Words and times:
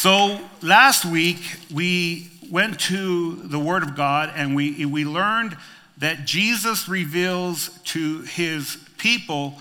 So 0.00 0.40
last 0.62 1.04
week 1.04 1.40
we 1.70 2.30
went 2.50 2.80
to 2.80 3.34
the 3.34 3.58
Word 3.58 3.82
of 3.82 3.94
God 3.96 4.32
and 4.34 4.56
we, 4.56 4.86
we 4.86 5.04
learned 5.04 5.58
that 5.98 6.24
Jesus 6.24 6.88
reveals 6.88 7.68
to 7.84 8.22
his 8.22 8.78
people 8.96 9.58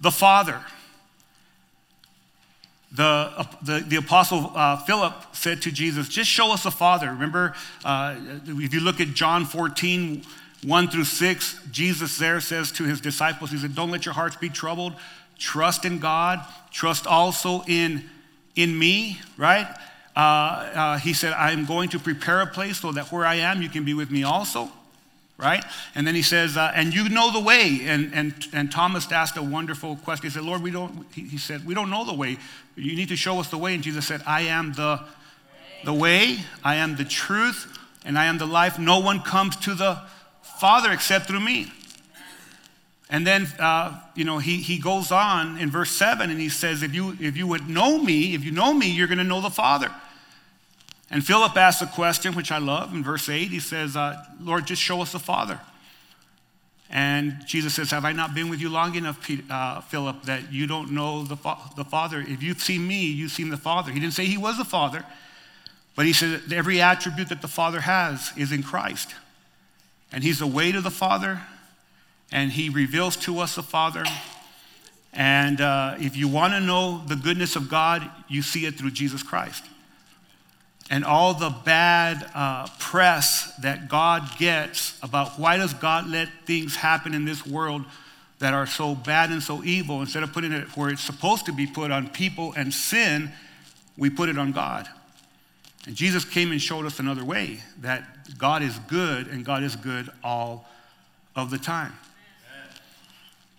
the 0.00 0.12
Father. 0.12 0.60
The, 2.92 3.48
the, 3.62 3.80
the 3.80 3.96
apostle 3.96 4.52
uh, 4.54 4.76
Philip 4.76 5.12
said 5.32 5.60
to 5.62 5.72
Jesus, 5.72 6.08
Just 6.08 6.30
show 6.30 6.52
us 6.52 6.62
the 6.62 6.70
Father. 6.70 7.10
Remember, 7.10 7.56
uh, 7.84 8.14
if 8.46 8.72
you 8.72 8.78
look 8.78 9.00
at 9.00 9.08
John 9.08 9.44
14, 9.44 10.22
1 10.64 10.88
through 10.88 11.02
6, 11.02 11.60
Jesus 11.72 12.16
there 12.16 12.40
says 12.40 12.70
to 12.70 12.84
his 12.84 13.00
disciples, 13.00 13.50
He 13.50 13.58
said, 13.58 13.74
Don't 13.74 13.90
let 13.90 14.04
your 14.04 14.14
hearts 14.14 14.36
be 14.36 14.50
troubled. 14.50 14.92
Trust 15.36 15.84
in 15.84 15.98
God. 15.98 16.46
Trust 16.70 17.08
also 17.08 17.64
in, 17.66 18.08
in 18.56 18.78
me, 18.78 19.20
right? 19.36 19.66
Uh, 20.16 20.18
uh, 20.18 20.98
he 20.98 21.12
said, 21.12 21.32
I'm 21.32 21.64
going 21.64 21.88
to 21.90 21.98
prepare 21.98 22.40
a 22.40 22.46
place 22.46 22.78
so 22.78 22.92
that 22.92 23.10
where 23.12 23.24
I 23.24 23.36
am, 23.36 23.62
you 23.62 23.68
can 23.68 23.84
be 23.84 23.94
with 23.94 24.10
me 24.10 24.22
also 24.22 24.70
right? 25.40 25.64
And 25.94 26.06
then 26.06 26.14
he 26.14 26.22
says, 26.22 26.56
uh, 26.56 26.70
and 26.74 26.94
you 26.94 27.08
know 27.08 27.32
the 27.32 27.40
way. 27.40 27.80
And, 27.84 28.12
and, 28.12 28.34
and 28.52 28.70
Thomas 28.70 29.10
asked 29.10 29.36
a 29.36 29.42
wonderful 29.42 29.96
question. 29.96 30.24
He 30.24 30.30
said, 30.30 30.42
Lord, 30.42 30.62
we 30.62 30.70
don't, 30.70 31.06
he, 31.14 31.22
he 31.22 31.38
said, 31.38 31.66
we 31.66 31.74
don't 31.74 31.90
know 31.90 32.04
the 32.04 32.14
way. 32.14 32.36
You 32.76 32.94
need 32.94 33.08
to 33.08 33.16
show 33.16 33.40
us 33.40 33.48
the 33.48 33.58
way. 33.58 33.74
And 33.74 33.82
Jesus 33.82 34.06
said, 34.06 34.22
I 34.26 34.42
am 34.42 34.72
the, 34.74 35.00
the 35.84 35.94
way, 35.94 36.38
I 36.62 36.76
am 36.76 36.96
the 36.96 37.04
truth, 37.04 37.78
and 38.04 38.18
I 38.18 38.26
am 38.26 38.38
the 38.38 38.46
life. 38.46 38.78
No 38.78 39.00
one 39.00 39.22
comes 39.22 39.56
to 39.56 39.74
the 39.74 40.00
Father 40.42 40.92
except 40.92 41.26
through 41.26 41.40
me. 41.40 41.72
And 43.10 43.26
then, 43.26 43.48
uh, 43.58 44.00
you 44.14 44.24
know, 44.24 44.38
he, 44.38 44.58
he 44.58 44.78
goes 44.78 45.10
on 45.10 45.58
in 45.58 45.68
verse 45.68 45.90
7 45.90 46.30
and 46.30 46.40
he 46.40 46.48
says, 46.48 46.84
if 46.84 46.94
you, 46.94 47.16
if 47.20 47.36
you 47.36 47.46
would 47.48 47.68
know 47.68 47.98
me, 47.98 48.34
if 48.34 48.44
you 48.44 48.52
know 48.52 48.72
me, 48.72 48.88
you're 48.88 49.08
going 49.08 49.18
to 49.18 49.24
know 49.24 49.40
the 49.40 49.50
Father. 49.50 49.90
And 51.10 51.26
Philip 51.26 51.56
asks 51.56 51.82
a 51.82 51.86
question, 51.86 52.36
which 52.36 52.52
I 52.52 52.58
love, 52.58 52.94
in 52.94 53.02
verse 53.02 53.28
8. 53.28 53.48
He 53.48 53.58
says, 53.58 53.96
uh, 53.96 54.24
Lord, 54.40 54.66
just 54.66 54.80
show 54.80 55.02
us 55.02 55.10
the 55.10 55.18
Father. 55.18 55.60
And 56.88 57.36
Jesus 57.46 57.74
says, 57.74 57.92
Have 57.92 58.04
I 58.04 58.12
not 58.12 58.34
been 58.34 58.48
with 58.48 58.60
you 58.60 58.68
long 58.68 58.96
enough, 58.96 59.28
uh, 59.48 59.80
Philip, 59.80 60.22
that 60.24 60.52
you 60.52 60.66
don't 60.66 60.90
know 60.90 61.22
the, 61.22 61.36
fa- 61.36 61.58
the 61.76 61.84
Father? 61.84 62.20
If 62.20 62.42
you've 62.42 62.60
seen 62.60 62.86
me, 62.86 63.04
you've 63.06 63.30
seen 63.30 63.48
the 63.48 63.56
Father. 63.56 63.92
He 63.92 64.00
didn't 64.00 64.14
say 64.14 64.24
he 64.24 64.36
was 64.36 64.58
the 64.58 64.64
Father, 64.64 65.04
but 65.94 66.04
he 66.04 66.12
said 66.12 66.42
every 66.52 66.80
attribute 66.80 67.28
that 67.28 67.42
the 67.42 67.48
Father 67.48 67.80
has 67.80 68.32
is 68.36 68.50
in 68.50 68.64
Christ. 68.64 69.14
And 70.12 70.24
he's 70.24 70.40
the 70.40 70.48
way 70.48 70.72
to 70.72 70.80
the 70.80 70.90
Father, 70.90 71.40
and 72.32 72.52
he 72.52 72.68
reveals 72.68 73.16
to 73.16 73.40
us 73.40 73.56
the 73.56 73.62
Father. 73.62 74.04
And 75.12 75.60
uh, 75.60 75.96
if 75.98 76.16
you 76.16 76.28
want 76.28 76.52
to 76.54 76.60
know 76.60 77.02
the 77.06 77.16
goodness 77.16 77.56
of 77.56 77.68
God, 77.68 78.08
you 78.28 78.42
see 78.42 78.66
it 78.66 78.76
through 78.76 78.92
Jesus 78.92 79.22
Christ 79.22 79.64
and 80.90 81.04
all 81.04 81.32
the 81.32 81.50
bad 81.64 82.28
uh, 82.34 82.66
press 82.80 83.54
that 83.58 83.88
God 83.88 84.36
gets 84.38 84.98
about 85.02 85.38
why 85.38 85.56
does 85.56 85.72
God 85.72 86.08
let 86.08 86.28
things 86.46 86.74
happen 86.74 87.14
in 87.14 87.24
this 87.24 87.46
world 87.46 87.84
that 88.40 88.52
are 88.52 88.66
so 88.66 88.96
bad 88.96 89.30
and 89.30 89.40
so 89.42 89.62
evil, 89.62 90.00
instead 90.00 90.24
of 90.24 90.32
putting 90.32 90.52
it 90.52 90.76
where 90.76 90.90
it's 90.90 91.02
supposed 91.02 91.46
to 91.46 91.52
be 91.52 91.66
put 91.66 91.92
on 91.92 92.08
people 92.08 92.52
and 92.56 92.74
sin, 92.74 93.30
we 93.96 94.10
put 94.10 94.28
it 94.28 94.36
on 94.36 94.50
God. 94.50 94.88
And 95.86 95.94
Jesus 95.94 96.24
came 96.24 96.50
and 96.50 96.60
showed 96.60 96.84
us 96.86 96.98
another 96.98 97.24
way 97.24 97.60
that 97.80 98.36
God 98.36 98.62
is 98.62 98.76
good 98.80 99.28
and 99.28 99.44
God 99.44 99.62
is 99.62 99.76
good 99.76 100.10
all 100.24 100.68
of 101.36 101.50
the 101.50 101.58
time. 101.58 101.92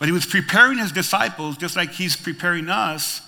But 0.01 0.07
he 0.07 0.13
was 0.13 0.25
preparing 0.25 0.79
his 0.79 0.91
disciples 0.91 1.57
just 1.57 1.75
like 1.75 1.91
he's 1.91 2.15
preparing 2.15 2.69
us 2.69 3.21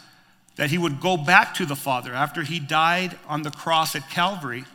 that 0.56 0.72
he 0.72 0.80
would 0.80 1.00
go 1.00 1.18
back 1.18 1.54
to 1.54 1.68
the 1.68 1.76
Father. 1.76 2.16
After 2.16 2.42
he 2.42 2.60
died 2.60 3.16
on 3.28 3.44
the 3.44 3.52
cross 3.52 3.96
at 3.96 4.10
Calvary, 4.10 4.66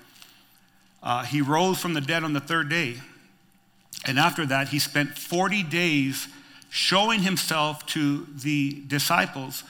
uh, 1.03 1.25
he 1.25 1.43
rose 1.43 1.81
from 1.81 1.95
the 1.95 2.01
dead 2.01 2.23
on 2.23 2.35
the 2.35 2.41
third 2.41 2.69
day. 2.69 2.99
And 4.07 4.17
after 4.17 4.47
that, 4.47 4.69
he 4.69 4.79
spent 4.79 5.19
40 5.19 5.65
days 5.65 6.29
showing 6.70 7.23
himself 7.23 7.85
to 7.87 8.29
the 8.33 8.81
disciples, 8.87 9.64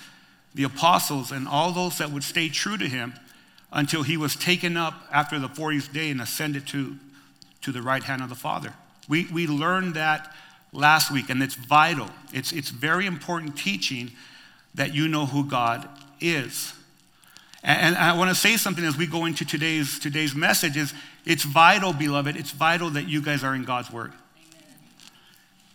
the 0.54 0.64
apostles, 0.64 1.32
and 1.32 1.48
all 1.48 1.72
those 1.72 1.96
that 1.96 2.10
would 2.10 2.24
stay 2.24 2.50
true 2.50 2.76
to 2.76 2.88
him 2.90 3.14
until 3.72 4.02
he 4.02 4.18
was 4.18 4.36
taken 4.36 4.76
up 4.76 5.02
after 5.10 5.38
the 5.38 5.48
40th 5.48 5.94
day 5.94 6.10
and 6.10 6.20
ascended 6.20 6.66
to, 6.66 6.94
to 7.62 7.72
the 7.72 7.80
right 7.80 8.02
hand 8.02 8.20
of 8.20 8.28
the 8.28 8.34
Father. 8.34 8.74
We, 9.08 9.24
we 9.32 9.46
learned 9.46 9.94
that 9.94 10.30
last 10.72 11.10
week, 11.10 11.30
and 11.30 11.42
it's 11.42 11.54
vital. 11.54 12.08
It's, 12.32 12.52
it's 12.52 12.70
very 12.70 13.06
important 13.06 13.56
teaching 13.56 14.12
that 14.74 14.94
you 14.94 15.08
know 15.08 15.26
who 15.26 15.44
God 15.44 15.88
is. 16.20 16.74
And, 17.62 17.96
I 17.96 18.16
want 18.16 18.30
to 18.30 18.34
say 18.34 18.56
something 18.56 18.84
as 18.84 18.96
we 18.96 19.06
go 19.06 19.24
into 19.24 19.44
today's, 19.44 19.98
today's 19.98 20.34
message 20.34 20.76
is 20.76 20.94
it's 21.24 21.42
vital, 21.42 21.92
beloved, 21.92 22.36
it's 22.36 22.52
vital 22.52 22.90
that 22.90 23.08
you 23.08 23.20
guys 23.20 23.42
are 23.42 23.54
in 23.54 23.64
God's 23.64 23.90
word. 23.90 24.12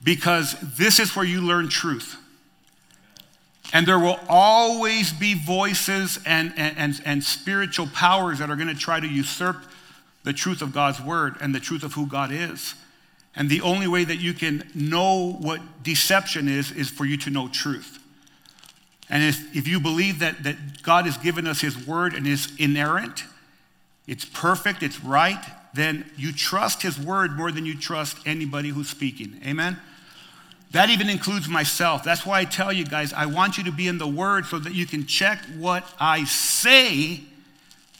Because 0.03 0.55
this 0.77 0.99
is 0.99 1.15
where 1.15 1.25
you 1.25 1.41
learn 1.41 1.69
truth. 1.69 2.17
And 3.73 3.85
there 3.85 3.99
will 3.99 4.19
always 4.29 5.11
be 5.11 5.33
voices 5.33 6.19
and, 6.25 6.53
and, 6.55 6.77
and, 6.77 7.01
and 7.05 7.23
spiritual 7.23 7.87
powers 7.87 8.39
that 8.39 8.49
are 8.49 8.55
going 8.55 8.67
to 8.67 8.75
try 8.75 8.99
to 8.99 9.07
usurp 9.07 9.63
the 10.23 10.33
truth 10.33 10.61
of 10.61 10.73
God's 10.73 11.01
word 11.01 11.35
and 11.41 11.53
the 11.53 11.59
truth 11.59 11.83
of 11.83 11.93
who 11.93 12.07
God 12.07 12.31
is. 12.31 12.75
And 13.35 13.49
the 13.49 13.61
only 13.61 13.87
way 13.87 14.03
that 14.03 14.17
you 14.17 14.33
can 14.33 14.69
know 14.75 15.33
what 15.33 15.83
deception 15.83 16.47
is, 16.47 16.71
is 16.71 16.89
for 16.89 17.05
you 17.05 17.17
to 17.17 17.29
know 17.29 17.47
truth. 17.47 17.99
And 19.09 19.23
if, 19.23 19.55
if 19.55 19.67
you 19.67 19.79
believe 19.79 20.19
that, 20.19 20.43
that 20.43 20.83
God 20.83 21.05
has 21.05 21.17
given 21.17 21.47
us 21.47 21.61
His 21.61 21.87
word 21.87 22.13
and 22.13 22.27
is 22.27 22.53
inerrant, 22.57 23.23
it's 24.07 24.25
perfect, 24.25 24.83
it's 24.83 25.03
right, 25.03 25.43
then 25.73 26.05
you 26.15 26.31
trust 26.31 26.81
His 26.83 26.99
word 26.99 27.35
more 27.35 27.51
than 27.51 27.65
you 27.65 27.77
trust 27.77 28.17
anybody 28.25 28.69
who's 28.69 28.89
speaking. 28.89 29.39
Amen? 29.45 29.79
That 30.71 30.89
even 30.89 31.09
includes 31.09 31.47
myself. 31.47 32.03
That's 32.03 32.25
why 32.25 32.39
I 32.39 32.45
tell 32.45 32.73
you 32.73 32.85
guys, 32.85 33.13
I 33.13 33.27
want 33.27 33.57
you 33.57 33.63
to 33.65 33.71
be 33.71 33.87
in 33.87 33.99
the 33.99 34.07
word 34.07 34.45
so 34.45 34.57
that 34.59 34.73
you 34.73 34.85
can 34.85 35.05
check 35.05 35.39
what 35.57 35.87
I 35.99 36.23
say 36.25 37.21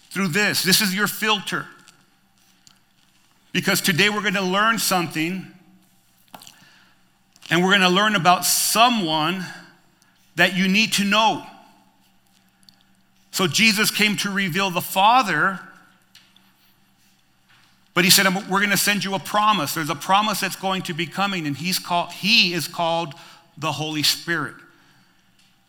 through 0.09 0.29
this. 0.29 0.63
This 0.63 0.81
is 0.81 0.93
your 0.93 1.07
filter. 1.07 1.67
Because 3.53 3.81
today 3.81 4.09
we're 4.09 4.21
going 4.21 4.33
to 4.33 4.41
learn 4.41 4.79
something, 4.79 5.45
and 7.51 7.63
we're 7.63 7.69
going 7.69 7.81
to 7.81 7.89
learn 7.89 8.15
about 8.15 8.45
someone 8.45 9.45
that 10.35 10.57
you 10.57 10.67
need 10.67 10.91
to 10.93 11.03
know. 11.03 11.45
So 13.29 13.45
Jesus 13.47 13.91
came 13.91 14.17
to 14.17 14.31
reveal 14.31 14.71
the 14.71 14.81
Father, 14.81 15.59
but 17.93 18.03
he 18.03 18.09
said, 18.09 18.25
We're 18.49 18.59
going 18.59 18.71
to 18.71 18.77
send 18.77 19.03
you 19.03 19.13
a 19.13 19.19
promise. 19.19 19.75
There's 19.75 19.91
a 19.91 19.95
promise 19.95 20.39
that's 20.39 20.55
going 20.55 20.81
to 20.83 20.95
be 20.95 21.05
coming, 21.05 21.45
and 21.45 21.55
he's 21.55 21.77
called, 21.77 22.11
he 22.11 22.53
is 22.53 22.67
called 22.67 23.13
the 23.55 23.71
Holy 23.71 24.03
Spirit. 24.03 24.55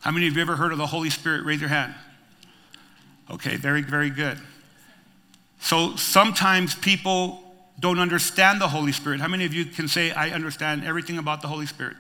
How 0.01 0.11
many 0.11 0.27
of 0.27 0.37
you 0.37 0.41
ever 0.43 0.57
heard 0.57 0.73
of 0.73 0.79
the 0.79 0.87
Holy 0.87 1.11
Spirit? 1.11 1.45
Raise 1.45 1.61
your 1.61 1.69
hand. 1.69 1.95
Okay, 3.31 3.57
very, 3.57 3.83
very 3.83 4.09
good. 4.09 4.39
So 5.61 5.97
sometimes 5.97 6.75
people 6.75 7.44
don't 7.79 7.99
understand 7.99 8.61
the 8.61 8.69
Holy 8.69 8.93
Spirit. 8.93 9.21
How 9.21 9.29
many 9.29 9.45
of 9.45 9.53
you 9.53 9.65
can 9.65 9.89
say, 9.89 10.11
I 10.13 10.31
understand 10.31 10.85
everything 10.85 11.19
about 11.19 11.43
the 11.43 11.49
Holy 11.49 11.67
Spirit? 11.67 11.97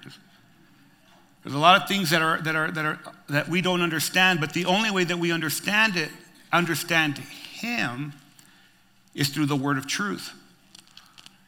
There's 1.43 1.55
a 1.55 1.59
lot 1.59 1.81
of 1.81 1.89
things 1.89 2.11
that 2.11 2.23
are 2.23 2.41
that 2.41 2.57
are 2.57 2.71
that 2.71 2.85
are 2.85 2.99
that 3.29 3.49
we 3.49 3.61
don't 3.61 3.83
understand, 3.83 4.41
but 4.41 4.53
the 4.53 4.65
only 4.65 4.91
way 4.91 5.05
that 5.05 5.19
we 5.19 5.31
understand 5.31 5.97
it, 5.97 6.11
understand 6.53 7.19
him, 7.19 8.15
is 9.15 9.29
through 9.29 9.47
the 9.47 9.57
word 9.57 9.77
of 9.77 9.87
truth. 9.87 10.33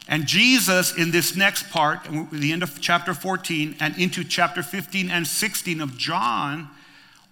And 0.09 0.27
Jesus, 0.27 0.97
in 0.97 1.11
this 1.11 1.35
next 1.35 1.71
part, 1.71 2.07
the 2.31 2.53
end 2.53 2.63
of 2.63 2.81
chapter 2.81 3.13
14 3.13 3.77
and 3.81 3.97
into 3.99 4.23
chapter 4.23 4.63
15 4.63 5.11
and 5.11 5.27
16 5.27 5.81
of 5.81 5.97
John, 5.97 6.69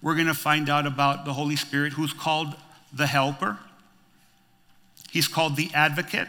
we're 0.03 0.15
going 0.15 0.27
to 0.27 0.35
find 0.35 0.69
out 0.69 0.87
about 0.87 1.25
the 1.25 1.35
Holy 1.35 1.57
Spirit, 1.57 1.93
who's 1.93 2.13
called 2.13 2.57
the 2.93 3.07
Helper. 3.07 3.59
He's 5.11 5.29
called 5.29 5.55
the 5.55 5.71
Advocate. 5.73 6.29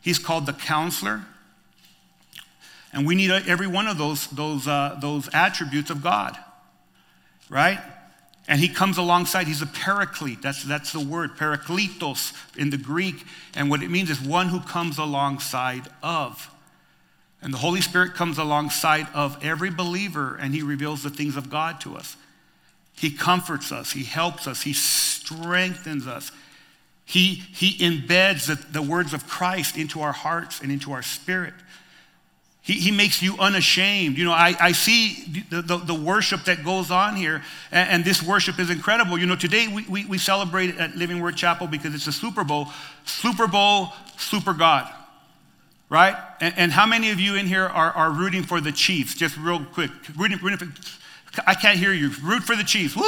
He's 0.00 0.18
called 0.18 0.46
the 0.46 0.52
Counselor. 0.52 1.24
And 2.92 3.06
we 3.06 3.14
need 3.14 3.30
every 3.30 3.66
one 3.66 3.86
of 3.86 3.98
those, 3.98 4.26
those, 4.28 4.66
uh, 4.66 4.98
those 5.00 5.28
attributes 5.34 5.90
of 5.90 6.02
God, 6.02 6.36
right? 7.50 7.78
And 8.48 8.58
he 8.58 8.68
comes 8.68 8.96
alongside, 8.96 9.46
he's 9.46 9.60
a 9.60 9.66
paraclete. 9.66 10.40
That's, 10.40 10.64
that's 10.64 10.92
the 10.92 11.00
word, 11.00 11.36
parakletos 11.36 12.32
in 12.56 12.70
the 12.70 12.78
Greek. 12.78 13.26
And 13.54 13.68
what 13.68 13.82
it 13.82 13.90
means 13.90 14.08
is 14.08 14.20
one 14.20 14.48
who 14.48 14.60
comes 14.60 14.96
alongside 14.96 15.82
of. 16.02 16.50
And 17.42 17.52
the 17.52 17.58
Holy 17.58 17.82
Spirit 17.82 18.14
comes 18.14 18.38
alongside 18.38 19.06
of 19.14 19.42
every 19.44 19.70
believer 19.70 20.36
and 20.40 20.54
he 20.54 20.62
reveals 20.62 21.02
the 21.02 21.10
things 21.10 21.36
of 21.36 21.50
God 21.50 21.80
to 21.82 21.94
us. 21.94 22.16
He 22.94 23.12
comforts 23.12 23.70
us, 23.70 23.92
he 23.92 24.02
helps 24.02 24.46
us, 24.48 24.62
he 24.62 24.72
strengthens 24.72 26.06
us. 26.06 26.32
He, 27.08 27.36
he 27.54 27.72
embeds 27.78 28.48
the, 28.48 28.56
the 28.70 28.82
words 28.82 29.14
of 29.14 29.26
Christ 29.26 29.78
into 29.78 30.02
our 30.02 30.12
hearts 30.12 30.60
and 30.60 30.70
into 30.70 30.92
our 30.92 31.00
spirit. 31.00 31.54
He, 32.60 32.74
he 32.74 32.90
makes 32.90 33.22
you 33.22 33.38
unashamed. 33.38 34.18
You 34.18 34.26
know, 34.26 34.32
I, 34.32 34.54
I 34.60 34.72
see 34.72 35.46
the, 35.48 35.62
the, 35.62 35.78
the 35.78 35.94
worship 35.94 36.44
that 36.44 36.62
goes 36.66 36.90
on 36.90 37.16
here, 37.16 37.42
and, 37.72 37.88
and, 37.88 38.04
this 38.04 38.22
worship 38.22 38.58
is 38.58 38.68
incredible. 38.68 39.16
You 39.16 39.24
know, 39.24 39.36
today 39.36 39.68
we, 39.68 39.86
we, 39.88 40.04
we 40.04 40.18
celebrate 40.18 40.76
at 40.76 40.96
Living 40.96 41.22
Word 41.22 41.34
Chapel 41.34 41.66
because 41.66 41.94
it's 41.94 42.08
a 42.08 42.12
Super 42.12 42.44
Bowl. 42.44 42.68
Super 43.06 43.46
Bowl, 43.46 43.94
Super 44.18 44.52
God. 44.52 44.92
Right? 45.88 46.14
And, 46.42 46.52
and 46.58 46.72
how 46.72 46.84
many 46.84 47.10
of 47.10 47.18
you 47.18 47.36
in 47.36 47.46
here 47.46 47.64
are, 47.64 47.90
are 47.92 48.10
rooting 48.10 48.42
for 48.42 48.60
the 48.60 48.70
Chiefs? 48.70 49.14
Just 49.14 49.38
real 49.38 49.64
quick. 49.64 49.90
Rooting, 50.14 50.40
rooting 50.42 50.58
for, 50.58 50.82
I 51.46 51.54
can't 51.54 51.78
hear 51.78 51.92
you. 51.92 52.10
Root 52.22 52.42
for 52.42 52.56
the 52.56 52.64
Chiefs. 52.64 52.96
Woo! 52.96 53.02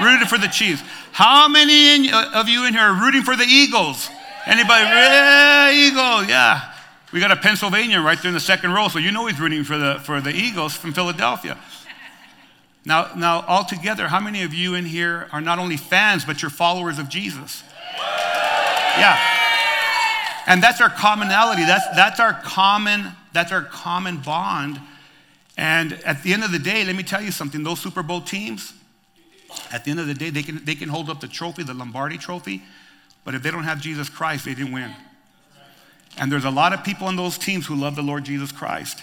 Rooting 0.00 0.26
for 0.26 0.38
the 0.38 0.48
Chiefs. 0.48 0.82
How 1.12 1.48
many 1.48 1.94
in, 1.94 2.14
uh, 2.14 2.32
of 2.34 2.48
you 2.48 2.66
in 2.66 2.72
here 2.72 2.82
are 2.82 3.00
rooting 3.00 3.22
for 3.22 3.36
the 3.36 3.44
Eagles? 3.44 4.08
Anybody? 4.46 4.84
Yeah, 4.84 5.70
Eagles, 5.70 6.28
yeah. 6.28 6.72
We 7.12 7.20
got 7.20 7.30
a 7.30 7.36
Pennsylvania 7.36 8.00
right 8.00 8.20
there 8.20 8.30
in 8.30 8.34
the 8.34 8.40
second 8.40 8.72
row, 8.72 8.88
so 8.88 8.98
you 8.98 9.12
know 9.12 9.26
he's 9.26 9.38
rooting 9.38 9.64
for 9.64 9.76
the, 9.76 10.00
for 10.02 10.20
the 10.20 10.34
Eagles 10.34 10.74
from 10.74 10.92
Philadelphia. 10.92 11.58
Now, 12.84 13.10
now, 13.14 13.44
altogether, 13.46 14.08
how 14.08 14.18
many 14.18 14.42
of 14.42 14.52
you 14.52 14.74
in 14.74 14.86
here 14.86 15.28
are 15.30 15.40
not 15.40 15.58
only 15.58 15.76
fans, 15.76 16.24
but 16.24 16.42
you're 16.42 16.50
followers 16.50 16.98
of 16.98 17.08
Jesus? 17.08 17.62
Yeah. 18.98 19.18
And 20.46 20.62
that's 20.62 20.80
our 20.80 20.90
commonality. 20.90 21.64
That's, 21.64 21.86
that's 21.94 22.18
our 22.18 22.32
common, 22.32 23.12
that's 23.32 23.52
our 23.52 23.62
common 23.62 24.16
bond. 24.16 24.80
And 25.56 25.92
at 26.04 26.22
the 26.22 26.32
end 26.32 26.44
of 26.44 26.52
the 26.52 26.58
day, 26.58 26.84
let 26.84 26.96
me 26.96 27.02
tell 27.02 27.20
you 27.20 27.30
something, 27.30 27.62
those 27.62 27.80
Super 27.80 28.02
Bowl 28.02 28.20
teams, 28.20 28.72
at 29.70 29.84
the 29.84 29.90
end 29.90 30.00
of 30.00 30.06
the 30.06 30.14
day, 30.14 30.30
they 30.30 30.42
can, 30.42 30.64
they 30.64 30.74
can 30.74 30.88
hold 30.88 31.10
up 31.10 31.20
the 31.20 31.28
trophy, 31.28 31.62
the 31.62 31.74
Lombardi 31.74 32.16
trophy, 32.18 32.62
but 33.24 33.34
if 33.34 33.42
they 33.42 33.50
don't 33.50 33.64
have 33.64 33.80
Jesus 33.80 34.08
Christ, 34.08 34.44
they 34.44 34.54
didn't 34.54 34.72
win. 34.72 34.94
And 36.18 36.30
there's 36.30 36.44
a 36.44 36.50
lot 36.50 36.72
of 36.72 36.84
people 36.84 37.06
on 37.06 37.16
those 37.16 37.38
teams 37.38 37.66
who 37.66 37.74
love 37.74 37.96
the 37.96 38.02
Lord 38.02 38.24
Jesus 38.24 38.52
Christ. 38.52 39.02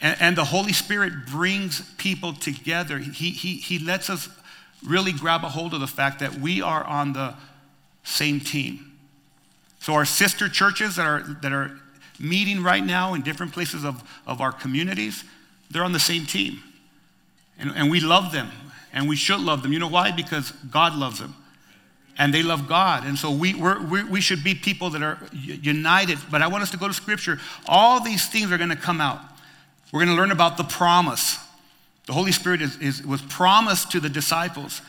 And, 0.00 0.16
and 0.20 0.36
the 0.36 0.44
Holy 0.44 0.72
Spirit 0.72 1.26
brings 1.26 1.80
people 1.96 2.32
together. 2.32 2.98
He, 2.98 3.30
he, 3.30 3.56
he 3.56 3.78
lets 3.78 4.10
us 4.10 4.28
really 4.84 5.12
grab 5.12 5.44
a 5.44 5.48
hold 5.48 5.74
of 5.74 5.80
the 5.80 5.86
fact 5.86 6.20
that 6.20 6.34
we 6.34 6.60
are 6.60 6.84
on 6.84 7.12
the 7.12 7.34
same 8.02 8.40
team. 8.40 8.92
So, 9.78 9.94
our 9.94 10.04
sister 10.04 10.48
churches 10.48 10.96
that 10.96 11.06
are, 11.06 11.22
that 11.42 11.52
are 11.52 11.78
meeting 12.18 12.62
right 12.62 12.84
now 12.84 13.14
in 13.14 13.22
different 13.22 13.52
places 13.52 13.84
of, 13.84 14.02
of 14.26 14.40
our 14.40 14.52
communities, 14.52 15.24
they're 15.70 15.84
on 15.84 15.92
the 15.92 16.00
same 16.00 16.26
team. 16.26 16.62
And, 17.58 17.72
and 17.76 17.90
we 17.90 18.00
love 18.00 18.32
them, 18.32 18.50
and 18.92 19.08
we 19.08 19.16
should 19.16 19.40
love 19.40 19.62
them. 19.62 19.72
You 19.72 19.78
know 19.78 19.88
why? 19.88 20.10
Because 20.10 20.50
God 20.70 20.94
loves 20.94 21.18
them 21.18 21.34
and 22.18 22.32
they 22.32 22.42
love 22.42 22.68
God. 22.68 23.04
And 23.04 23.18
so 23.18 23.30
we, 23.30 23.54
we 23.54 24.04
we 24.04 24.20
should 24.20 24.44
be 24.44 24.54
people 24.54 24.90
that 24.90 25.02
are 25.02 25.18
united. 25.32 26.18
But 26.30 26.42
I 26.42 26.46
want 26.46 26.62
us 26.62 26.70
to 26.70 26.76
go 26.76 26.88
to 26.88 26.94
Scripture. 26.94 27.40
All 27.66 28.00
these 28.00 28.28
things 28.28 28.52
are 28.52 28.58
going 28.58 28.70
to 28.70 28.76
come 28.76 29.00
out. 29.00 29.20
We're 29.92 30.04
going 30.04 30.16
to 30.16 30.20
learn 30.20 30.30
about 30.30 30.56
the 30.56 30.64
promise. 30.64 31.38
The 32.06 32.12
Holy 32.12 32.32
Spirit 32.32 32.60
is, 32.60 32.76
is 32.78 33.04
was 33.04 33.22
promised 33.22 33.90
to 33.92 34.00
the 34.00 34.08
disciples, 34.08 34.82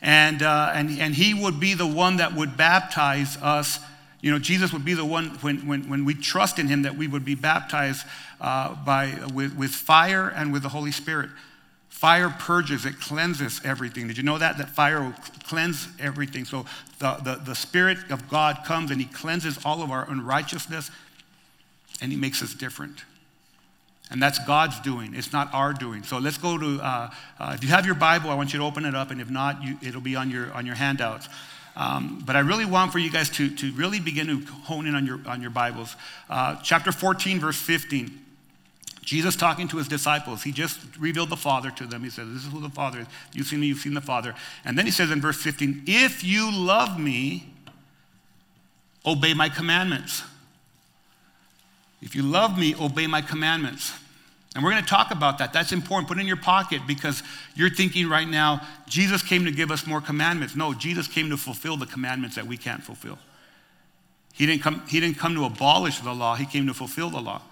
and, 0.00 0.42
uh, 0.42 0.72
and, 0.74 0.90
and 0.98 1.14
He 1.14 1.34
would 1.34 1.60
be 1.60 1.74
the 1.74 1.86
one 1.86 2.16
that 2.16 2.34
would 2.34 2.56
baptize 2.56 3.36
us. 3.36 3.78
You 4.22 4.30
know, 4.30 4.38
Jesus 4.38 4.72
would 4.72 4.84
be 4.84 4.94
the 4.94 5.04
one 5.04 5.30
when, 5.40 5.66
when, 5.66 5.88
when 5.88 6.04
we 6.04 6.14
trust 6.14 6.58
in 6.58 6.68
Him 6.68 6.82
that 6.82 6.96
we 6.96 7.08
would 7.08 7.24
be 7.24 7.34
baptized 7.34 8.06
uh, 8.40 8.74
by, 8.84 9.12
with, 9.34 9.54
with 9.56 9.72
fire 9.72 10.28
and 10.28 10.52
with 10.52 10.62
the 10.62 10.68
Holy 10.70 10.92
Spirit. 10.92 11.28
Fire 11.88 12.30
purges, 12.30 12.86
it 12.86 12.98
cleanses 13.00 13.60
everything. 13.64 14.08
Did 14.08 14.16
you 14.16 14.22
know 14.22 14.38
that? 14.38 14.58
That 14.58 14.70
fire 14.70 15.02
will 15.02 15.14
cleanse 15.44 15.88
everything. 16.00 16.44
So 16.44 16.64
the, 17.00 17.14
the, 17.16 17.42
the 17.44 17.54
Spirit 17.54 17.98
of 18.10 18.28
God 18.28 18.60
comes 18.64 18.92
and 18.92 19.00
He 19.00 19.06
cleanses 19.06 19.58
all 19.64 19.82
of 19.82 19.90
our 19.90 20.08
unrighteousness 20.08 20.90
and 22.00 22.12
He 22.12 22.18
makes 22.18 22.42
us 22.42 22.54
different. 22.54 23.04
And 24.10 24.22
that's 24.22 24.38
God's 24.46 24.78
doing. 24.80 25.14
It's 25.14 25.32
not 25.32 25.52
our 25.54 25.72
doing. 25.72 26.02
So 26.02 26.18
let's 26.18 26.38
go 26.38 26.58
to, 26.58 26.80
uh, 26.80 27.10
uh, 27.38 27.52
if 27.54 27.64
you 27.64 27.70
have 27.70 27.86
your 27.86 27.94
Bible, 27.94 28.30
I 28.30 28.34
want 28.34 28.52
you 28.52 28.58
to 28.58 28.64
open 28.64 28.84
it 28.84 28.94
up. 28.94 29.10
And 29.10 29.20
if 29.20 29.30
not, 29.30 29.64
you, 29.64 29.78
it'll 29.82 30.00
be 30.00 30.16
on 30.16 30.30
your, 30.30 30.52
on 30.52 30.66
your 30.66 30.74
handouts. 30.74 31.28
Um, 31.74 32.22
but 32.26 32.36
I 32.36 32.40
really 32.40 32.64
want 32.64 32.92
for 32.92 32.98
you 32.98 33.10
guys 33.10 33.30
to, 33.30 33.48
to 33.56 33.72
really 33.72 33.98
begin 33.98 34.26
to 34.26 34.52
hone 34.64 34.86
in 34.86 34.94
on 34.94 35.06
your, 35.06 35.20
on 35.26 35.40
your 35.40 35.50
Bibles. 35.50 35.96
Uh, 36.28 36.56
chapter 36.62 36.92
14, 36.92 37.40
verse 37.40 37.56
15. 37.56 38.18
Jesus 39.02 39.34
talking 39.34 39.66
to 39.68 39.78
his 39.78 39.88
disciples, 39.88 40.42
he 40.42 40.52
just 40.52 40.78
revealed 40.98 41.28
the 41.28 41.36
Father 41.36 41.70
to 41.72 41.86
them. 41.86 42.04
He 42.04 42.10
said, 42.10 42.28
This 42.28 42.44
is 42.44 42.52
who 42.52 42.60
the 42.60 42.68
Father 42.68 43.00
is. 43.00 43.06
You've 43.32 43.46
seen 43.46 43.60
me, 43.60 43.66
you've 43.66 43.78
seen 43.78 43.94
the 43.94 44.00
Father. 44.00 44.34
And 44.64 44.78
then 44.78 44.84
he 44.86 44.92
says 44.92 45.10
in 45.10 45.20
verse 45.20 45.42
15, 45.42 45.84
If 45.86 46.22
you 46.22 46.54
love 46.54 47.00
me, 47.00 47.52
obey 49.04 49.34
my 49.34 49.48
commandments. 49.48 50.22
If 52.00 52.14
you 52.14 52.22
love 52.22 52.58
me, 52.58 52.74
obey 52.76 53.06
my 53.06 53.22
commandments. 53.22 53.92
And 54.54 54.62
we're 54.62 54.70
going 54.70 54.82
to 54.82 54.88
talk 54.88 55.10
about 55.10 55.38
that. 55.38 55.52
That's 55.52 55.72
important. 55.72 56.08
Put 56.08 56.18
it 56.18 56.20
in 56.20 56.26
your 56.26 56.36
pocket 56.36 56.82
because 56.86 57.22
you're 57.54 57.70
thinking 57.70 58.08
right 58.08 58.28
now, 58.28 58.60
Jesus 58.86 59.22
came 59.22 59.46
to 59.46 59.50
give 59.50 59.70
us 59.70 59.86
more 59.86 60.00
commandments. 60.00 60.54
No, 60.54 60.74
Jesus 60.74 61.08
came 61.08 61.30
to 61.30 61.38
fulfill 61.38 61.76
the 61.78 61.86
commandments 61.86 62.36
that 62.36 62.46
we 62.46 62.58
can't 62.58 62.82
fulfill. 62.82 63.18
He 64.34 64.46
didn't 64.46 64.62
come, 64.62 64.82
he 64.88 65.00
didn't 65.00 65.18
come 65.18 65.34
to 65.34 65.44
abolish 65.44 66.00
the 66.00 66.12
law, 66.12 66.34
he 66.34 66.44
came 66.44 66.66
to 66.66 66.74
fulfill 66.74 67.10
the 67.10 67.20
law. 67.20 67.42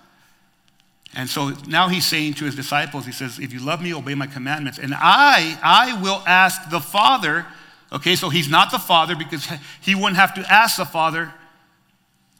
And 1.14 1.28
so 1.28 1.50
now 1.66 1.88
he's 1.88 2.06
saying 2.06 2.34
to 2.34 2.44
his 2.44 2.54
disciples, 2.54 3.04
he 3.04 3.12
says, 3.12 3.38
If 3.38 3.52
you 3.52 3.60
love 3.60 3.82
me, 3.82 3.92
obey 3.92 4.14
my 4.14 4.26
commandments. 4.26 4.78
And 4.78 4.94
I, 4.94 5.58
I 5.62 6.00
will 6.00 6.22
ask 6.26 6.70
the 6.70 6.80
Father. 6.80 7.46
Okay, 7.92 8.14
so 8.14 8.28
he's 8.28 8.48
not 8.48 8.70
the 8.70 8.78
Father 8.78 9.16
because 9.16 9.48
he 9.80 9.94
wouldn't 9.94 10.16
have 10.16 10.34
to 10.34 10.42
ask 10.52 10.76
the 10.76 10.84
Father 10.84 11.32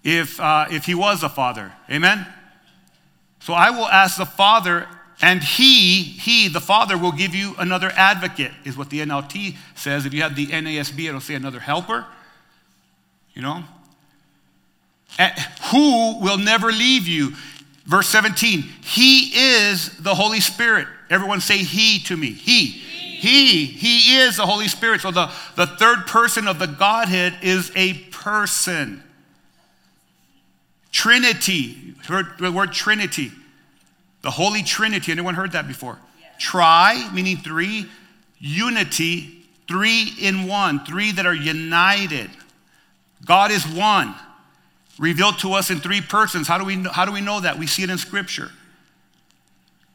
if, 0.04 0.38
uh, 0.38 0.66
if 0.70 0.84
he 0.84 0.94
was 0.94 1.22
the 1.22 1.28
Father. 1.28 1.72
Amen? 1.90 2.26
So 3.40 3.54
I 3.54 3.70
will 3.70 3.86
ask 3.86 4.16
the 4.16 4.26
Father, 4.26 4.86
and 5.20 5.42
he, 5.42 6.02
he, 6.02 6.48
the 6.48 6.60
Father, 6.60 6.96
will 6.96 7.12
give 7.12 7.34
you 7.34 7.54
another 7.58 7.90
advocate, 7.94 8.52
is 8.64 8.76
what 8.76 8.90
the 8.90 9.00
NLT 9.00 9.56
says. 9.74 10.06
If 10.06 10.14
you 10.14 10.22
have 10.22 10.36
the 10.36 10.46
NASB, 10.46 11.08
it'll 11.08 11.20
say 11.20 11.34
another 11.34 11.60
helper. 11.60 12.06
You 13.34 13.42
know? 13.42 13.64
who 15.70 16.18
will 16.20 16.38
never 16.38 16.72
leave 16.72 17.06
you. 17.06 17.34
Verse 17.84 18.08
17, 18.08 18.62
He 18.82 19.32
is 19.34 19.96
the 19.98 20.14
Holy 20.14 20.40
Spirit. 20.40 20.86
Everyone 21.08 21.40
say 21.40 21.58
He 21.58 21.98
to 22.00 22.16
me. 22.16 22.30
He. 22.30 22.66
He. 22.66 23.66
He 23.66 24.18
is 24.18 24.36
the 24.36 24.46
Holy 24.46 24.68
Spirit. 24.68 25.00
So 25.00 25.10
the, 25.10 25.30
the 25.56 25.66
third 25.66 26.06
person 26.06 26.46
of 26.46 26.58
the 26.58 26.66
Godhead 26.66 27.38
is 27.42 27.72
a 27.74 27.94
person. 27.94 29.02
Trinity. 30.92 31.94
Heard 32.06 32.38
the 32.38 32.50
word 32.50 32.72
Trinity. 32.72 33.32
The 34.22 34.30
Holy 34.30 34.62
Trinity. 34.62 35.12
Anyone 35.12 35.34
heard 35.34 35.52
that 35.52 35.66
before? 35.66 35.98
Tri, 36.38 37.10
meaning 37.12 37.36
three. 37.38 37.86
Unity, 38.38 39.44
three 39.68 40.12
in 40.20 40.46
one. 40.46 40.84
Three 40.84 41.12
that 41.12 41.26
are 41.26 41.34
united. 41.34 42.30
God 43.24 43.50
is 43.50 43.66
one 43.66 44.14
revealed 45.00 45.38
to 45.40 45.54
us 45.54 45.70
in 45.70 45.80
three 45.80 46.02
persons. 46.02 46.46
How 46.46 46.58
do 46.58 46.64
we 46.64 46.76
know, 46.76 46.90
how 46.90 47.06
do 47.06 47.12
we 47.12 47.22
know 47.22 47.40
that? 47.40 47.58
We 47.58 47.66
see 47.66 47.82
it 47.82 47.90
in 47.90 47.98
Scripture. 47.98 48.50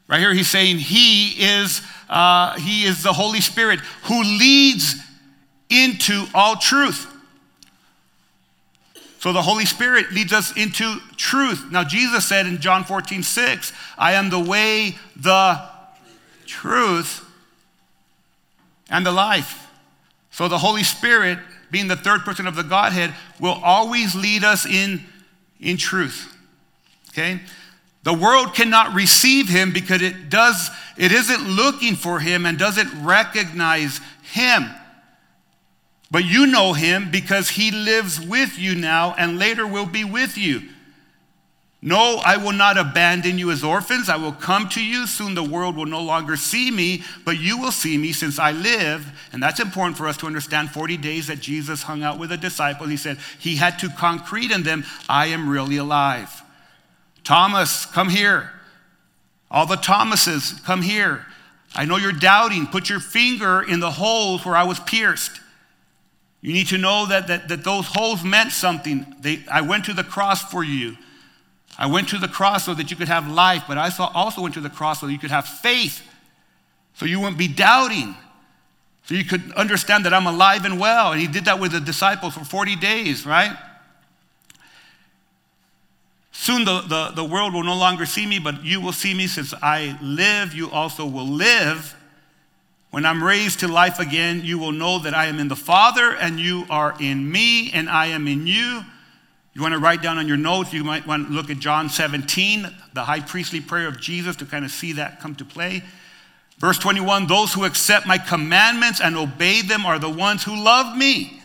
Right 0.08 0.20
here, 0.20 0.34
he's 0.34 0.48
saying 0.48 0.78
he 0.78 1.30
is, 1.42 1.80
uh, 2.08 2.58
he 2.58 2.84
is 2.84 3.02
the 3.02 3.12
Holy 3.12 3.40
Spirit 3.40 3.80
who 4.04 4.22
leads 4.22 4.96
into 5.70 6.26
all 6.34 6.56
truth. 6.56 7.12
So 9.26 9.32
the 9.32 9.42
Holy 9.42 9.64
Spirit 9.64 10.12
leads 10.12 10.32
us 10.32 10.56
into 10.56 11.00
truth. 11.16 11.72
Now, 11.72 11.82
Jesus 11.82 12.28
said 12.28 12.46
in 12.46 12.60
John 12.60 12.84
14, 12.84 13.24
6, 13.24 13.72
I 13.98 14.12
am 14.12 14.30
the 14.30 14.38
way, 14.38 14.94
the 15.16 15.60
truth, 16.46 17.28
and 18.88 19.04
the 19.04 19.10
life. 19.10 19.68
So 20.30 20.46
the 20.46 20.58
Holy 20.58 20.84
Spirit 20.84 21.40
being 21.72 21.88
the 21.88 21.96
third 21.96 22.20
person 22.20 22.46
of 22.46 22.54
the 22.54 22.62
Godhead, 22.62 23.12
will 23.40 23.60
always 23.64 24.14
lead 24.14 24.44
us 24.44 24.64
in, 24.64 25.04
in 25.60 25.76
truth. 25.76 26.32
Okay? 27.10 27.40
The 28.04 28.14
world 28.14 28.54
cannot 28.54 28.94
receive 28.94 29.48
him 29.48 29.72
because 29.72 30.02
it 30.02 30.30
does 30.30 30.70
it 30.96 31.10
isn't 31.10 31.48
looking 31.48 31.96
for 31.96 32.20
him 32.20 32.46
and 32.46 32.56
doesn't 32.56 33.04
recognize 33.04 34.00
him. 34.22 34.70
But 36.10 36.24
you 36.24 36.46
know 36.46 36.72
him 36.72 37.10
because 37.10 37.50
he 37.50 37.70
lives 37.70 38.20
with 38.20 38.58
you 38.58 38.74
now 38.74 39.14
and 39.18 39.38
later 39.38 39.66
will 39.66 39.86
be 39.86 40.04
with 40.04 40.38
you. 40.38 40.62
No, 41.82 42.20
I 42.24 42.36
will 42.36 42.52
not 42.52 42.78
abandon 42.78 43.38
you 43.38 43.50
as 43.50 43.62
orphans. 43.62 44.08
I 44.08 44.16
will 44.16 44.32
come 44.32 44.68
to 44.70 44.82
you. 44.82 45.06
Soon 45.06 45.34
the 45.34 45.44
world 45.44 45.76
will 45.76 45.86
no 45.86 46.00
longer 46.00 46.36
see 46.36 46.70
me, 46.70 47.02
but 47.24 47.38
you 47.38 47.58
will 47.58 47.70
see 47.70 47.98
me 47.98 48.12
since 48.12 48.38
I 48.38 48.52
live. 48.52 49.06
And 49.32 49.42
that's 49.42 49.60
important 49.60 49.96
for 49.96 50.08
us 50.08 50.16
to 50.18 50.26
understand 50.26 50.70
40 50.70 50.96
days 50.96 51.26
that 51.26 51.40
Jesus 51.40 51.82
hung 51.82 52.02
out 52.02 52.18
with 52.18 52.30
the 52.30 52.36
disciples. 52.36 52.90
He 52.90 52.96
said 52.96 53.18
he 53.38 53.56
had 53.56 53.78
to 53.80 53.88
concrete 53.90 54.50
in 54.50 54.62
them, 54.62 54.84
I 55.08 55.26
am 55.26 55.48
really 55.48 55.76
alive. 55.76 56.42
Thomas, 57.22 57.86
come 57.86 58.08
here. 58.08 58.52
All 59.50 59.66
the 59.66 59.76
Thomases, 59.76 60.54
come 60.64 60.82
here. 60.82 61.26
I 61.74 61.84
know 61.84 61.98
you're 61.98 62.10
doubting. 62.10 62.66
Put 62.66 62.88
your 62.88 63.00
finger 63.00 63.62
in 63.62 63.80
the 63.80 63.90
holes 63.90 64.44
where 64.44 64.56
I 64.56 64.64
was 64.64 64.80
pierced. 64.80 65.40
You 66.40 66.52
need 66.52 66.68
to 66.68 66.78
know 66.78 67.06
that, 67.06 67.26
that, 67.28 67.48
that 67.48 67.64
those 67.64 67.86
holes 67.86 68.22
meant 68.22 68.52
something. 68.52 69.06
They, 69.20 69.44
I 69.50 69.62
went 69.62 69.84
to 69.86 69.94
the 69.94 70.04
cross 70.04 70.42
for 70.42 70.62
you. 70.62 70.96
I 71.78 71.86
went 71.86 72.08
to 72.10 72.18
the 72.18 72.28
cross 72.28 72.64
so 72.64 72.74
that 72.74 72.90
you 72.90 72.96
could 72.96 73.08
have 73.08 73.30
life, 73.30 73.64
but 73.68 73.76
I 73.78 73.90
also 73.98 74.42
went 74.42 74.54
to 74.54 74.60
the 74.60 74.70
cross 74.70 75.00
so 75.00 75.06
that 75.06 75.12
you 75.12 75.18
could 75.18 75.30
have 75.30 75.46
faith, 75.46 76.02
so 76.94 77.04
you 77.04 77.20
wouldn't 77.20 77.36
be 77.36 77.48
doubting, 77.48 78.14
so 79.04 79.14
you 79.14 79.24
could 79.24 79.52
understand 79.52 80.04
that 80.06 80.14
I'm 80.14 80.26
alive 80.26 80.64
and 80.64 80.80
well. 80.80 81.12
And 81.12 81.20
he 81.20 81.26
did 81.26 81.44
that 81.46 81.60
with 81.60 81.72
the 81.72 81.80
disciples 81.80 82.34
for 82.34 82.44
40 82.44 82.76
days, 82.76 83.26
right? 83.26 83.56
Soon 86.32 86.64
the, 86.64 86.82
the, 86.82 87.12
the 87.16 87.24
world 87.24 87.54
will 87.54 87.64
no 87.64 87.74
longer 87.74 88.06
see 88.06 88.26
me, 88.26 88.38
but 88.38 88.64
you 88.64 88.80
will 88.80 88.92
see 88.92 89.14
me. 89.14 89.26
Since 89.26 89.54
I 89.62 89.98
live, 90.00 90.54
you 90.54 90.70
also 90.70 91.06
will 91.06 91.26
live. 91.26 91.95
When 92.90 93.04
I'm 93.04 93.22
raised 93.22 93.60
to 93.60 93.68
life 93.68 93.98
again, 93.98 94.42
you 94.44 94.58
will 94.58 94.72
know 94.72 94.98
that 95.00 95.14
I 95.14 95.26
am 95.26 95.38
in 95.38 95.48
the 95.48 95.56
Father, 95.56 96.14
and 96.14 96.38
you 96.38 96.64
are 96.70 96.94
in 97.00 97.30
me, 97.30 97.70
and 97.72 97.88
I 97.88 98.06
am 98.06 98.26
in 98.26 98.46
you. 98.46 98.82
You 99.54 99.62
want 99.62 99.72
to 99.72 99.80
write 99.80 100.02
down 100.02 100.18
on 100.18 100.28
your 100.28 100.36
notes, 100.36 100.72
you 100.72 100.84
might 100.84 101.06
want 101.06 101.28
to 101.28 101.32
look 101.32 101.50
at 101.50 101.58
John 101.58 101.88
17, 101.88 102.68
the 102.94 103.04
high 103.04 103.20
priestly 103.20 103.60
prayer 103.60 103.88
of 103.88 104.00
Jesus, 104.00 104.36
to 104.36 104.44
kind 104.44 104.64
of 104.64 104.70
see 104.70 104.92
that 104.92 105.20
come 105.20 105.34
to 105.36 105.44
play. 105.44 105.82
Verse 106.58 106.78
21 106.78 107.26
Those 107.26 107.52
who 107.52 107.64
accept 107.64 108.06
my 108.06 108.18
commandments 108.18 109.00
and 109.00 109.16
obey 109.16 109.62
them 109.62 109.86
are 109.86 109.98
the 109.98 110.10
ones 110.10 110.42
who 110.42 110.62
love 110.62 110.96
me. 110.96 111.40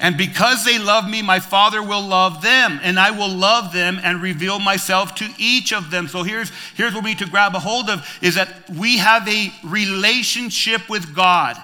And 0.00 0.16
because 0.16 0.64
they 0.64 0.78
love 0.78 1.08
me, 1.08 1.22
my 1.22 1.40
Father 1.40 1.82
will 1.82 2.02
love 2.02 2.40
them, 2.40 2.78
and 2.82 3.00
I 3.00 3.10
will 3.10 3.28
love 3.28 3.72
them 3.72 3.98
and 4.02 4.22
reveal 4.22 4.60
myself 4.60 5.14
to 5.16 5.28
each 5.38 5.72
of 5.72 5.90
them. 5.90 6.06
So 6.06 6.22
here's, 6.22 6.52
here's 6.76 6.94
what 6.94 7.02
we 7.02 7.10
need 7.10 7.18
to 7.18 7.28
grab 7.28 7.54
a 7.56 7.58
hold 7.58 7.90
of 7.90 8.06
is 8.22 8.36
that 8.36 8.70
we 8.70 8.98
have 8.98 9.26
a 9.28 9.52
relationship 9.64 10.88
with 10.88 11.16
God, 11.16 11.56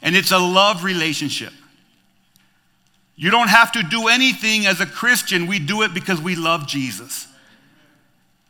and 0.00 0.14
it's 0.14 0.30
a 0.30 0.38
love 0.38 0.84
relationship. 0.84 1.52
You 3.16 3.30
don't 3.30 3.48
have 3.48 3.72
to 3.72 3.82
do 3.82 4.08
anything 4.08 4.66
as 4.66 4.80
a 4.80 4.86
Christian. 4.86 5.46
We 5.46 5.58
do 5.58 5.82
it 5.82 5.92
because 5.92 6.20
we 6.20 6.36
love 6.36 6.66
Jesus. 6.66 7.26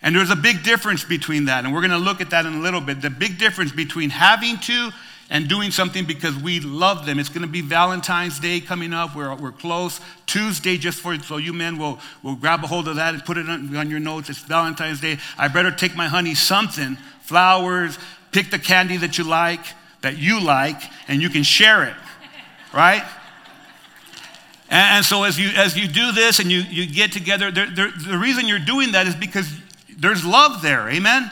And 0.03 0.15
there's 0.15 0.31
a 0.31 0.37
big 0.37 0.63
difference 0.63 1.05
between 1.05 1.47
that. 1.47 1.65
And 1.65 1.73
we're 1.73 1.81
going 1.81 1.91
to 1.91 1.99
look 1.99 2.21
at 2.21 2.31
that 2.31 2.45
in 2.45 2.55
a 2.55 2.61
little 2.61 2.81
bit. 2.81 3.01
The 3.01 3.11
big 3.11 3.39
difference 3.39 3.73
between 3.73 4.11
having 4.11 4.59
to 4.59 4.91
and 5.33 5.49
doing 5.49 5.71
something 5.71 6.05
because 6.05 6.37
we 6.37 6.61
love 6.61 7.07
them. 7.07 7.19
It's 7.19 7.31
going 7.31 7.41
to 7.41 7.49
be 7.49 7.63
Valentine's 7.63 8.39
Day 8.39 8.61
coming 8.61 8.93
up. 8.93 9.17
We're, 9.17 9.35
we're 9.35 9.51
close. 9.51 9.99
Tuesday, 10.27 10.77
just 10.77 11.01
for 11.01 11.19
so 11.21 11.39
you 11.39 11.55
men 11.55 11.79
will, 11.79 11.99
will 12.23 12.37
grab 12.37 12.63
a 12.63 12.67
hold 12.67 12.87
of 12.87 12.97
that 12.97 13.15
and 13.15 13.25
put 13.25 13.39
it 13.39 13.49
on, 13.49 13.75
on 13.75 13.89
your 13.89 13.99
notes. 13.99 14.29
It's 14.29 14.41
Valentine's 14.41 15.01
Day. 15.01 15.17
I 15.39 15.49
better 15.49 15.71
take 15.71 15.97
my 15.97 16.07
honey 16.07 16.35
something 16.35 16.97
flowers, 17.23 17.99
pick 18.31 18.51
the 18.51 18.59
candy 18.59 18.99
that 18.99 19.17
you 19.17 19.25
like, 19.25 19.65
that 20.03 20.19
you 20.19 20.39
like, 20.39 20.77
and 21.09 21.23
you 21.23 21.31
can 21.31 21.45
share 21.45 21.85
it, 21.85 21.95
right? 22.75 23.03
And, 24.69 25.03
so 25.03 25.25
as 25.25 25.39
you, 25.39 25.49
as 25.57 25.79
you 25.79 25.89
do 25.89 26.13
this 26.13 26.41
and 26.41 26.53
you, 26.53 26.59
you 26.61 26.87
get 26.87 27.11
together, 27.11 27.51
the 27.51 28.19
reason 28.21 28.47
you're 28.49 28.59
doing 28.59 28.93
that 28.93 29.07
is 29.07 29.15
because 29.15 29.51
there's 29.97 30.27
love 30.27 30.61
there, 30.61 30.91
amen? 30.91 31.31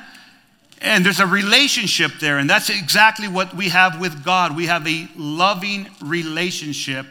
And 0.81 1.05
there's 1.05 1.21
a 1.21 1.27
relationship 1.27 2.13
there, 2.21 2.39
and 2.39 2.49
that's 2.49 2.71
exactly 2.71 3.29
what 3.29 3.55
we 3.55 3.69
have 3.69 4.01
with 4.01 4.25
God. 4.25 4.57
We 4.57 4.67
have 4.67 4.87
a 4.89 5.09
loving 5.15 5.89
relationship 6.01 7.07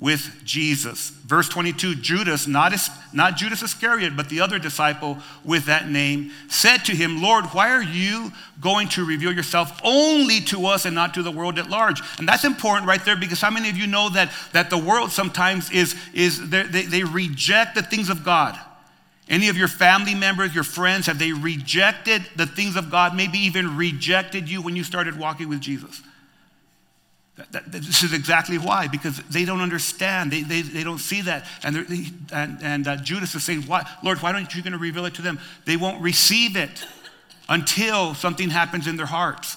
with 0.00 0.42
Jesus. 0.44 1.10
Verse 1.10 1.48
22 1.48 1.96
Judas, 1.96 2.48
not, 2.48 2.72
not 3.12 3.36
Judas 3.36 3.62
Iscariot, 3.62 4.16
but 4.16 4.28
the 4.28 4.40
other 4.40 4.58
disciple 4.58 5.18
with 5.44 5.66
that 5.66 5.88
name, 5.88 6.32
said 6.48 6.78
to 6.86 6.92
him, 6.96 7.22
Lord, 7.22 7.44
why 7.46 7.70
are 7.70 7.82
you 7.82 8.32
going 8.60 8.88
to 8.88 9.04
reveal 9.04 9.32
yourself 9.32 9.78
only 9.84 10.40
to 10.40 10.66
us 10.66 10.86
and 10.86 10.94
not 10.94 11.14
to 11.14 11.22
the 11.22 11.30
world 11.30 11.58
at 11.58 11.68
large? 11.68 12.00
And 12.18 12.26
that's 12.26 12.44
important 12.44 12.88
right 12.88 13.04
there 13.04 13.16
because 13.16 13.40
how 13.40 13.50
many 13.50 13.68
of 13.68 13.76
you 13.76 13.86
know 13.86 14.08
that, 14.10 14.32
that 14.52 14.70
the 14.70 14.78
world 14.78 15.12
sometimes 15.12 15.70
is, 15.70 15.94
is 16.14 16.48
they, 16.48 16.62
they 16.64 17.04
reject 17.04 17.74
the 17.74 17.82
things 17.82 18.08
of 18.08 18.24
God? 18.24 18.58
Any 19.30 19.48
of 19.48 19.56
your 19.56 19.68
family 19.68 20.16
members, 20.16 20.52
your 20.52 20.64
friends, 20.64 21.06
have 21.06 21.20
they 21.20 21.32
rejected 21.32 22.22
the 22.34 22.46
things 22.46 22.74
of 22.74 22.90
God, 22.90 23.14
maybe 23.14 23.38
even 23.38 23.76
rejected 23.76 24.50
you 24.50 24.60
when 24.60 24.74
you 24.74 24.82
started 24.82 25.16
walking 25.16 25.48
with 25.48 25.60
Jesus? 25.60 26.02
That, 27.36 27.52
that, 27.52 27.70
this 27.70 28.02
is 28.02 28.12
exactly 28.12 28.58
why, 28.58 28.88
because 28.88 29.18
they 29.30 29.44
don't 29.44 29.60
understand. 29.60 30.32
They, 30.32 30.42
they, 30.42 30.62
they 30.62 30.82
don't 30.82 30.98
see 30.98 31.22
that. 31.22 31.46
And, 31.62 31.76
and, 32.32 32.58
and 32.60 32.88
uh, 32.88 32.96
Judas 32.96 33.32
is 33.36 33.44
saying, 33.44 33.62
why, 33.62 33.88
Lord, 34.02 34.18
why 34.18 34.32
don't 34.32 34.52
you 34.52 34.62
going 34.62 34.72
to 34.72 34.78
reveal 34.78 35.06
it 35.06 35.14
to 35.14 35.22
them? 35.22 35.38
They 35.64 35.76
won't 35.76 36.02
receive 36.02 36.56
it 36.56 36.84
until 37.48 38.14
something 38.14 38.50
happens 38.50 38.88
in 38.88 38.96
their 38.96 39.06
hearts, 39.06 39.56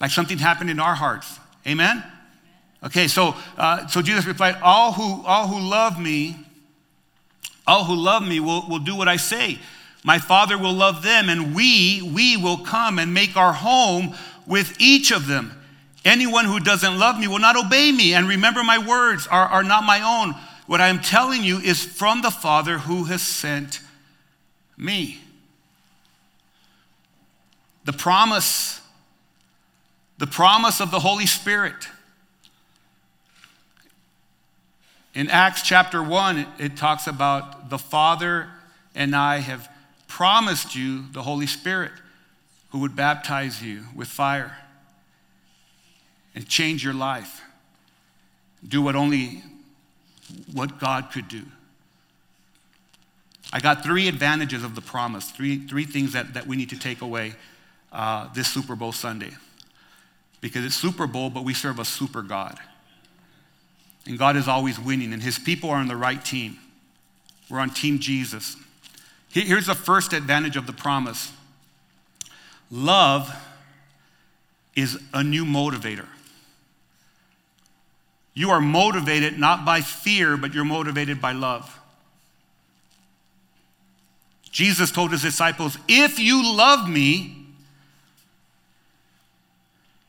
like 0.00 0.10
something 0.10 0.36
happened 0.36 0.68
in 0.68 0.78
our 0.78 0.94
hearts. 0.94 1.40
Amen? 1.66 2.04
Okay, 2.84 3.08
so, 3.08 3.36
uh, 3.56 3.86
so 3.86 4.02
Jesus 4.02 4.26
replied, 4.26 4.56
all 4.62 4.92
who, 4.92 5.24
all 5.26 5.48
who 5.48 5.60
love 5.60 5.98
me, 5.98 6.36
all 7.66 7.84
who 7.84 7.94
love 7.94 8.26
me 8.26 8.40
will, 8.40 8.68
will 8.68 8.78
do 8.78 8.96
what 8.96 9.08
I 9.08 9.16
say. 9.16 9.58
My 10.04 10.18
Father 10.18 10.58
will 10.58 10.72
love 10.72 11.02
them, 11.02 11.28
and 11.28 11.54
we, 11.54 12.02
we 12.02 12.36
will 12.36 12.58
come 12.58 12.98
and 12.98 13.14
make 13.14 13.36
our 13.36 13.52
home 13.52 14.14
with 14.46 14.76
each 14.80 15.12
of 15.12 15.26
them. 15.26 15.52
Anyone 16.04 16.46
who 16.46 16.58
doesn't 16.58 16.98
love 16.98 17.18
me 17.18 17.28
will 17.28 17.38
not 17.38 17.56
obey 17.56 17.92
me. 17.92 18.14
And 18.14 18.28
remember, 18.28 18.64
my 18.64 18.78
words 18.78 19.28
are, 19.28 19.46
are 19.46 19.62
not 19.62 19.84
my 19.84 20.00
own. 20.00 20.34
What 20.66 20.80
I 20.80 20.88
am 20.88 21.00
telling 21.00 21.44
you 21.44 21.58
is 21.58 21.84
from 21.84 22.22
the 22.22 22.30
Father 22.30 22.78
who 22.78 23.04
has 23.04 23.22
sent 23.22 23.80
me. 24.76 25.20
The 27.84 27.92
promise, 27.92 28.80
the 30.18 30.26
promise 30.26 30.80
of 30.80 30.90
the 30.90 31.00
Holy 31.00 31.26
Spirit. 31.26 31.88
In 35.14 35.28
Acts 35.28 35.62
chapter 35.62 36.02
1, 36.02 36.46
it, 36.58 36.76
talks 36.76 37.06
about 37.06 37.68
the 37.68 37.78
Father 37.78 38.48
and 38.94 39.14
I 39.14 39.38
have 39.38 39.68
promised 40.08 40.74
you 40.74 41.04
the 41.12 41.22
Holy 41.22 41.46
Spirit 41.46 41.92
who 42.70 42.78
would 42.78 42.96
baptize 42.96 43.62
you 43.62 43.84
with 43.94 44.08
fire 44.08 44.56
and 46.34 46.48
change 46.48 46.82
your 46.82 46.94
life. 46.94 47.42
Do 48.66 48.80
what 48.80 48.96
only 48.96 49.42
what 50.52 50.80
God 50.80 51.10
could 51.12 51.28
do. 51.28 51.42
I 53.52 53.60
got 53.60 53.82
three 53.82 54.08
advantages 54.08 54.64
of 54.64 54.74
the 54.74 54.80
promise, 54.80 55.30
three, 55.30 55.66
three 55.66 55.84
things 55.84 56.14
that, 56.14 56.32
that 56.32 56.46
we 56.46 56.56
need 56.56 56.70
to 56.70 56.78
take 56.78 57.02
away 57.02 57.34
uh, 57.92 58.32
this 58.32 58.48
Super 58.48 58.74
Bowl 58.74 58.92
Sunday. 58.92 59.32
Because 60.40 60.64
it's 60.64 60.74
Super 60.74 61.06
Bowl, 61.06 61.28
but 61.28 61.44
we 61.44 61.52
serve 61.52 61.78
a 61.78 61.84
super 61.84 62.22
God. 62.22 62.58
And 64.06 64.18
God 64.18 64.36
is 64.36 64.48
always 64.48 64.80
winning, 64.80 65.12
and 65.12 65.22
his 65.22 65.38
people 65.38 65.70
are 65.70 65.76
on 65.76 65.88
the 65.88 65.96
right 65.96 66.22
team. 66.22 66.58
We're 67.48 67.60
on 67.60 67.70
Team 67.70 67.98
Jesus. 67.98 68.56
Here's 69.28 69.66
the 69.66 69.74
first 69.74 70.12
advantage 70.12 70.56
of 70.56 70.66
the 70.66 70.72
promise 70.72 71.32
love 72.70 73.30
is 74.74 74.98
a 75.12 75.22
new 75.22 75.44
motivator. 75.44 76.06
You 78.34 78.50
are 78.50 78.60
motivated 78.60 79.38
not 79.38 79.64
by 79.64 79.82
fear, 79.82 80.36
but 80.36 80.54
you're 80.54 80.64
motivated 80.64 81.20
by 81.20 81.32
love. 81.32 81.78
Jesus 84.50 84.90
told 84.90 85.12
his 85.12 85.22
disciples, 85.22 85.78
If 85.88 86.18
you 86.18 86.56
love 86.56 86.88
me, 86.88 87.41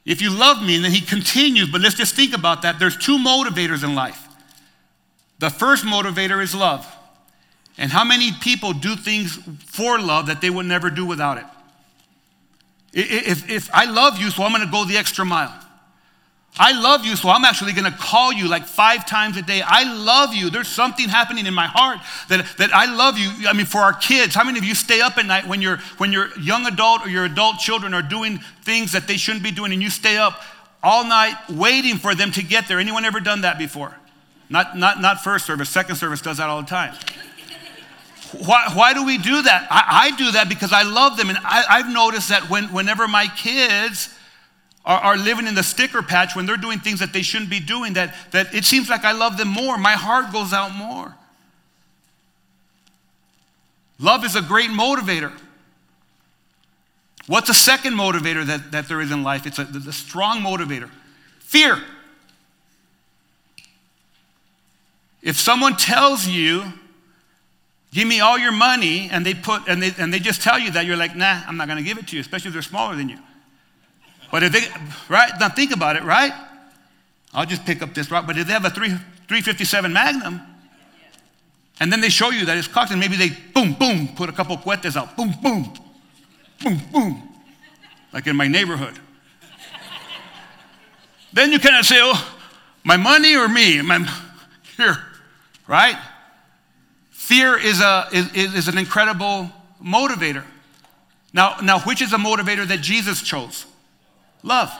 if 0.06 0.22
you 0.22 0.30
love 0.30 0.62
me, 0.62 0.76
and 0.76 0.84
then 0.84 0.92
he 0.92 1.02
continues, 1.02 1.70
but 1.70 1.82
let's 1.82 1.96
just 1.96 2.16
think 2.16 2.34
about 2.36 2.62
that. 2.64 2.80
There's 2.80 2.98
two 2.98 3.18
motivators 3.18 3.84
in 3.84 3.96
life. 3.96 4.28
The 5.40 5.50
first 5.50 5.86
motivator 5.86 6.42
is 6.42 6.54
love. 6.54 6.86
And 7.78 7.92
how 7.92 8.04
many 8.04 8.32
people 8.32 8.74
do 8.74 8.96
things 8.96 9.40
for 9.66 10.00
love 10.00 10.28
that 10.28 10.42
they 10.42 10.50
would 10.50 10.66
never 10.66 10.90
do 10.90 11.06
without 11.06 11.38
it? 11.38 11.46
If, 12.94 13.50
if 13.50 13.74
I 13.74 13.86
love 13.86 14.20
you, 14.20 14.30
so 14.30 14.44
I'm 14.44 14.52
going 14.52 14.64
to 14.64 14.72
go 14.72 14.86
the 14.86 14.98
extra 14.98 15.26
mile. 15.26 15.52
I 16.58 16.80
love 16.80 17.04
you, 17.04 17.16
so 17.16 17.30
I'm 17.30 17.46
actually 17.46 17.74
going 17.74 17.92
to 17.92 17.98
call 17.98 18.32
you 18.32 18.48
like 18.48 18.66
five 18.66 19.08
times 19.08 19.38
a 19.38 19.42
day. 19.42 19.64
I 19.66 19.92
love 19.92 20.36
you. 20.36 20.52
There's 20.52 20.68
something 20.68 21.10
happening 21.10 21.48
in 21.48 21.54
my 21.54 21.66
heart 21.66 21.98
that, 22.30 22.46
that 22.58 22.72
I 22.76 22.94
love 22.94 23.18
you. 23.18 23.48
I 23.48 23.54
mean, 23.54 23.66
for 23.66 23.80
our 23.80 23.94
kids, 23.94 24.36
how 24.36 24.44
many 24.44 24.60
of 24.60 24.64
you 24.64 24.76
stay 24.76 25.02
up 25.02 25.18
at 25.18 25.26
night 25.26 25.48
when 25.48 25.64
you're 25.64 25.78
when 25.98 26.12
your 26.12 26.30
young 26.38 26.68
adult 26.68 27.08
or 27.08 27.10
your 27.10 27.26
adult 27.26 27.58
children 27.58 27.96
are 27.96 28.04
doing 28.04 28.38
things 28.62 28.92
that 28.92 29.08
they 29.08 29.18
shouldn't 29.18 29.44
be 29.44 29.50
doing, 29.50 29.74
and 29.74 29.82
you 29.82 29.90
stay 29.90 30.18
up 30.18 30.42
all 30.84 31.04
night 31.04 31.36
waiting 31.50 31.98
for 31.98 32.14
them 32.14 32.32
to 32.34 32.44
get 32.44 32.68
there? 32.68 32.80
Anyone 32.80 33.04
ever 33.04 33.20
done 33.20 33.42
that 33.42 33.58
before? 33.58 33.96
Not 34.48 34.78
not 34.78 35.02
not 35.02 35.24
first 35.24 35.48
service. 35.48 35.72
Second 35.72 35.96
service 35.96 36.22
does 36.22 36.38
that 36.38 36.50
all 36.50 36.62
the 36.62 36.68
time. 36.68 36.94
Why, 38.46 38.72
why 38.74 38.96
do 38.96 39.06
we 39.06 39.20
do 39.20 39.44
that? 39.44 39.68
I, 39.70 40.08
I 40.08 40.16
do 40.16 40.32
that 40.32 40.50
because 40.50 40.74
I 40.74 40.82
love 40.82 41.18
them, 41.18 41.30
and 41.30 41.38
I, 41.44 41.66
I've 41.70 41.94
noticed 41.94 42.30
that 42.30 42.50
when, 42.50 42.64
whenever 42.74 43.08
my 43.08 43.28
kids 43.28 44.10
are, 44.86 45.00
are 45.00 45.18
living 45.18 45.48
in 45.48 45.56
the 45.56 45.64
sticker 45.64 46.02
patch 46.02 46.36
when 46.36 46.46
they're 46.46 46.58
doing 46.58 46.80
things 46.80 47.00
that 47.00 47.14
they 47.14 47.22
shouldn't 47.22 47.50
be 47.50 47.60
doing, 47.60 47.94
that, 47.94 48.16
that 48.32 48.54
it 48.54 48.66
seems 48.66 48.90
like 48.90 49.04
I 49.04 49.12
love 49.12 49.38
them 49.38 49.48
more. 49.48 49.78
My 49.78 49.94
heart 49.94 50.32
goes 50.32 50.54
out 50.54 50.74
more. 50.74 51.16
Love 54.00 54.26
is 54.26 54.36
a 54.36 54.42
great 54.42 54.70
motivator. 54.70 55.32
What's 57.28 57.50
a 57.50 57.54
second 57.54 57.94
motivator 57.94 58.46
that, 58.46 58.72
that 58.72 58.88
there 58.90 59.00
is 59.00 59.12
in 59.12 59.24
life? 59.24 59.46
It's 59.46 59.60
a, 59.60 59.64
a 59.64 59.94
strong 59.94 60.40
motivator 60.40 60.90
fear. 61.40 61.82
If 65.22 65.38
someone 65.38 65.78
tells 65.78 66.28
you 66.28 66.74
Give 67.94 68.08
me 68.08 68.22
all 68.22 68.40
your 68.40 68.52
money, 68.52 69.08
and 69.12 69.24
they 69.24 69.36
put 69.36 69.68
and 69.68 69.82
they 69.82 69.94
and 70.00 70.12
they 70.12 70.18
just 70.18 70.42
tell 70.42 70.58
you 70.58 70.72
that 70.72 70.88
you're 70.88 70.98
like, 70.98 71.16
nah, 71.16 71.44
I'm 71.46 71.58
not 71.58 71.68
gonna 71.68 71.84
give 71.84 72.00
it 72.00 72.08
to 72.08 72.16
you, 72.16 72.22
especially 72.22 72.48
if 72.48 72.54
they're 72.54 72.64
smaller 72.64 72.96
than 72.96 73.08
you. 73.08 73.20
But 74.34 74.42
if 74.42 74.52
they 74.52 74.62
right, 75.10 75.32
now 75.40 75.50
think 75.50 75.72
about 75.76 75.96
it, 75.96 76.02
right? 76.02 76.34
I'll 77.36 77.46
just 77.46 77.66
pick 77.66 77.84
up 77.84 77.94
this 77.94 78.10
rock. 78.10 78.26
But 78.26 78.36
if 78.36 78.48
they 78.48 78.54
have 78.54 78.66
a 78.66 78.72
3, 78.72 78.88
357 78.88 79.94
Magnum, 79.94 80.42
and 81.80 81.94
then 81.94 82.02
they 82.02 82.10
show 82.10 82.32
you 82.32 82.44
that 82.46 82.58
it's 82.58 82.68
cocked, 82.68 82.90
and 82.90 83.00
maybe 83.00 83.16
they 83.16 83.30
boom, 83.54 83.74
boom, 83.74 84.08
put 84.16 84.30
a 84.30 84.32
couple 84.32 84.58
cuetes 84.58 84.98
out, 84.98 85.16
boom, 85.16 85.36
boom, 85.44 85.72
boom, 86.64 86.82
boom, 86.92 87.30
like 88.12 88.26
in 88.26 88.36
my 88.36 88.48
neighborhood. 88.48 89.00
then 91.32 91.52
you 91.52 91.60
cannot 91.60 91.86
say, 91.86 92.00
oh, 92.00 92.36
my 92.84 92.98
money 92.98 93.36
or 93.36 93.48
me? 93.48 93.84
My, 93.84 94.00
here, 94.78 94.98
right? 95.68 96.00
Fear 97.12 97.60
is, 97.60 97.82
a, 97.82 98.08
is, 98.12 98.56
is 98.56 98.68
an 98.68 98.80
incredible 98.80 99.52
motivator. 99.80 100.44
Now, 101.34 101.58
now, 101.62 101.82
which 101.82 102.02
is 102.02 102.14
a 102.14 102.18
motivator 102.18 102.68
that 102.68 102.82
Jesus 102.82 103.22
chose? 103.22 103.68
Love. 104.44 104.72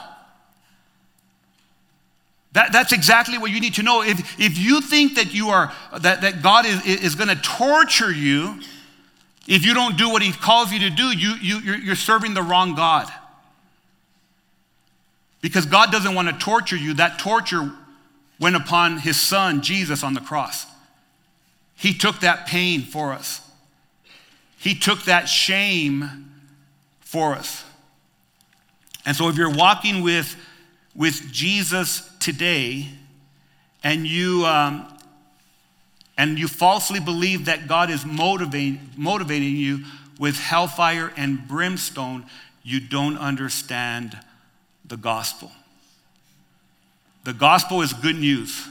That, 2.52 2.72
that's 2.72 2.92
exactly 2.92 3.36
what 3.36 3.50
you 3.50 3.60
need 3.60 3.74
to 3.74 3.82
know. 3.82 4.02
If, 4.02 4.38
if 4.38 4.56
you 4.56 4.80
think 4.80 5.16
that 5.16 5.34
you 5.34 5.48
are 5.48 5.72
that, 5.98 6.20
that 6.20 6.40
God 6.42 6.66
is, 6.66 6.84
is 6.86 7.16
going 7.16 7.28
to 7.28 7.36
torture 7.36 8.12
you 8.12 8.60
if 9.46 9.64
you 9.64 9.74
don't 9.74 9.98
do 9.98 10.08
what 10.08 10.22
he 10.22 10.32
calls 10.32 10.72
you 10.72 10.78
to 10.80 10.90
do, 10.90 11.04
you, 11.04 11.34
you, 11.40 11.58
you're, 11.58 11.76
you're 11.76 11.96
serving 11.96 12.34
the 12.34 12.42
wrong 12.42 12.74
God. 12.74 13.08
Because 15.40 15.66
God 15.66 15.92
doesn't 15.92 16.14
want 16.14 16.28
to 16.28 16.34
torture 16.34 16.76
you. 16.76 16.94
That 16.94 17.18
torture 17.18 17.70
went 18.40 18.56
upon 18.56 18.98
his 18.98 19.20
son, 19.20 19.60
Jesus, 19.60 20.02
on 20.02 20.14
the 20.14 20.20
cross. 20.20 20.66
He 21.76 21.92
took 21.92 22.20
that 22.20 22.46
pain 22.46 22.82
for 22.82 23.12
us, 23.12 23.40
He 24.58 24.74
took 24.74 25.02
that 25.04 25.28
shame 25.28 26.30
for 27.00 27.34
us. 27.34 27.64
And 29.06 29.16
so, 29.16 29.28
if 29.28 29.36
you're 29.36 29.50
walking 29.50 30.02
with, 30.02 30.36
with 30.94 31.30
Jesus 31.30 32.10
today 32.20 32.88
and 33.82 34.06
you, 34.06 34.46
um, 34.46 34.86
and 36.16 36.38
you 36.38 36.48
falsely 36.48 37.00
believe 37.00 37.46
that 37.46 37.66
God 37.68 37.90
is 37.90 38.06
motivating, 38.06 38.80
motivating 38.96 39.56
you 39.56 39.84
with 40.18 40.36
hellfire 40.36 41.12
and 41.16 41.46
brimstone, 41.46 42.24
you 42.62 42.80
don't 42.80 43.18
understand 43.18 44.18
the 44.84 44.96
gospel. 44.96 45.52
The 47.24 47.32
gospel 47.32 47.82
is 47.82 47.92
good 47.92 48.16
news. 48.16 48.68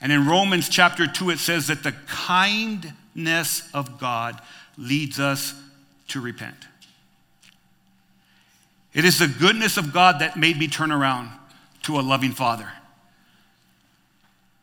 And 0.00 0.10
in 0.10 0.26
Romans 0.26 0.68
chapter 0.68 1.06
2, 1.06 1.30
it 1.30 1.38
says 1.38 1.68
that 1.68 1.84
the 1.84 1.92
kindness 2.06 3.70
of 3.72 4.00
God 4.00 4.40
leads 4.76 5.20
us 5.20 5.54
to 6.08 6.20
repent. 6.20 6.56
It 8.94 9.04
is 9.04 9.18
the 9.18 9.28
goodness 9.28 9.76
of 9.76 9.92
God 9.92 10.18
that 10.20 10.36
made 10.36 10.58
me 10.58 10.68
turn 10.68 10.92
around 10.92 11.30
to 11.84 11.98
a 11.98 12.02
loving 12.02 12.32
Father. 12.32 12.68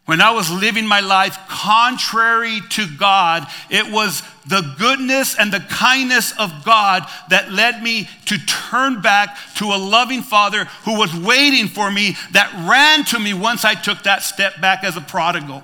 When 0.05 0.21
I 0.21 0.31
was 0.31 0.49
living 0.49 0.87
my 0.87 1.01
life 1.01 1.37
contrary 1.47 2.61
to 2.69 2.87
God, 2.97 3.45
it 3.69 3.91
was 3.91 4.23
the 4.47 4.73
goodness 4.79 5.37
and 5.37 5.53
the 5.53 5.59
kindness 5.59 6.31
of 6.39 6.65
God 6.65 7.07
that 7.29 7.51
led 7.51 7.83
me 7.83 8.09
to 8.25 8.39
turn 8.39 9.01
back 9.01 9.37
to 9.57 9.65
a 9.65 9.77
loving 9.77 10.23
Father 10.23 10.65
who 10.83 10.97
was 10.97 11.15
waiting 11.15 11.67
for 11.67 11.91
me, 11.91 12.15
that 12.31 12.51
ran 12.67 13.05
to 13.05 13.19
me 13.19 13.35
once 13.35 13.63
I 13.63 13.75
took 13.75 14.01
that 14.01 14.23
step 14.23 14.59
back 14.59 14.83
as 14.83 14.97
a 14.97 15.01
prodigal. 15.01 15.63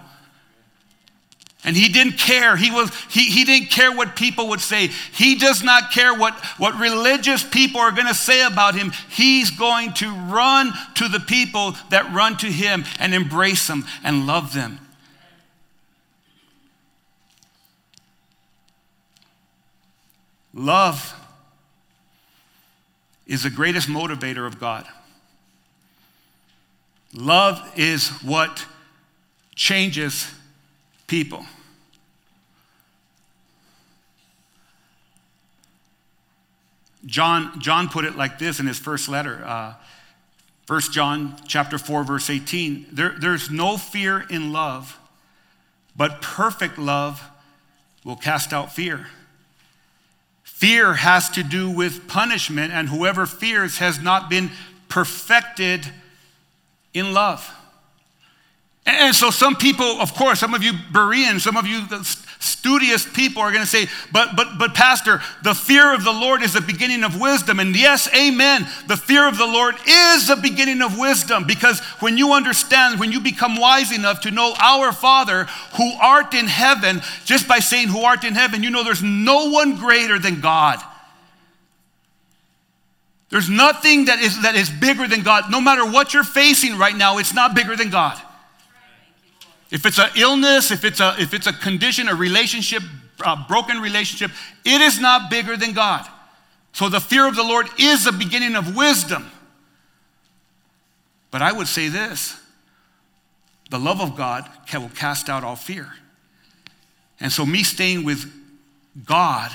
And 1.66 1.76
he 1.76 1.90
didn't 1.90 2.20
care. 2.20 2.56
He, 2.56 2.70
was, 2.70 2.92
he, 3.10 3.24
he 3.26 3.44
didn't 3.44 3.72
care 3.72 3.92
what 3.92 4.16
people 4.16 4.50
would 4.50 4.62
say. 4.62 4.88
He 5.12 5.36
does 5.36 5.64
not 5.64 5.92
care 5.92 6.14
what, 6.14 6.36
what 6.60 6.80
religious 6.80 7.44
people 7.44 7.82
are 7.82 7.92
going 7.92 8.08
to 8.08 8.14
say 8.14 8.46
about 8.46 8.76
him. 8.76 8.92
He's 9.10 9.50
going 9.50 9.94
to 9.96 10.12
run 10.12 10.72
to 10.96 11.08
the 11.08 11.20
people 11.20 11.76
that 11.90 12.14
run 12.14 12.38
to 12.38 12.48
him 12.48 12.86
and 13.00 13.16
embrace 13.16 13.66
them 13.66 13.84
and 14.04 14.28
love 14.28 14.54
them. 14.54 14.80
Love 20.54 21.14
is 23.26 23.42
the 23.42 23.50
greatest 23.50 23.90
motivator 23.90 24.46
of 24.46 24.60
God. 24.60 24.86
Love 27.12 27.60
is 27.76 28.10
what 28.22 28.66
changes 29.56 30.32
people. 31.08 31.46
John, 37.06 37.60
John 37.60 37.88
put 37.88 38.06
it 38.06 38.16
like 38.16 38.40
this 38.40 38.60
in 38.60 38.66
his 38.66 38.80
first 38.80 39.08
letter. 39.08 39.44
Uh, 39.46 39.74
1 40.68 40.82
John 40.92 41.36
chapter 41.48 41.78
4, 41.78 42.04
verse 42.04 42.30
18. 42.30 42.88
There, 42.92 43.16
there's 43.20 43.52
no 43.52 43.78
fear 43.78 44.26
in 44.30 44.52
love, 44.52 44.98
but 45.96 46.22
perfect 46.22 46.80
love 46.80 47.24
will 48.04 48.16
cast 48.16 48.54
out 48.54 48.74
fear. 48.74 49.08
Fear 50.44 50.96
has 50.96 51.30
to 51.32 51.44
do 51.44 51.70
with 51.70 52.08
punishment, 52.08 52.74
and 52.74 52.90
whoever 52.90 53.26
fears 53.28 53.78
has 53.78 54.00
not 54.02 54.30
been 54.30 54.50
perfected 54.90 55.86
in 56.94 57.14
love. 57.14 57.54
And 58.86 59.16
so, 59.16 59.32
some 59.32 59.56
people, 59.56 60.00
of 60.00 60.14
course, 60.14 60.40
some 60.40 60.54
of 60.54 60.62
you 60.62 60.74
Bereans, 60.92 61.44
some 61.44 61.58
of 61.58 61.66
you 61.66 61.88
studious 62.40 63.04
people 63.04 63.42
are 63.42 63.52
going 63.52 63.64
to 63.64 63.70
say, 63.70 63.88
but, 64.12 64.36
but, 64.36 64.60
but, 64.60 64.76
Pastor, 64.76 65.22
the 65.44 65.56
fear 65.56 65.94
of 65.94 66.04
the 66.04 66.12
Lord 66.12 66.44
is 66.44 66.54
the 66.54 66.62
beginning 66.62 67.04
of 67.04 67.20
wisdom. 67.20 67.60
And 67.60 67.76
yes, 67.76 68.08
amen. 68.14 68.68
The 68.88 68.96
fear 68.96 69.28
of 69.28 69.38
the 69.38 69.48
Lord 69.48 69.76
is 69.88 70.28
the 70.28 70.36
beginning 70.36 70.84
of 70.84 71.00
wisdom 71.00 71.46
because 71.48 71.80
when 72.00 72.18
you 72.18 72.34
understand, 72.34 73.00
when 73.00 73.12
you 73.12 73.20
become 73.20 73.58
wise 73.58 73.92
enough 73.92 74.22
to 74.22 74.32
know 74.32 74.54
our 74.60 74.92
Father 74.92 75.46
who 75.78 75.92
art 76.00 76.36
in 76.36 76.46
heaven, 76.46 77.02
just 77.26 77.48
by 77.48 77.60
saying 77.60 77.88
who 77.88 78.02
art 78.02 78.24
in 78.24 78.36
heaven, 78.36 78.62
you 78.62 78.70
know 78.70 78.84
there's 78.84 79.04
no 79.04 79.50
one 79.50 79.78
greater 79.78 80.20
than 80.20 80.42
God. 80.42 80.80
There's 83.30 83.50
nothing 83.50 84.06
that 84.06 84.20
is, 84.20 84.44
that 84.44 84.56
is 84.56 84.70
bigger 84.70 85.08
than 85.08 85.24
God. 85.24 85.50
No 85.50 85.60
matter 85.60 85.84
what 85.84 86.14
you're 86.14 86.24
facing 86.24 86.78
right 86.78 86.96
now, 86.96 87.18
it's 87.18 87.34
not 87.34 87.56
bigger 87.56 87.76
than 87.76 87.90
God. 87.90 88.22
If 89.72 89.86
it's 89.86 90.00
an 90.00 90.10
illness, 90.16 90.72
if 90.72 90.84
it's 90.84 91.00
a, 91.00 91.16
if 91.20 91.34
it's 91.34 91.48
a 91.48 91.54
condition, 91.54 92.08
a 92.08 92.16
relationship, 92.16 92.84
a 93.26 93.36
broken 93.48 93.80
relationship, 93.80 94.32
it 94.64 94.82
is 94.82 95.00
not 95.00 95.30
bigger 95.30 95.58
than 95.58 95.74
God. 95.74 96.08
So 96.74 96.90
the 96.90 97.00
fear 97.00 97.28
of 97.28 97.36
the 97.36 97.44
Lord 97.44 97.68
is 97.80 98.04
the 98.04 98.12
beginning 98.12 98.56
of 98.56 98.76
wisdom. 98.76 99.32
But 101.32 101.42
I 101.42 101.52
would 101.52 101.68
say 101.68 101.90
this 101.90 102.40
the 103.70 103.80
love 103.80 104.00
of 104.00 104.16
God 104.16 104.50
will 104.74 104.90
cast 104.90 105.30
out 105.30 105.44
all 105.44 105.56
fear. 105.56 105.92
And 107.20 107.32
so, 107.32 107.46
me 107.46 107.64
staying 107.64 108.04
with 108.04 108.32
God 109.06 109.52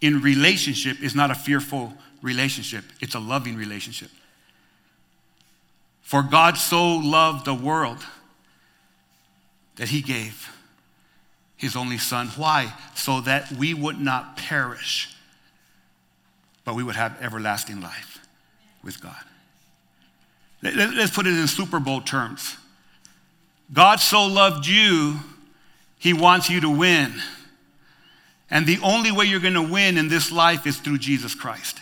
in 0.00 0.20
relationship 0.20 1.00
is 1.02 1.14
not 1.14 1.30
a 1.30 1.34
fearful 1.34 1.92
relationship, 2.22 2.84
it's 3.00 3.14
a 3.14 3.20
loving 3.20 3.56
relationship. 3.56 4.10
For 6.00 6.22
God 6.22 6.56
so 6.56 6.96
loved 6.96 7.44
the 7.44 7.54
world 7.54 8.04
that 9.80 9.88
he 9.88 10.02
gave 10.02 10.54
his 11.56 11.74
only 11.74 11.96
son. 11.96 12.26
Why? 12.36 12.74
So 12.94 13.22
that 13.22 13.50
we 13.52 13.72
would 13.72 13.98
not 13.98 14.36
perish, 14.36 15.08
but 16.66 16.74
we 16.74 16.82
would 16.82 16.96
have 16.96 17.16
everlasting 17.22 17.80
life 17.80 18.18
with 18.84 19.00
God. 19.00 19.16
Let's 20.60 21.14
put 21.14 21.26
it 21.26 21.30
in 21.30 21.46
Super 21.48 21.80
Bowl 21.80 22.02
terms. 22.02 22.58
God 23.72 24.00
so 24.00 24.26
loved 24.26 24.66
you, 24.66 25.18
he 25.98 26.12
wants 26.12 26.50
you 26.50 26.60
to 26.60 26.68
win. 26.68 27.14
And 28.50 28.66
the 28.66 28.80
only 28.82 29.10
way 29.12 29.24
you're 29.24 29.40
going 29.40 29.54
to 29.54 29.62
win 29.62 29.96
in 29.96 30.08
this 30.08 30.30
life 30.30 30.66
is 30.66 30.76
through 30.76 30.98
Jesus 30.98 31.34
Christ. 31.34 31.79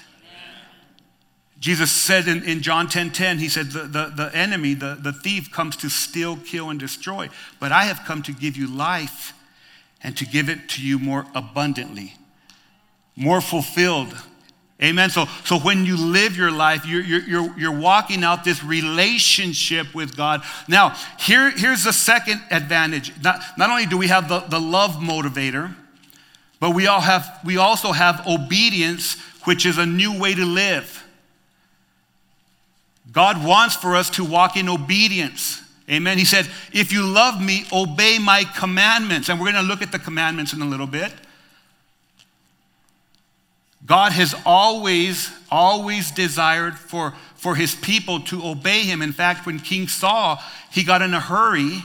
Jesus 1.58 1.90
said 1.90 2.28
in, 2.28 2.44
in 2.44 2.62
John 2.62 2.88
10 2.88 3.10
10, 3.10 3.38
he 3.38 3.48
said, 3.48 3.70
the, 3.72 3.82
the, 3.82 4.12
the 4.14 4.30
enemy, 4.34 4.74
the, 4.74 4.96
the 5.00 5.12
thief, 5.12 5.50
comes 5.50 5.76
to 5.76 5.88
steal, 5.88 6.36
kill, 6.36 6.70
and 6.70 6.78
destroy. 6.78 7.28
But 7.58 7.72
I 7.72 7.84
have 7.84 8.02
come 8.06 8.22
to 8.22 8.32
give 8.32 8.56
you 8.56 8.68
life 8.68 9.32
and 10.02 10.16
to 10.16 10.24
give 10.24 10.48
it 10.48 10.68
to 10.70 10.82
you 10.82 10.98
more 10.98 11.26
abundantly, 11.34 12.14
more 13.16 13.40
fulfilled. 13.40 14.16
Amen. 14.80 15.10
So, 15.10 15.26
so 15.44 15.58
when 15.58 15.84
you 15.84 15.96
live 15.96 16.36
your 16.36 16.52
life, 16.52 16.86
you're, 16.86 17.02
you're, 17.02 17.58
you're 17.58 17.76
walking 17.76 18.22
out 18.22 18.44
this 18.44 18.62
relationship 18.62 19.92
with 19.92 20.16
God. 20.16 20.42
Now, 20.68 20.94
here, 21.18 21.50
here's 21.50 21.82
the 21.82 21.92
second 21.92 22.40
advantage. 22.52 23.12
Not, 23.20 23.42
not 23.58 23.70
only 23.70 23.86
do 23.86 23.98
we 23.98 24.06
have 24.06 24.28
the, 24.28 24.38
the 24.40 24.60
love 24.60 24.92
motivator, 24.92 25.74
but 26.60 26.76
we, 26.76 26.86
all 26.86 27.00
have, 27.00 27.40
we 27.44 27.56
also 27.56 27.90
have 27.90 28.24
obedience, 28.28 29.16
which 29.42 29.66
is 29.66 29.78
a 29.78 29.86
new 29.86 30.16
way 30.16 30.34
to 30.34 30.44
live. 30.44 31.04
God 33.12 33.44
wants 33.44 33.74
for 33.74 33.96
us 33.96 34.10
to 34.10 34.24
walk 34.24 34.56
in 34.56 34.68
obedience. 34.68 35.62
Amen. 35.90 36.18
He 36.18 36.24
said, 36.24 36.46
If 36.72 36.92
you 36.92 37.06
love 37.06 37.40
me, 37.40 37.64
obey 37.72 38.18
my 38.18 38.44
commandments. 38.44 39.28
And 39.28 39.40
we're 39.40 39.52
going 39.52 39.64
to 39.64 39.68
look 39.68 39.80
at 39.80 39.92
the 39.92 39.98
commandments 39.98 40.52
in 40.52 40.60
a 40.60 40.66
little 40.66 40.86
bit. 40.86 41.12
God 43.86 44.12
has 44.12 44.34
always, 44.44 45.30
always 45.50 46.10
desired 46.10 46.78
for, 46.78 47.14
for 47.36 47.54
his 47.54 47.74
people 47.74 48.20
to 48.20 48.44
obey 48.44 48.82
him. 48.82 49.00
In 49.00 49.12
fact, 49.12 49.46
when 49.46 49.58
King 49.58 49.88
Saul, 49.88 50.42
he 50.70 50.84
got 50.84 51.00
in 51.00 51.14
a 51.14 51.20
hurry 51.20 51.82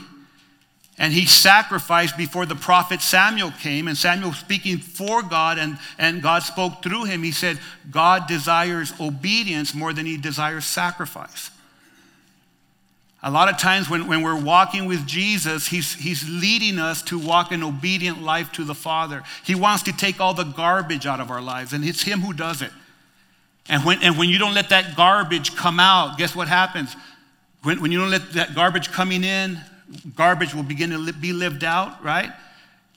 and 0.96 1.12
he 1.12 1.26
sacrificed 1.26 2.16
before 2.16 2.46
the 2.46 2.54
prophet 2.54 3.00
Samuel 3.00 3.50
came, 3.50 3.88
and 3.88 3.96
Samuel 3.96 4.32
speaking 4.32 4.78
for 4.78 5.22
God, 5.22 5.58
and, 5.58 5.76
and 5.98 6.22
God 6.22 6.42
spoke 6.42 6.82
through 6.82 7.04
him. 7.04 7.22
He 7.22 7.32
said, 7.32 7.58
God 7.90 8.28
desires 8.28 8.92
obedience 9.00 9.74
more 9.74 9.92
than 9.92 10.06
he 10.06 10.16
desires 10.16 10.64
sacrifice. 10.64 11.50
A 13.24 13.30
lot 13.30 13.48
of 13.48 13.58
times 13.58 13.88
when, 13.88 14.06
when 14.06 14.22
we're 14.22 14.40
walking 14.40 14.84
with 14.84 15.04
Jesus, 15.06 15.66
he's, 15.66 15.94
he's 15.94 16.28
leading 16.28 16.78
us 16.78 17.02
to 17.04 17.18
walk 17.18 17.50
an 17.52 17.62
obedient 17.62 18.22
life 18.22 18.52
to 18.52 18.64
the 18.64 18.74
Father. 18.74 19.22
He 19.44 19.54
wants 19.54 19.82
to 19.84 19.92
take 19.92 20.20
all 20.20 20.34
the 20.34 20.44
garbage 20.44 21.06
out 21.06 21.20
of 21.20 21.30
our 21.30 21.40
lives, 21.40 21.72
and 21.72 21.82
it's 21.84 22.02
Him 22.02 22.20
who 22.20 22.34
does 22.34 22.60
it. 22.60 22.70
And 23.68 23.82
when, 23.82 24.02
and 24.02 24.18
when 24.18 24.28
you 24.28 24.38
don't 24.38 24.52
let 24.52 24.68
that 24.68 24.94
garbage 24.94 25.56
come 25.56 25.80
out, 25.80 26.18
guess 26.18 26.36
what 26.36 26.48
happens? 26.48 26.94
When, 27.62 27.80
when 27.80 27.90
you 27.90 27.98
don't 27.98 28.10
let 28.10 28.34
that 28.34 28.54
garbage 28.54 28.92
coming 28.92 29.24
in, 29.24 29.58
garbage 30.16 30.54
will 30.54 30.62
begin 30.62 30.90
to 30.90 31.12
be 31.12 31.32
lived 31.32 31.64
out, 31.64 32.02
right? 32.02 32.30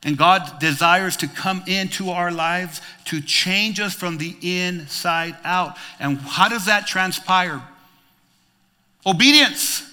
And 0.04 0.18
God 0.18 0.60
desires 0.60 1.18
to 1.18 1.28
come 1.28 1.64
into 1.68 2.12
our 2.12 2.32
lives 2.32 2.82
to 3.06 3.20
change 3.22 3.80
us 3.80 3.94
from 3.94 4.18
the 4.18 4.36
inside 4.42 5.36
out. 5.44 5.78
And 6.00 6.20
how 6.20 6.50
does 6.50 6.66
that 6.66 6.88
transpire? 6.88 7.62
Obedience. 9.06 9.84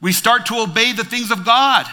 We 0.00 0.12
start 0.12 0.46
to 0.46 0.56
obey 0.56 0.92
the 0.92 1.04
things 1.04 1.30
of 1.30 1.44
God. 1.44 1.86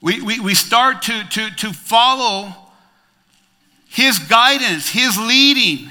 We, 0.00 0.20
we, 0.20 0.40
we 0.40 0.54
start 0.54 1.02
to, 1.02 1.24
to, 1.30 1.50
to 1.50 1.72
follow 1.72 2.54
His 3.88 4.18
guidance, 4.18 4.88
His 4.88 5.18
leading. 5.18 5.90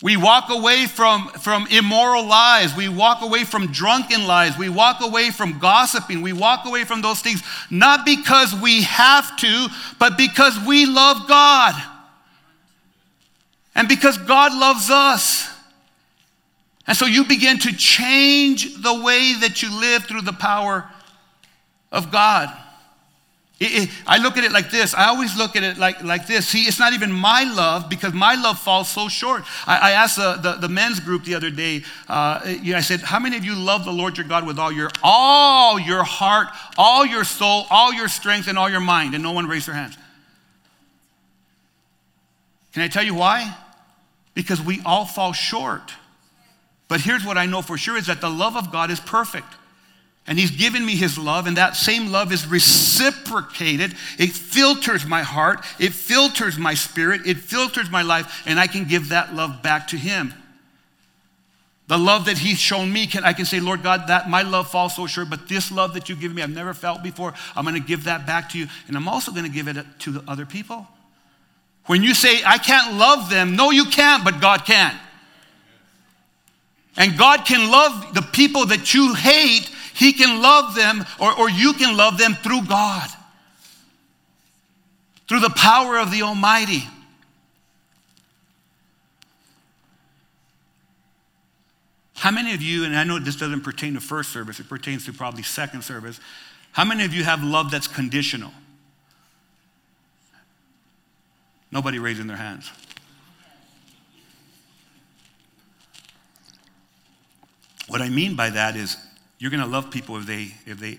We 0.00 0.16
walk 0.16 0.48
away 0.48 0.86
from, 0.86 1.28
from 1.40 1.66
immoral 1.68 2.24
lies. 2.24 2.74
We 2.76 2.88
walk 2.88 3.22
away 3.22 3.42
from 3.42 3.72
drunken 3.72 4.26
lies. 4.28 4.56
We 4.56 4.68
walk 4.68 5.00
away 5.00 5.30
from 5.30 5.58
gossiping. 5.58 6.22
We 6.22 6.32
walk 6.32 6.66
away 6.66 6.84
from 6.84 7.02
those 7.02 7.20
things, 7.20 7.42
not 7.68 8.06
because 8.06 8.54
we 8.54 8.82
have 8.82 9.36
to, 9.38 9.66
but 9.98 10.16
because 10.16 10.56
we 10.66 10.86
love 10.86 11.26
God. 11.26 11.74
And 13.74 13.88
because 13.88 14.18
God 14.18 14.52
loves 14.52 14.88
us. 14.88 15.48
And 16.86 16.96
so 16.96 17.04
you 17.04 17.24
begin 17.24 17.58
to 17.60 17.76
change 17.76 18.80
the 18.80 19.02
way 19.02 19.34
that 19.40 19.62
you 19.62 19.80
live 19.80 20.04
through 20.04 20.22
the 20.22 20.32
power 20.32 20.88
of 21.90 22.12
God. 22.12 22.56
It, 23.60 23.88
it, 23.88 23.90
I 24.06 24.18
look 24.18 24.36
at 24.36 24.44
it 24.44 24.52
like 24.52 24.70
this. 24.70 24.94
I 24.94 25.08
always 25.08 25.36
look 25.36 25.56
at 25.56 25.64
it 25.64 25.78
like, 25.78 26.02
like 26.04 26.28
this. 26.28 26.46
See, 26.46 26.62
it's 26.62 26.78
not 26.78 26.92
even 26.92 27.10
my 27.10 27.42
love 27.42 27.88
because 27.88 28.14
my 28.14 28.36
love 28.36 28.56
falls 28.58 28.88
so 28.88 29.08
short. 29.08 29.42
I, 29.66 29.78
I 29.78 29.90
asked 29.92 30.16
the, 30.16 30.34
the, 30.34 30.52
the, 30.60 30.68
men's 30.68 31.00
group 31.00 31.24
the 31.24 31.34
other 31.34 31.50
day, 31.50 31.82
uh, 32.08 32.40
I 32.44 32.80
said, 32.80 33.00
How 33.00 33.18
many 33.18 33.36
of 33.36 33.44
you 33.44 33.56
love 33.56 33.84
the 33.84 33.92
Lord 33.92 34.16
your 34.16 34.28
God 34.28 34.46
with 34.46 34.60
all 34.60 34.70
your, 34.70 34.90
all 35.02 35.78
your 35.80 36.04
heart, 36.04 36.48
all 36.76 37.04
your 37.04 37.24
soul, 37.24 37.66
all 37.68 37.92
your 37.92 38.06
strength, 38.06 38.46
and 38.46 38.56
all 38.56 38.70
your 38.70 38.80
mind? 38.80 39.14
And 39.14 39.24
no 39.24 39.32
one 39.32 39.46
raised 39.46 39.66
their 39.66 39.74
hands. 39.74 39.98
Can 42.72 42.82
I 42.82 42.88
tell 42.88 43.02
you 43.02 43.14
why? 43.14 43.56
Because 44.34 44.62
we 44.62 44.80
all 44.86 45.04
fall 45.04 45.32
short. 45.32 45.92
But 46.86 47.00
here's 47.00 47.24
what 47.24 47.36
I 47.36 47.46
know 47.46 47.62
for 47.62 47.76
sure 47.76 47.96
is 47.96 48.06
that 48.06 48.20
the 48.20 48.30
love 48.30 48.56
of 48.56 48.70
God 48.70 48.92
is 48.92 49.00
perfect. 49.00 49.52
And 50.28 50.38
he's 50.38 50.50
given 50.50 50.84
me 50.84 50.94
his 50.94 51.16
love, 51.16 51.46
and 51.46 51.56
that 51.56 51.74
same 51.74 52.12
love 52.12 52.32
is 52.32 52.46
reciprocated. 52.46 53.94
It 54.18 54.32
filters 54.32 55.06
my 55.06 55.22
heart, 55.22 55.64
it 55.80 55.94
filters 55.94 56.58
my 56.58 56.74
spirit, 56.74 57.22
it 57.26 57.38
filters 57.38 57.90
my 57.90 58.02
life, 58.02 58.42
and 58.46 58.60
I 58.60 58.66
can 58.66 58.84
give 58.84 59.08
that 59.08 59.34
love 59.34 59.62
back 59.62 59.88
to 59.88 59.96
him. 59.96 60.34
The 61.86 61.96
love 61.96 62.26
that 62.26 62.36
he's 62.36 62.58
shown 62.58 62.92
me, 62.92 63.06
can, 63.06 63.24
I 63.24 63.32
can 63.32 63.46
say, 63.46 63.58
Lord 63.58 63.82
God, 63.82 64.08
that 64.08 64.28
my 64.28 64.42
love 64.42 64.70
falls 64.70 64.94
so 64.94 65.06
short, 65.06 65.30
but 65.30 65.48
this 65.48 65.72
love 65.72 65.94
that 65.94 66.10
you 66.10 66.14
give 66.14 66.34
me, 66.34 66.42
I've 66.42 66.50
never 66.50 66.74
felt 66.74 67.02
before. 67.02 67.32
I'm 67.56 67.64
going 67.64 67.80
to 67.80 67.88
give 67.88 68.04
that 68.04 68.26
back 68.26 68.50
to 68.50 68.58
you, 68.58 68.66
and 68.86 68.96
I'm 68.98 69.08
also 69.08 69.32
going 69.32 69.46
to 69.46 69.50
give 69.50 69.66
it 69.66 69.78
to 70.00 70.22
other 70.28 70.44
people. 70.44 70.86
When 71.86 72.02
you 72.02 72.12
say, 72.12 72.42
I 72.44 72.58
can't 72.58 72.98
love 72.98 73.30
them, 73.30 73.56
no, 73.56 73.70
you 73.70 73.86
can't, 73.86 74.22
but 74.22 74.42
God 74.42 74.66
can. 74.66 74.94
And 76.98 77.16
God 77.16 77.46
can 77.46 77.70
love 77.70 78.12
the 78.12 78.20
people 78.20 78.66
that 78.66 78.92
you 78.92 79.14
hate, 79.14 79.70
He 79.98 80.12
can 80.12 80.40
love 80.40 80.76
them, 80.76 81.04
or, 81.18 81.36
or 81.36 81.50
you 81.50 81.72
can 81.72 81.96
love 81.96 82.18
them 82.18 82.34
through 82.34 82.62
God, 82.66 83.08
through 85.26 85.40
the 85.40 85.50
power 85.50 85.98
of 85.98 86.12
the 86.12 86.22
Almighty. 86.22 86.84
How 92.14 92.30
many 92.30 92.54
of 92.54 92.62
you, 92.62 92.84
and 92.84 92.96
I 92.96 93.02
know 93.02 93.18
this 93.18 93.34
doesn't 93.34 93.62
pertain 93.62 93.94
to 93.94 94.00
first 94.00 94.30
service, 94.30 94.60
it 94.60 94.68
pertains 94.68 95.04
to 95.06 95.12
probably 95.12 95.42
second 95.42 95.82
service. 95.82 96.20
How 96.70 96.84
many 96.84 97.04
of 97.04 97.12
you 97.12 97.24
have 97.24 97.42
love 97.42 97.72
that's 97.72 97.88
conditional? 97.88 98.52
Nobody 101.72 101.98
raising 101.98 102.28
their 102.28 102.36
hands. 102.36 102.70
What 107.88 108.00
I 108.00 108.08
mean 108.10 108.36
by 108.36 108.50
that 108.50 108.76
is 108.76 108.96
you're 109.38 109.50
going 109.50 109.62
to 109.62 109.68
love 109.68 109.90
people 109.90 110.16
if 110.16 110.26
they 110.26 110.54
if 110.66 110.78
they 110.78 110.98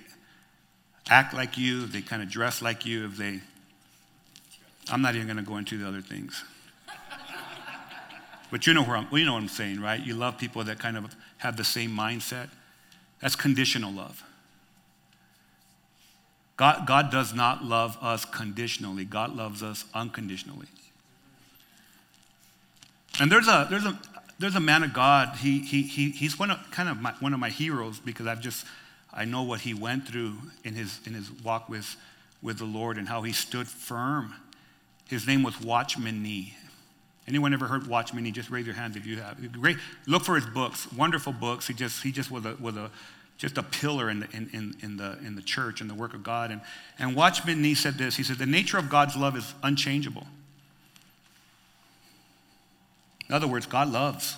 act 1.09 1.33
like 1.33 1.57
you, 1.57 1.83
if 1.83 1.91
they 1.91 2.01
kind 2.01 2.21
of 2.21 2.29
dress 2.29 2.61
like 2.61 2.85
you, 2.85 3.05
if 3.05 3.17
they 3.17 3.41
I'm 4.91 5.01
not 5.01 5.15
even 5.15 5.27
going 5.27 5.37
to 5.37 5.43
go 5.43 5.57
into 5.57 5.77
the 5.77 5.87
other 5.87 6.01
things. 6.01 6.43
but 8.51 8.65
you 8.65 8.73
know 8.73 8.83
where 8.83 8.97
I'm, 8.97 9.07
you 9.11 9.25
know 9.25 9.33
what 9.33 9.43
I'm 9.43 9.49
saying, 9.49 9.79
right? 9.81 10.03
You 10.03 10.15
love 10.15 10.37
people 10.37 10.63
that 10.63 10.79
kind 10.79 10.97
of 10.97 11.15
have 11.37 11.57
the 11.57 11.63
same 11.63 11.91
mindset. 11.91 12.49
That's 13.21 13.35
conditional 13.35 13.91
love. 13.91 14.23
God, 16.57 16.85
God 16.87 17.11
does 17.11 17.33
not 17.33 17.63
love 17.63 17.97
us 18.01 18.25
conditionally. 18.25 19.05
God 19.05 19.35
loves 19.35 19.63
us 19.63 19.85
unconditionally. 19.93 20.67
And 23.19 23.31
there's 23.31 23.47
a, 23.47 23.67
there's 23.69 23.85
a, 23.85 23.99
there's 24.39 24.55
a 24.55 24.61
man 24.61 24.83
of 24.83 24.93
God. 24.93 25.35
He, 25.37 25.59
he, 25.59 25.83
he, 25.83 26.11
he's 26.11 26.39
one 26.39 26.49
of, 26.49 26.59
kind 26.71 26.89
of 26.89 27.01
my, 27.01 27.13
one 27.19 27.33
of 27.33 27.39
my 27.39 27.49
heroes 27.49 27.99
because 27.99 28.25
I've 28.25 28.41
just, 28.41 28.65
I 29.13 29.25
know 29.25 29.43
what 29.43 29.61
he 29.61 29.73
went 29.73 30.07
through 30.07 30.37
in 30.63 30.75
his, 30.75 30.99
in 31.05 31.13
his 31.13 31.29
walk 31.43 31.67
with, 31.69 31.95
with 32.41 32.57
the 32.57 32.65
Lord 32.65 32.97
and 32.97 33.07
how 33.07 33.21
he 33.21 33.33
stood 33.33 33.67
firm. 33.67 34.33
His 35.09 35.27
name 35.27 35.43
was 35.43 35.59
Watchman 35.59 36.23
Nee. 36.23 36.55
Anyone 37.27 37.53
ever 37.53 37.67
heard 37.67 37.87
Watchman 37.87 38.23
Nee? 38.23 38.31
Just 38.31 38.49
raise 38.49 38.65
your 38.65 38.75
hands 38.75 38.95
if 38.95 39.05
you 39.05 39.17
have. 39.17 39.51
Great. 39.51 39.77
Look 40.07 40.23
for 40.23 40.35
his 40.35 40.45
books, 40.45 40.91
wonderful 40.93 41.33
books. 41.33 41.67
He 41.67 41.73
just, 41.73 42.01
he 42.01 42.11
just 42.11 42.31
was 42.31 42.45
a, 42.45 42.55
was 42.59 42.77
a, 42.77 42.89
just 43.37 43.57
a 43.57 43.63
pillar 43.63 44.09
in 44.09 44.21
the, 44.21 44.27
in, 44.31 44.49
in, 44.53 44.75
in, 44.81 44.97
the, 44.97 45.17
in 45.25 45.35
the 45.35 45.41
church 45.41 45.81
and 45.81 45.89
the 45.89 45.95
work 45.95 46.13
of 46.13 46.23
God. 46.23 46.51
And, 46.51 46.61
and 46.97 47.15
Watchman 47.15 47.61
Nee 47.61 47.73
said 47.73 47.95
this. 47.95 48.15
He 48.15 48.23
said, 48.23 48.37
the 48.37 48.45
nature 48.45 48.77
of 48.77 48.89
God's 48.89 49.15
love 49.15 49.35
is 49.35 49.53
unchangeable. 49.63 50.27
In 53.29 53.35
other 53.35 53.47
words, 53.47 53.67
God 53.67 53.91
loves. 53.91 54.35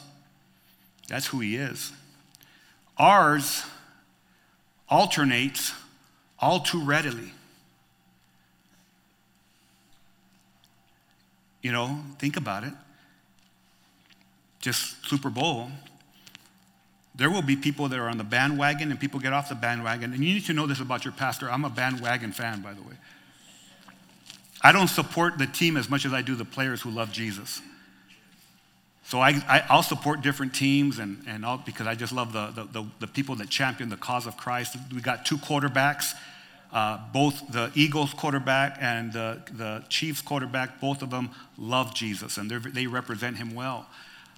That's 1.07 1.25
who 1.25 1.39
He 1.39 1.55
is. 1.55 1.93
Ours 2.97 3.63
alternates 4.89 5.73
all 6.37 6.59
too 6.59 6.83
readily. 6.83 7.33
You 11.61 11.71
know, 11.71 11.99
think 12.19 12.37
about 12.37 12.63
it. 12.63 12.73
Just 14.59 15.05
Super 15.05 15.29
Bowl. 15.29 15.69
There 17.15 17.29
will 17.29 17.41
be 17.41 17.55
people 17.55 17.87
that 17.89 17.99
are 17.99 18.09
on 18.09 18.17
the 18.17 18.23
bandwagon 18.23 18.89
and 18.89 18.99
people 18.99 19.19
get 19.19 19.33
off 19.33 19.49
the 19.49 19.55
bandwagon. 19.55 20.13
And 20.13 20.23
you 20.23 20.33
need 20.33 20.45
to 20.45 20.53
know 20.53 20.65
this 20.65 20.79
about 20.79 21.05
your 21.05 21.11
pastor. 21.11 21.51
I'm 21.51 21.65
a 21.65 21.69
bandwagon 21.69 22.31
fan, 22.31 22.61
by 22.61 22.73
the 22.73 22.81
way. 22.81 22.95
I 24.61 24.71
don't 24.71 24.87
support 24.87 25.37
the 25.37 25.47
team 25.47 25.77
as 25.77 25.89
much 25.89 26.05
as 26.05 26.13
I 26.13 26.21
do 26.21 26.35
the 26.35 26.45
players 26.45 26.81
who 26.81 26.89
love 26.89 27.11
Jesus. 27.11 27.61
So 29.11 29.19
I, 29.19 29.65
will 29.69 29.83
support 29.83 30.21
different 30.21 30.55
teams 30.55 30.97
and, 30.97 31.21
and 31.27 31.45
I'll, 31.45 31.57
because 31.57 31.85
I 31.85 31.95
just 31.95 32.13
love 32.13 32.31
the, 32.31 32.47
the, 32.51 32.63
the, 32.63 32.87
the, 33.01 33.07
people 33.07 33.35
that 33.35 33.49
champion 33.49 33.89
the 33.89 33.97
cause 33.97 34.25
of 34.25 34.37
Christ. 34.37 34.77
We 34.89 35.01
got 35.01 35.25
two 35.25 35.35
quarterbacks, 35.35 36.13
uh, 36.71 36.97
both 37.11 37.51
the 37.51 37.73
Eagles 37.75 38.13
quarterback 38.13 38.77
and 38.79 39.11
the, 39.11 39.41
the 39.51 39.83
Chiefs 39.89 40.21
quarterback, 40.21 40.79
both 40.79 41.01
of 41.01 41.09
them 41.09 41.31
love 41.57 41.93
Jesus 41.93 42.37
and 42.37 42.49
they 42.49 42.87
represent 42.87 43.35
him 43.35 43.53
well. 43.53 43.85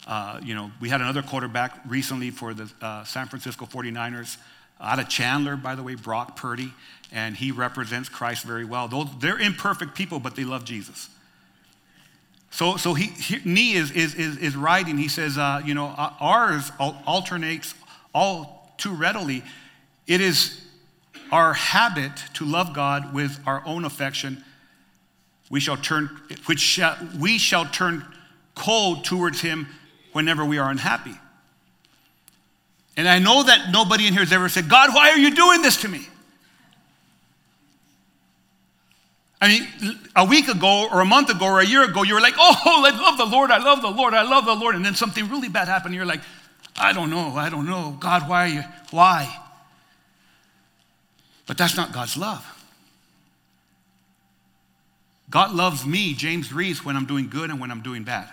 Uh, 0.07 0.39
you 0.43 0.55
know, 0.55 0.71
we 0.81 0.89
had 0.89 1.01
another 1.01 1.21
quarterback 1.21 1.79
recently 1.87 2.31
for 2.31 2.55
the 2.55 2.67
uh, 2.81 3.03
San 3.03 3.27
Francisco 3.27 3.67
49ers, 3.67 4.37
out 4.81 4.97
of 4.97 5.07
Chandler, 5.07 5.55
by 5.55 5.75
the 5.75 5.83
way, 5.83 5.93
Brock 5.93 6.35
Purdy, 6.35 6.73
and 7.11 7.37
he 7.37 7.51
represents 7.51 8.09
Christ 8.09 8.43
very 8.43 8.65
well. 8.65 8.87
Those, 8.87 9.05
they're 9.19 9.37
imperfect 9.37 9.93
people, 9.93 10.19
but 10.19 10.35
they 10.35 10.45
love 10.45 10.65
Jesus. 10.65 11.09
So, 12.53 12.77
so 12.77 12.93
he, 12.93 13.07
he 13.07 13.73
is, 13.73 13.89
is, 13.89 14.13
is, 14.13 14.37
is 14.37 14.55
writing, 14.55 14.95
he 14.95 15.07
says, 15.07 15.39
uh, 15.39 15.63
you 15.65 15.73
know, 15.73 15.87
uh, 15.87 16.13
ours 16.19 16.71
alternates 16.79 17.73
all 18.13 18.71
too 18.77 18.93
readily. 18.93 19.43
It 20.05 20.21
is 20.21 20.63
our 21.31 21.55
habit 21.55 22.11
to 22.35 22.45
love 22.45 22.75
God 22.75 23.11
with 23.11 23.39
our 23.47 23.63
own 23.65 23.85
affection. 23.85 24.43
We 25.49 25.61
shall 25.61 25.77
turn, 25.77 26.11
which 26.45 26.59
shall, 26.59 26.95
we 27.19 27.39
shall 27.39 27.65
turn 27.65 28.05
cold 28.53 29.03
towards 29.03 29.41
him 29.41 29.67
whenever 30.11 30.45
we 30.45 30.59
are 30.59 30.69
unhappy. 30.69 31.15
And 32.95 33.09
I 33.09 33.17
know 33.17 33.41
that 33.41 33.71
nobody 33.71 34.05
in 34.05 34.13
here 34.13 34.21
has 34.21 34.31
ever 34.31 34.47
said, 34.47 34.69
God, 34.69 34.93
why 34.93 35.09
are 35.09 35.17
you 35.17 35.33
doing 35.33 35.63
this 35.63 35.77
to 35.77 35.87
me? 35.87 36.07
I 39.43 39.49
mean, 39.49 39.99
a 40.15 40.23
week 40.23 40.47
ago 40.47 40.87
or 40.89 41.01
a 41.01 41.05
month 41.05 41.29
ago 41.29 41.43
or 41.43 41.59
a 41.59 41.65
year 41.65 41.83
ago, 41.83 42.03
you 42.03 42.13
were 42.13 42.21
like, 42.21 42.35
oh, 42.37 42.55
I 42.65 42.97
love 42.97 43.17
the 43.17 43.25
Lord, 43.25 43.51
I 43.51 43.57
love 43.57 43.81
the 43.81 43.89
Lord, 43.89 44.13
I 44.13 44.21
love 44.21 44.45
the 44.45 44.55
Lord. 44.55 44.73
And 44.73 44.85
then 44.85 44.95
something 44.95 45.29
really 45.29 45.49
bad 45.49 45.67
happened. 45.67 45.93
You're 45.93 46.05
like, 46.05 46.21
I 46.77 46.93
don't 46.93 47.09
know, 47.09 47.35
I 47.35 47.49
don't 47.49 47.65
know. 47.65 47.97
God, 47.99 48.29
why 48.29 48.45
are 48.45 48.47
you? 48.47 48.63
Why? 48.91 49.37
But 51.45 51.57
that's 51.57 51.75
not 51.75 51.91
God's 51.91 52.15
love. 52.15 52.45
God 55.29 55.51
loves 55.51 55.85
me, 55.85 56.13
James 56.13 56.53
Reese, 56.53 56.85
when 56.85 56.95
I'm 56.95 57.05
doing 57.05 57.27
good 57.27 57.49
and 57.49 57.59
when 57.59 57.69
I'm 57.69 57.81
doing 57.81 58.05
bad. 58.05 58.29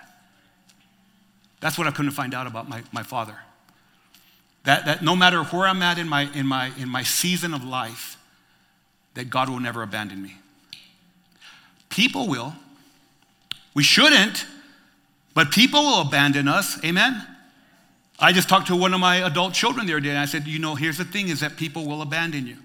That's 1.59 1.77
what 1.77 1.89
I 1.89 1.91
couldn't 1.91 2.13
find 2.13 2.35
out 2.35 2.47
about 2.47 2.69
my, 2.69 2.85
my 2.93 3.03
father. 3.03 3.35
That, 4.63 4.87
that 4.87 5.03
no 5.03 5.17
matter 5.17 5.43
where 5.43 5.67
I'm 5.67 5.83
at 5.83 5.99
in 5.99 6.09
my, 6.09 6.31
in, 6.35 6.47
my, 6.47 6.71
in 6.79 6.89
my 6.89 7.03
season 7.03 7.53
of 7.53 7.65
life, 7.65 8.17
that 9.15 9.29
God 9.29 9.49
will 9.49 9.59
never 9.59 9.83
abandon 9.83 10.23
me. 10.23 10.37
People 11.91 12.29
will. 12.29 12.55
We 13.75 13.83
shouldn't, 13.83 14.47
but 15.35 15.51
people 15.51 15.83
will 15.83 16.01
abandon 16.01 16.49
us. 16.49 16.83
Amen? 16.85 17.25
I 18.19 18.33
just 18.33 18.49
talked 18.49 18.69
to 18.69 18.77
one 18.77 18.95
of 18.95 19.01
my 19.01 19.17
adult 19.27 19.55
children 19.55 19.87
the 19.87 19.93
other 19.93 20.01
day, 20.01 20.11
and 20.11 20.19
I 20.19 20.27
said, 20.27 20.47
You 20.47 20.59
know, 20.59 20.75
here's 20.75 20.99
the 20.99 21.05
thing 21.05 21.29
is 21.29 21.41
that 21.41 21.57
people 21.57 21.87
will 21.87 22.03
abandon 22.03 22.47
you. 22.47 22.57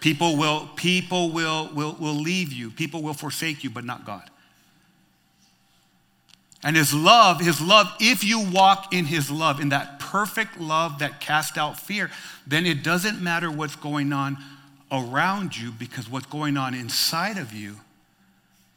People 0.00 0.36
will, 0.36 0.68
people 0.76 1.32
will, 1.32 1.70
will, 1.74 1.96
will 1.98 2.14
leave 2.14 2.52
you. 2.52 2.70
People 2.70 3.02
will 3.02 3.14
forsake 3.14 3.64
you, 3.64 3.70
but 3.70 3.84
not 3.84 4.04
God. 4.04 4.30
And 6.62 6.76
his 6.76 6.94
love, 6.94 7.40
his 7.40 7.60
love, 7.60 7.92
if 8.00 8.24
you 8.24 8.40
walk 8.50 8.92
in 8.92 9.04
his 9.04 9.30
love, 9.30 9.60
in 9.60 9.70
that 9.70 9.98
perfect 9.98 10.58
love 10.58 11.00
that 11.00 11.20
casts 11.20 11.58
out 11.58 11.78
fear, 11.78 12.10
then 12.46 12.66
it 12.66 12.82
doesn't 12.82 13.20
matter 13.20 13.50
what's 13.50 13.76
going 13.76 14.12
on 14.12 14.36
around 14.90 15.56
you 15.56 15.72
because 15.72 16.08
what's 16.08 16.26
going 16.26 16.56
on 16.56 16.74
inside 16.74 17.38
of 17.38 17.52
you 17.52 17.76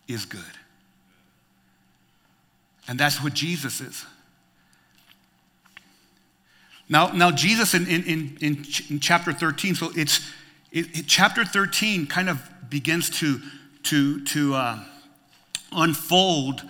is 0.08 0.26
good. 0.26 0.41
And 2.88 3.00
that's 3.00 3.24
what 3.24 3.34
Jesus 3.34 3.82
is. 3.82 4.06
Now, 6.89 7.10
now 7.10 7.30
Jesus 7.30 7.76
in, 7.76 7.86
in, 7.86 8.04
in, 8.39 8.65
in 8.89 9.00
chapter 9.00 9.32
13, 9.32 9.76
so 9.76 9.91
it's 9.95 10.32
it, 10.72 11.00
it, 11.00 11.06
chapter 11.08 11.45
13 11.45 12.08
kind 12.08 12.30
of 12.30 12.41
begins 12.69 13.10
to, 13.19 13.39
to, 13.84 14.24
to 14.26 14.56
uh, 14.56 14.84
unfold 15.72 16.63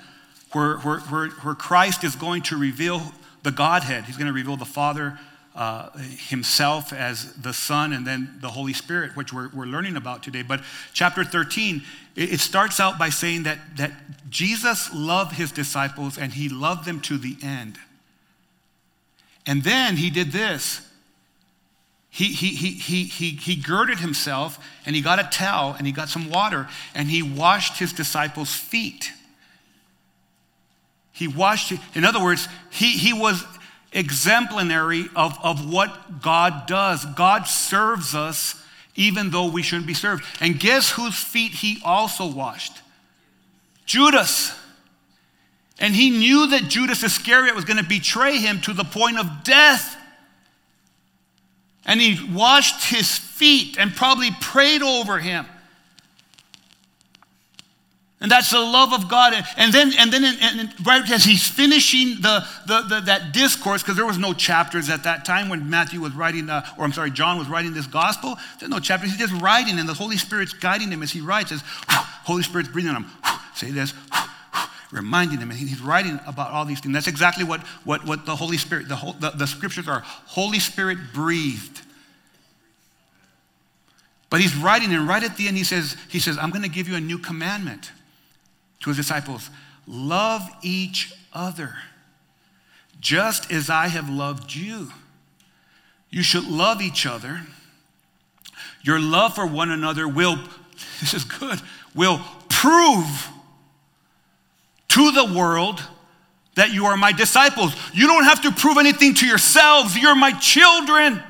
where, 0.52 0.78
where, 0.78 1.00
where, 1.00 1.30
where 1.30 1.56
Christ 1.56 2.04
is 2.04 2.16
going 2.16 2.42
to 2.44 2.58
reveal 2.58 3.02
the 3.44 3.52
Godhead. 3.52 4.06
He's 4.06 4.18
going 4.18 4.28
to 4.28 4.34
reveal 4.34 4.58
the 4.58 4.66
Father 4.66 5.20
uh, 5.60 5.90
himself 6.30 6.94
as 6.94 7.34
the 7.34 7.52
Son 7.52 7.92
and 7.92 8.08
then 8.08 8.38
the 8.40 8.48
Holy 8.48 8.72
Spirit, 8.72 9.18
which 9.18 9.34
we're, 9.34 9.50
we're 9.54 9.66
learning 9.66 9.98
about 9.98 10.24
today. 10.24 10.42
But 10.42 10.62
chapter 10.94 11.26
13, 11.26 11.84
it, 12.16 12.36
it 12.36 12.40
starts 12.40 12.80
out 12.80 12.98
by 12.98 13.10
saying 13.10 13.44
that, 13.44 13.60
that 13.76 13.92
Jesus 14.30 14.90
loved 14.94 15.36
his 15.36 15.52
disciples 15.52 16.18
and 16.18 16.32
he 16.32 16.48
loved 16.48 16.86
them 16.86 17.02
to 17.02 17.18
the 17.18 17.36
end. 17.44 17.78
And 19.46 19.62
then 19.62 19.98
he 19.98 20.10
did 20.10 20.32
this. 20.32 20.80
He, 22.10 22.32
he, 22.32 22.56
he, 22.56 22.72
he, 22.72 23.04
he, 23.04 23.32
he 23.32 23.56
girded 23.58 24.00
himself 24.00 24.66
and 24.86 24.96
he 24.96 25.02
got 25.02 25.20
a 25.20 25.28
towel 25.30 25.76
and 25.78 25.86
he 25.86 25.92
got 25.92 26.08
some 26.08 26.30
water 26.30 26.70
and 26.96 27.10
he 27.10 27.22
washed 27.22 27.80
his 27.80 27.92
disciples' 27.92 28.56
feet. 28.56 29.12
He 31.12 31.28
washed, 31.28 31.74
in 31.96 32.06
other 32.06 32.24
words, 32.24 32.48
he, 32.72 32.94
he 32.94 33.12
was 33.12 33.44
exemplary 33.92 35.06
of, 35.16 35.38
of 35.44 35.72
what 35.72 36.22
God 36.22 36.68
does. 36.68 37.06
God 37.06 37.44
serves 37.44 38.14
us 38.16 38.56
even 38.96 39.32
though 39.32 39.50
we 39.50 39.64
shouldn't 39.64 39.88
be 39.88 39.94
served. 39.94 40.26
And 40.42 40.60
guess 40.60 40.92
whose 40.92 41.18
feet 41.18 41.54
he 41.54 41.82
also 41.86 42.28
washed? 42.28 42.82
Judas. 43.86 44.54
And 45.80 45.96
he 45.96 46.10
knew 46.10 46.48
that 46.48 46.68
Judas 46.68 47.02
Iscariot 47.04 47.56
was 47.56 47.64
going 47.64 47.82
to 47.82 47.88
betray 47.88 48.38
him 48.38 48.60
to 48.62 48.74
the 48.74 48.84
point 48.84 49.18
of 49.18 49.44
death. 49.44 49.96
And 51.86 52.02
he 52.02 52.20
washed 52.34 52.94
his 52.94 53.18
feet 53.18 53.78
and 53.80 53.96
probably 53.96 54.30
prayed 54.42 54.82
over 54.82 55.18
him. 55.18 55.46
And 58.22 58.30
that's 58.30 58.52
the 58.52 58.60
love 58.60 58.92
of 58.92 59.08
God. 59.08 59.34
And 59.56 59.72
then, 59.72 59.94
and 59.98 60.12
then 60.12 60.26
and 60.26 60.86
right 60.86 61.10
as 61.10 61.24
he's 61.24 61.48
finishing 61.48 62.22
the, 62.22 62.46
the, 62.68 62.82
the 62.82 63.02
that 63.06 63.32
discourse, 63.32 63.82
because 63.82 63.96
there 63.96 64.06
was 64.06 64.18
no 64.18 64.34
chapters 64.34 64.90
at 64.90 65.04
that 65.04 65.24
time 65.24 65.48
when 65.48 65.70
Matthew 65.70 66.02
was 66.02 66.14
writing, 66.14 66.50
uh, 66.50 66.66
or 66.78 66.84
I'm 66.84 66.92
sorry, 66.92 67.12
John 67.12 67.38
was 67.38 67.48
writing 67.48 67.74
this 67.74 67.88
gospel. 67.88 68.36
There's 68.60 68.70
no 68.70 68.80
chapters. 68.80 69.12
He's 69.12 69.20
just 69.20 69.42
writing, 69.42 69.80
and 69.80 69.88
the 69.88 69.94
Holy 69.94 70.18
Spirit's 70.18 70.52
guiding 70.52 70.92
him 70.92 71.02
as 71.02 71.12
he 71.12 71.22
writes. 71.22 71.54
As, 71.54 71.64
Holy 72.26 72.44
Spirit's 72.44 72.70
breathing 72.70 72.94
on 72.94 73.04
him. 73.04 73.12
Say 73.56 73.72
this, 73.72 73.94
reminding 74.92 75.40
him. 75.40 75.50
And 75.50 75.60
he's 75.60 75.82
writing 75.82 76.20
about 76.28 76.52
all 76.52 76.66
these 76.66 76.82
things. 76.82 76.94
That's 76.94 77.08
exactly 77.08 77.46
what, 77.46 77.62
what, 77.86 78.06
what 78.06 78.26
the 78.26 78.36
Holy 78.36 78.58
Spirit, 78.58 78.90
the, 78.90 78.98
whole, 78.98 79.14
the, 79.14 79.30
the 79.30 79.48
scriptures 79.48 79.88
are 79.88 80.02
Holy 80.02 80.60
Spirit 80.60 80.98
breathed. 81.14 81.84
But 84.30 84.42
he's 84.42 84.56
writing, 84.58 84.94
and 84.94 85.08
right 85.08 85.24
at 85.24 85.38
the 85.38 85.48
end, 85.48 85.56
he 85.56 85.64
says, 85.64 85.96
he 86.10 86.20
says 86.20 86.38
I'm 86.38 86.50
going 86.50 86.64
to 86.64 86.70
give 86.70 86.90
you 86.90 86.98
a 86.98 87.02
new 87.02 87.18
commandment 87.18 87.94
to 88.82 88.90
his 88.90 88.98
disciples 88.98 89.50
love 89.88 90.48
each 90.62 91.14
other 91.34 91.76
just 93.00 93.52
as 93.52 93.70
I 93.70 93.88
have 93.88 94.10
loved 94.10 94.54
you. 94.54 94.92
You 96.10 96.22
should 96.22 96.48
love 96.48 96.82
each 96.82 97.06
other. 97.06 97.42
Your 98.84 99.00
love 99.00 99.36
for 99.36 99.46
one 99.46 99.72
another 99.72 100.08
will, 100.08 100.38
this 101.00 101.14
is 101.14 101.24
good, 101.24 101.62
will 101.96 102.20
prove 102.50 103.30
to 104.90 105.12
the 105.12 105.34
world 105.34 105.82
that 106.56 106.74
you 106.74 106.86
are 106.86 106.98
my 106.98 107.12
disciples. 107.12 107.74
You 107.94 108.08
don't 108.08 108.26
have 108.26 108.42
to 108.42 108.52
prove 108.52 108.78
anything 108.78 109.14
to 109.16 109.26
yourselves. 109.26 109.98
You're 109.98 110.16
my 110.16 110.32
children. 110.32 111.24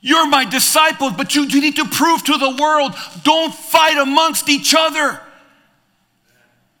You're 0.00 0.26
my 0.26 0.44
disciples, 0.44 1.12
but 1.16 1.34
you, 1.34 1.42
you 1.44 1.60
need 1.60 1.76
to 1.76 1.84
prove 1.84 2.24
to 2.24 2.38
the 2.38 2.56
world 2.58 2.94
don't 3.22 3.54
fight 3.54 3.98
amongst 3.98 4.48
each 4.48 4.74
other. 4.76 5.20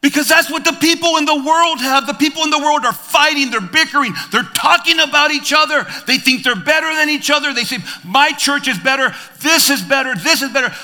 Because 0.00 0.28
that's 0.28 0.50
what 0.50 0.64
the 0.64 0.72
people 0.72 1.18
in 1.18 1.26
the 1.26 1.34
world 1.34 1.80
have. 1.80 2.06
The 2.06 2.14
people 2.14 2.42
in 2.42 2.50
the 2.50 2.58
world 2.58 2.86
are 2.86 2.92
fighting, 2.92 3.50
they're 3.50 3.60
bickering, 3.60 4.14
they're 4.32 4.48
talking 4.54 4.98
about 4.98 5.30
each 5.30 5.52
other. 5.52 5.86
They 6.06 6.16
think 6.16 6.42
they're 6.42 6.56
better 6.56 6.94
than 6.94 7.10
each 7.10 7.30
other. 7.30 7.52
They 7.52 7.64
say, 7.64 7.78
My 8.04 8.32
church 8.32 8.66
is 8.66 8.78
better, 8.78 9.14
this 9.40 9.68
is 9.68 9.82
better, 9.82 10.14
this 10.14 10.40
is 10.40 10.50
better. 10.52 10.74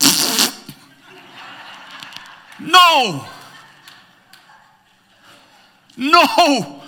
no. 2.60 3.26
No. 5.96 6.82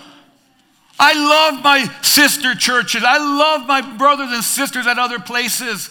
I 0.99 1.13
love 1.13 1.63
my 1.63 1.89
sister 2.01 2.53
churches. 2.53 3.03
I 3.05 3.17
love 3.17 3.67
my 3.67 3.81
brothers 3.97 4.31
and 4.31 4.43
sisters 4.43 4.85
at 4.85 4.99
other 4.99 5.19
places. 5.19 5.89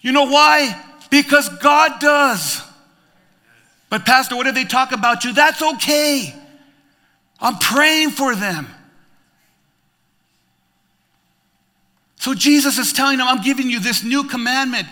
You 0.00 0.12
know 0.12 0.24
why? 0.24 0.80
Because 1.10 1.48
God 1.60 2.00
does. 2.00 2.62
But, 3.94 4.04
Pastor, 4.04 4.34
what 4.34 4.48
if 4.48 4.56
they 4.56 4.64
talk 4.64 4.90
about 4.90 5.22
you? 5.22 5.32
That's 5.32 5.62
okay. 5.62 6.34
I'm 7.38 7.56
praying 7.58 8.10
for 8.10 8.34
them. 8.34 8.66
So, 12.16 12.34
Jesus 12.34 12.76
is 12.76 12.92
telling 12.92 13.18
them, 13.18 13.28
I'm 13.28 13.40
giving 13.40 13.70
you 13.70 13.78
this 13.78 14.02
new 14.02 14.24
commandment. 14.24 14.88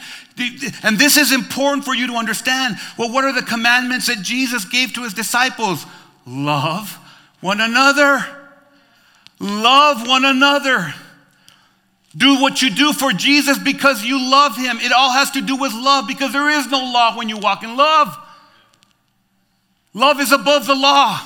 And 0.84 0.96
this 0.98 1.16
is 1.16 1.32
important 1.32 1.84
for 1.84 1.96
you 1.96 2.06
to 2.06 2.12
understand. 2.12 2.76
Well, 2.96 3.12
what 3.12 3.24
are 3.24 3.32
the 3.32 3.42
commandments 3.42 4.06
that 4.06 4.22
Jesus 4.22 4.64
gave 4.66 4.92
to 4.92 5.02
his 5.02 5.14
disciples? 5.14 5.84
Love 6.24 6.96
one 7.40 7.60
another. 7.60 8.24
Love 9.40 10.06
one 10.06 10.24
another. 10.24 10.94
Do 12.16 12.40
what 12.40 12.62
you 12.62 12.70
do 12.70 12.92
for 12.92 13.10
Jesus 13.10 13.58
because 13.58 14.04
you 14.04 14.30
love 14.30 14.56
him. 14.56 14.78
It 14.78 14.92
all 14.92 15.10
has 15.10 15.32
to 15.32 15.40
do 15.40 15.56
with 15.56 15.74
love 15.74 16.06
because 16.06 16.32
there 16.32 16.50
is 16.50 16.68
no 16.68 16.78
law 16.78 17.16
when 17.16 17.28
you 17.28 17.38
walk 17.38 17.64
in 17.64 17.76
love. 17.76 18.16
Love 19.94 20.20
is 20.20 20.32
above 20.32 20.66
the 20.66 20.74
law. 20.74 21.20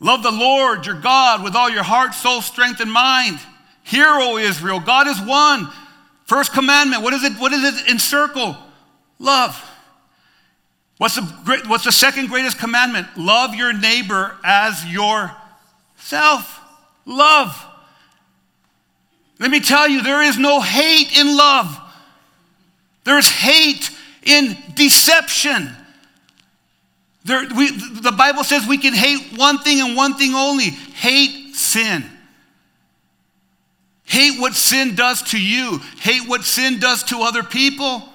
Love 0.00 0.22
the 0.22 0.32
Lord 0.32 0.84
your 0.84 1.00
God 1.00 1.44
with 1.44 1.54
all 1.54 1.70
your 1.70 1.84
heart, 1.84 2.12
soul, 2.12 2.42
strength, 2.42 2.80
and 2.80 2.90
mind. 2.90 3.38
Hear, 3.84 4.08
O 4.08 4.36
Israel, 4.36 4.80
God 4.80 5.06
is 5.06 5.20
one. 5.20 5.68
First 6.24 6.52
commandment, 6.52 7.02
what 7.02 7.12
is 7.12 7.22
it? 7.22 7.34
What 7.34 7.52
is 7.52 7.62
it 7.64 7.88
encircle? 7.88 8.56
Love. 9.18 9.70
What's 10.98 11.14
the, 11.14 11.22
what's 11.66 11.84
the 11.84 11.92
second 11.92 12.28
greatest 12.28 12.58
commandment? 12.58 13.06
Love 13.16 13.54
your 13.54 13.72
neighbor 13.72 14.36
as 14.44 14.84
yourself. 14.84 16.60
Love. 17.06 17.66
Let 19.38 19.50
me 19.50 19.60
tell 19.60 19.88
you, 19.88 20.02
there 20.02 20.22
is 20.22 20.38
no 20.38 20.60
hate 20.60 21.16
in 21.18 21.36
love. 21.36 21.78
There's 23.04 23.28
hate 23.28 23.90
in 24.22 24.56
deception. 24.74 25.70
There, 27.24 27.46
we, 27.56 27.70
the 28.00 28.12
Bible 28.12 28.44
says 28.44 28.66
we 28.66 28.78
can 28.78 28.94
hate 28.94 29.38
one 29.38 29.58
thing 29.58 29.80
and 29.80 29.96
one 29.96 30.14
thing 30.14 30.34
only 30.34 30.70
hate 30.70 31.54
sin. 31.54 32.04
Hate 34.04 34.38
what 34.40 34.54
sin 34.54 34.94
does 34.94 35.22
to 35.30 35.40
you, 35.40 35.78
hate 36.00 36.28
what 36.28 36.42
sin 36.42 36.78
does 36.78 37.04
to 37.04 37.22
other 37.22 37.42
people. 37.42 38.11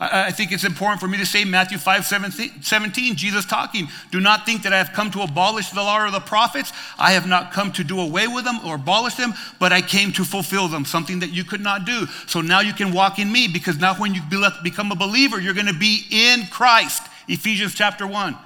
I, 0.00 0.30
think 0.30 0.52
it's 0.52 0.62
important 0.62 1.00
for 1.00 1.08
me 1.08 1.18
to 1.18 1.26
say 1.26 1.44
Matthew 1.44 1.76
5 1.76 2.06
17, 2.06 3.16
Jesus 3.16 3.44
talking. 3.44 3.88
Do 4.12 4.20
not 4.20 4.46
think 4.46 4.62
that 4.62 4.72
I 4.72 4.78
have 4.78 4.92
come 4.92 5.10
to 5.10 5.22
abolish 5.22 5.70
the 5.70 5.82
law 5.82 6.06
or 6.06 6.12
the 6.12 6.20
prophets. 6.20 6.72
I 6.96 7.12
have 7.12 7.26
not 7.26 7.52
come 7.52 7.72
to 7.72 7.82
do 7.82 8.00
away 8.00 8.28
with 8.28 8.44
them 8.44 8.60
or 8.64 8.76
abolish 8.76 9.14
them, 9.14 9.34
but 9.58 9.72
I 9.72 9.80
came 9.80 10.12
to 10.12 10.24
fulfill 10.24 10.68
them, 10.68 10.84
something 10.84 11.18
that 11.18 11.30
you 11.30 11.42
could 11.42 11.60
not 11.60 11.84
do. 11.84 12.06
So 12.28 12.40
now 12.40 12.60
you 12.60 12.72
can 12.72 12.92
walk 12.92 13.18
in 13.18 13.30
me 13.32 13.48
because 13.48 13.80
now 13.80 13.94
when 13.96 14.14
you 14.14 14.22
become 14.62 14.92
a 14.92 14.96
believer, 14.96 15.40
you're 15.40 15.54
going 15.54 15.66
to 15.66 15.74
be 15.74 16.04
in 16.10 16.46
Christ. 16.46 17.02
Ephesians 17.26 17.74
chapter 17.74 18.06
1. 18.06 18.36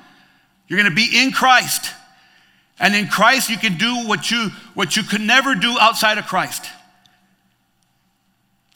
You're 0.69 0.79
going 0.79 0.91
to 0.91 0.97
be 0.97 1.23
in 1.23 1.33
Christ. 1.33 1.93
And 2.79 2.95
in 2.95 3.09
Christ, 3.09 3.51
you 3.51 3.59
can 3.59 3.77
do 3.77 4.07
what 4.07 4.31
you, 4.31 4.49
what 4.73 4.97
you 4.97 5.03
could 5.03 5.21
never 5.21 5.55
do 5.55 5.77
outside 5.79 6.17
of 6.17 6.27
Christ. 6.27 6.65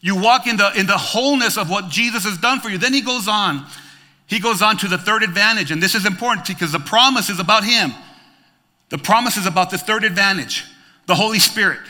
You 0.07 0.15
walk 0.15 0.47
in 0.47 0.57
the, 0.57 0.71
in 0.79 0.87
the 0.87 0.97
wholeness 0.97 1.59
of 1.59 1.69
what 1.69 1.89
Jesus 1.89 2.23
has 2.23 2.39
done 2.39 2.61
for 2.61 2.69
you. 2.69 2.79
Then 2.79 2.95
he 2.95 3.01
goes 3.01 3.27
on. 3.27 3.67
He 4.29 4.39
goes 4.39 4.63
on 4.63 4.77
to 4.77 4.87
the 4.87 4.99
third 4.99 5.25
advantage. 5.25 5.73
And 5.73 5.83
this 5.83 5.97
is 5.97 6.07
important 6.07 6.47
because 6.47 6.71
the 6.71 6.79
promise 6.79 7.29
is 7.29 7.41
about 7.41 7.65
him. 7.65 7.93
The 8.91 8.99
promise 8.99 9.37
is 9.37 9.47
about 9.47 9.71
the 9.71 9.79
third 9.79 10.05
advantage 10.05 10.63
the 11.07 11.17
Holy 11.17 11.41
Spirit. 11.41 11.81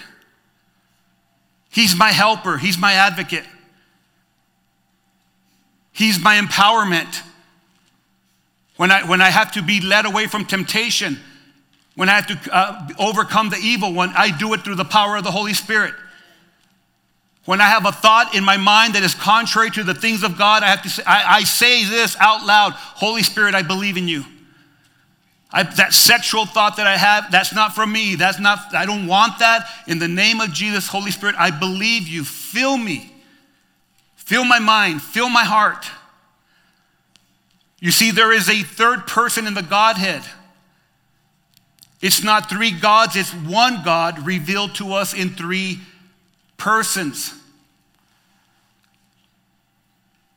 He's 1.68 1.94
my 1.94 2.10
helper, 2.10 2.56
He's 2.56 2.78
my 2.78 2.94
advocate, 2.94 3.44
He's 5.92 6.18
my 6.18 6.40
empowerment. 6.40 7.20
When 8.78 8.90
I, 8.90 9.06
when 9.06 9.20
I 9.20 9.28
have 9.28 9.52
to 9.52 9.62
be 9.62 9.82
led 9.82 10.06
away 10.06 10.26
from 10.26 10.46
temptation, 10.46 11.18
when 11.96 12.08
I 12.08 12.14
have 12.18 12.26
to 12.28 12.50
uh, 12.50 12.88
overcome 12.98 13.50
the 13.50 13.58
evil 13.58 13.92
one, 13.92 14.14
I 14.16 14.34
do 14.34 14.54
it 14.54 14.62
through 14.62 14.76
the 14.76 14.86
power 14.86 15.16
of 15.16 15.24
the 15.24 15.30
Holy 15.30 15.52
Spirit. 15.52 15.92
When 17.46 17.60
I 17.60 17.66
have 17.66 17.86
a 17.86 17.92
thought 17.92 18.34
in 18.34 18.44
my 18.44 18.56
mind 18.56 18.94
that 18.94 19.04
is 19.04 19.14
contrary 19.14 19.70
to 19.70 19.84
the 19.84 19.94
things 19.94 20.24
of 20.24 20.36
God, 20.36 20.62
I 20.64 20.66
have 20.66 20.82
to 20.82 20.90
say, 20.90 21.02
I, 21.06 21.36
I 21.36 21.44
say 21.44 21.84
this 21.84 22.16
out 22.18 22.44
loud 22.44 22.72
Holy 22.72 23.22
Spirit, 23.22 23.54
I 23.54 23.62
believe 23.62 23.96
in 23.96 24.08
you. 24.08 24.24
I, 25.52 25.62
that 25.62 25.94
sexual 25.94 26.44
thought 26.44 26.76
that 26.76 26.88
I 26.88 26.96
have, 26.96 27.30
that's 27.30 27.54
not 27.54 27.72
from 27.72 27.92
me. 27.92 28.16
That's 28.16 28.40
not, 28.40 28.74
I 28.74 28.84
don't 28.84 29.06
want 29.06 29.38
that. 29.38 29.68
In 29.86 30.00
the 30.00 30.08
name 30.08 30.40
of 30.40 30.52
Jesus, 30.52 30.88
Holy 30.88 31.12
Spirit, 31.12 31.36
I 31.38 31.52
believe 31.52 32.08
you. 32.08 32.24
Fill 32.24 32.76
me. 32.76 33.12
Fill 34.16 34.44
my 34.44 34.58
mind. 34.58 35.00
Fill 35.00 35.28
my 35.28 35.44
heart. 35.44 35.86
You 37.78 37.92
see, 37.92 38.10
there 38.10 38.32
is 38.32 38.48
a 38.48 38.62
third 38.62 39.06
person 39.06 39.46
in 39.46 39.54
the 39.54 39.62
Godhead. 39.62 40.22
It's 42.00 42.24
not 42.24 42.50
three 42.50 42.72
gods, 42.72 43.14
it's 43.14 43.32
one 43.32 43.82
God 43.84 44.26
revealed 44.26 44.74
to 44.76 44.94
us 44.94 45.14
in 45.14 45.30
three 45.30 45.78
persons. 46.56 47.34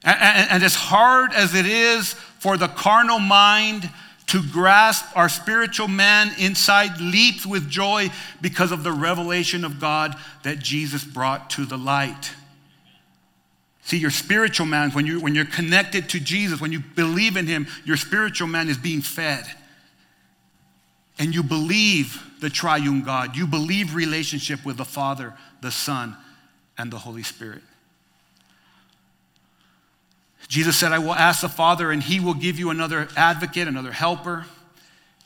And, 0.03 0.17
and, 0.21 0.51
and, 0.51 0.63
as 0.63 0.75
hard 0.75 1.33
as 1.33 1.53
it 1.55 1.65
is 1.65 2.13
for 2.13 2.57
the 2.57 2.67
carnal 2.67 3.19
mind 3.19 3.89
to 4.27 4.43
grasp, 4.51 5.05
our 5.15 5.27
spiritual 5.27 5.87
man 5.87 6.31
inside 6.37 7.01
leaps 7.01 7.45
with 7.45 7.69
joy 7.69 8.09
because 8.41 8.71
of 8.71 8.83
the 8.83 8.91
revelation 8.91 9.65
of 9.65 9.79
God 9.79 10.15
that 10.43 10.59
Jesus 10.59 11.03
brought 11.03 11.49
to 11.51 11.65
the 11.65 11.77
light. 11.77 12.31
See, 13.89 13.97
your 13.97 14.11
spiritual 14.11 14.67
man, 14.67 14.91
when, 14.91 15.07
you, 15.07 15.19
when 15.19 15.33
you're 15.33 15.45
connected 15.45 16.09
to 16.09 16.19
Jesus, 16.19 16.61
when 16.61 16.71
you 16.71 16.79
believe 16.79 17.37
in 17.37 17.47
him, 17.47 17.65
your 17.85 17.97
spiritual 17.97 18.47
man 18.47 18.69
is 18.69 18.77
being 18.77 19.01
fed. 19.01 19.45
And 21.17 21.33
you 21.33 21.41
believe 21.41 22.23
the 22.39 22.51
triune 22.51 23.01
God. 23.01 23.35
You 23.35 23.47
believe 23.47 23.95
relationship 23.95 24.63
with 24.63 24.77
the 24.77 24.85
Father, 24.85 25.33
the 25.61 25.71
Son, 25.71 26.15
and 26.77 26.91
the 26.91 26.97
Holy 26.97 27.23
Spirit. 27.23 27.61
Jesus 30.47 30.77
said, 30.77 30.91
I 30.91 30.99
will 30.99 31.13
ask 31.13 31.41
the 31.41 31.49
Father, 31.49 31.91
and 31.91 32.01
he 32.01 32.19
will 32.19 32.33
give 32.33 32.57
you 32.57 32.69
another 32.71 33.07
advocate, 33.15 33.67
another 33.67 33.91
helper 33.91 34.45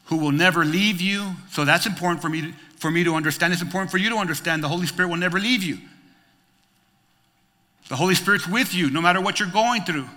who 0.06 0.17
will 0.17 0.32
never 0.32 0.65
leave 0.65 1.00
you. 1.00 1.32
So 1.52 1.63
that's 1.63 1.86
important 1.86 2.22
for 2.22 2.30
me 2.30 2.41
to, 2.41 2.54
for 2.78 2.91
me 2.91 3.04
to 3.06 3.15
understand. 3.15 3.54
It's 3.54 3.62
important 3.62 3.89
for 3.89 3.98
you 3.98 4.10
to 4.10 4.17
understand 4.17 4.63
the 4.63 4.67
Holy 4.67 4.86
Spirit 4.86 5.10
will 5.10 5.17
never 5.17 5.39
leave 5.39 5.63
you. 5.63 5.78
The 7.88 7.96
Holy 7.96 8.15
Spirit's 8.15 8.48
with 8.48 8.74
you 8.74 8.89
no 8.89 9.02
matter 9.02 9.22
what 9.22 9.39
you're 9.39 9.50
going 9.50 9.84
through. 9.84 10.10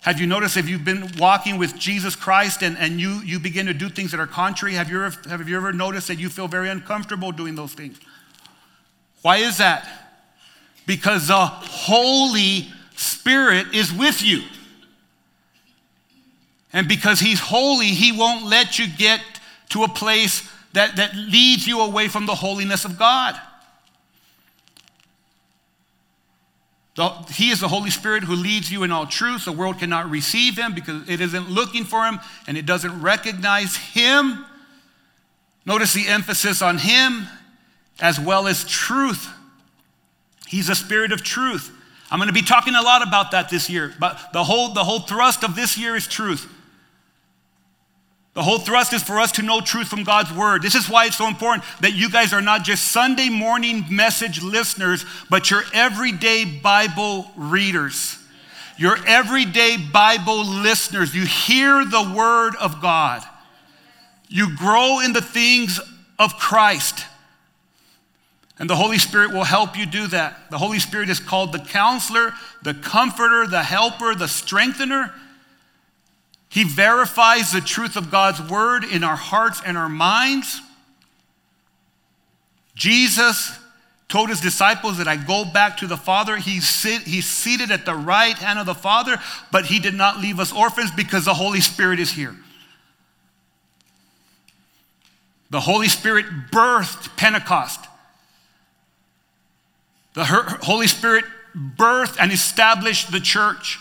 Have 0.00 0.20
you 0.20 0.26
noticed 0.26 0.56
if 0.56 0.68
you've 0.68 0.84
been 0.84 1.10
walking 1.18 1.58
with 1.58 1.78
Jesus 1.78 2.14
Christ 2.14 2.62
and, 2.62 2.76
and 2.78 3.00
you, 3.00 3.20
you 3.24 3.38
begin 3.38 3.66
to 3.66 3.74
do 3.74 3.88
things 3.88 4.10
that 4.10 4.20
are 4.20 4.26
contrary? 4.26 4.74
Have 4.74 4.90
you, 4.90 5.02
ever, 5.02 5.28
have 5.28 5.48
you 5.48 5.56
ever 5.56 5.72
noticed 5.72 6.08
that 6.08 6.18
you 6.18 6.28
feel 6.28 6.46
very 6.46 6.68
uncomfortable 6.68 7.32
doing 7.32 7.54
those 7.54 7.72
things? 7.72 7.98
Why 9.24 9.38
is 9.38 9.56
that? 9.56 9.88
Because 10.84 11.28
the 11.28 11.46
Holy 11.46 12.68
Spirit 12.94 13.74
is 13.74 13.90
with 13.90 14.22
you. 14.22 14.42
And 16.74 16.86
because 16.86 17.20
He's 17.20 17.40
holy, 17.40 17.86
He 17.86 18.12
won't 18.12 18.44
let 18.44 18.78
you 18.78 18.86
get 18.86 19.22
to 19.70 19.82
a 19.82 19.88
place 19.88 20.46
that, 20.74 20.96
that 20.96 21.16
leads 21.16 21.66
you 21.66 21.80
away 21.80 22.08
from 22.08 22.26
the 22.26 22.34
holiness 22.34 22.84
of 22.84 22.98
God. 22.98 23.34
The, 26.96 27.08
he 27.32 27.48
is 27.48 27.60
the 27.60 27.68
Holy 27.68 27.90
Spirit 27.90 28.24
who 28.24 28.34
leads 28.34 28.70
you 28.70 28.82
in 28.82 28.92
all 28.92 29.06
truth. 29.06 29.46
The 29.46 29.52
world 29.52 29.78
cannot 29.78 30.10
receive 30.10 30.58
him 30.58 30.74
because 30.74 31.08
it 31.08 31.22
isn't 31.22 31.48
looking 31.48 31.84
for 31.84 32.04
him 32.04 32.20
and 32.46 32.58
it 32.58 32.66
doesn't 32.66 33.00
recognize 33.00 33.74
him. 33.74 34.44
Notice 35.64 35.94
the 35.94 36.08
emphasis 36.08 36.60
on 36.60 36.76
him 36.76 37.26
as 38.00 38.18
well 38.18 38.46
as 38.46 38.64
truth. 38.64 39.28
He's 40.46 40.68
a 40.68 40.74
spirit 40.74 41.12
of 41.12 41.22
truth. 41.22 41.70
I'm 42.10 42.18
going 42.18 42.28
to 42.28 42.34
be 42.34 42.42
talking 42.42 42.74
a 42.74 42.82
lot 42.82 43.06
about 43.06 43.32
that 43.32 43.48
this 43.48 43.68
year, 43.68 43.94
but 43.98 44.32
the 44.32 44.44
whole, 44.44 44.72
the 44.72 44.84
whole 44.84 45.00
thrust 45.00 45.42
of 45.42 45.56
this 45.56 45.78
year 45.78 45.96
is 45.96 46.06
truth. 46.06 46.48
The 48.34 48.42
whole 48.42 48.58
thrust 48.58 48.92
is 48.92 49.02
for 49.02 49.20
us 49.20 49.32
to 49.32 49.42
know 49.42 49.60
truth 49.60 49.88
from 49.88 50.02
God's 50.02 50.32
word. 50.32 50.62
This 50.62 50.74
is 50.74 50.90
why 50.90 51.06
it's 51.06 51.16
so 51.16 51.28
important 51.28 51.64
that 51.80 51.94
you 51.94 52.10
guys 52.10 52.32
are 52.32 52.42
not 52.42 52.64
just 52.64 52.90
Sunday 52.90 53.28
morning 53.28 53.84
message 53.90 54.42
listeners, 54.42 55.04
but 55.30 55.50
you're 55.50 55.62
everyday 55.72 56.44
Bible 56.44 57.30
readers. 57.36 58.18
You're 58.76 58.98
everyday 59.06 59.76
Bible 59.76 60.44
listeners. 60.44 61.14
You 61.14 61.24
hear 61.24 61.84
the 61.84 62.12
word 62.16 62.54
of 62.60 62.82
God. 62.82 63.22
You 64.28 64.56
grow 64.56 64.98
in 64.98 65.12
the 65.12 65.22
things 65.22 65.80
of 66.18 66.36
Christ. 66.36 67.04
And 68.58 68.70
the 68.70 68.76
Holy 68.76 68.98
Spirit 68.98 69.32
will 69.32 69.44
help 69.44 69.76
you 69.76 69.84
do 69.84 70.06
that. 70.08 70.50
The 70.50 70.58
Holy 70.58 70.78
Spirit 70.78 71.08
is 71.08 71.18
called 71.18 71.52
the 71.52 71.58
counselor, 71.58 72.32
the 72.62 72.74
comforter, 72.74 73.46
the 73.46 73.62
helper, 73.62 74.14
the 74.14 74.28
strengthener. 74.28 75.12
He 76.48 76.62
verifies 76.62 77.50
the 77.50 77.60
truth 77.60 77.96
of 77.96 78.12
God's 78.12 78.40
word 78.40 78.84
in 78.84 79.02
our 79.02 79.16
hearts 79.16 79.60
and 79.66 79.76
our 79.76 79.88
minds. 79.88 80.60
Jesus 82.76 83.58
told 84.08 84.28
his 84.28 84.40
disciples 84.40 84.98
that 84.98 85.08
I 85.08 85.16
go 85.16 85.44
back 85.44 85.78
to 85.78 85.88
the 85.88 85.96
Father. 85.96 86.36
He's, 86.36 86.68
sit, 86.68 87.02
he's 87.02 87.26
seated 87.26 87.72
at 87.72 87.84
the 87.84 87.94
right 87.94 88.36
hand 88.36 88.60
of 88.60 88.66
the 88.66 88.74
Father, 88.74 89.16
but 89.50 89.66
he 89.66 89.80
did 89.80 89.94
not 89.94 90.20
leave 90.20 90.38
us 90.38 90.52
orphans 90.52 90.92
because 90.92 91.24
the 91.24 91.34
Holy 91.34 91.60
Spirit 91.60 91.98
is 91.98 92.12
here. 92.12 92.36
The 95.50 95.60
Holy 95.60 95.88
Spirit 95.88 96.26
birthed 96.52 97.16
Pentecost. 97.16 97.83
The 100.14 100.24
Holy 100.24 100.86
Spirit 100.86 101.24
birthed 101.54 102.16
and 102.20 102.32
established 102.32 103.12
the 103.12 103.20
church. 103.20 103.78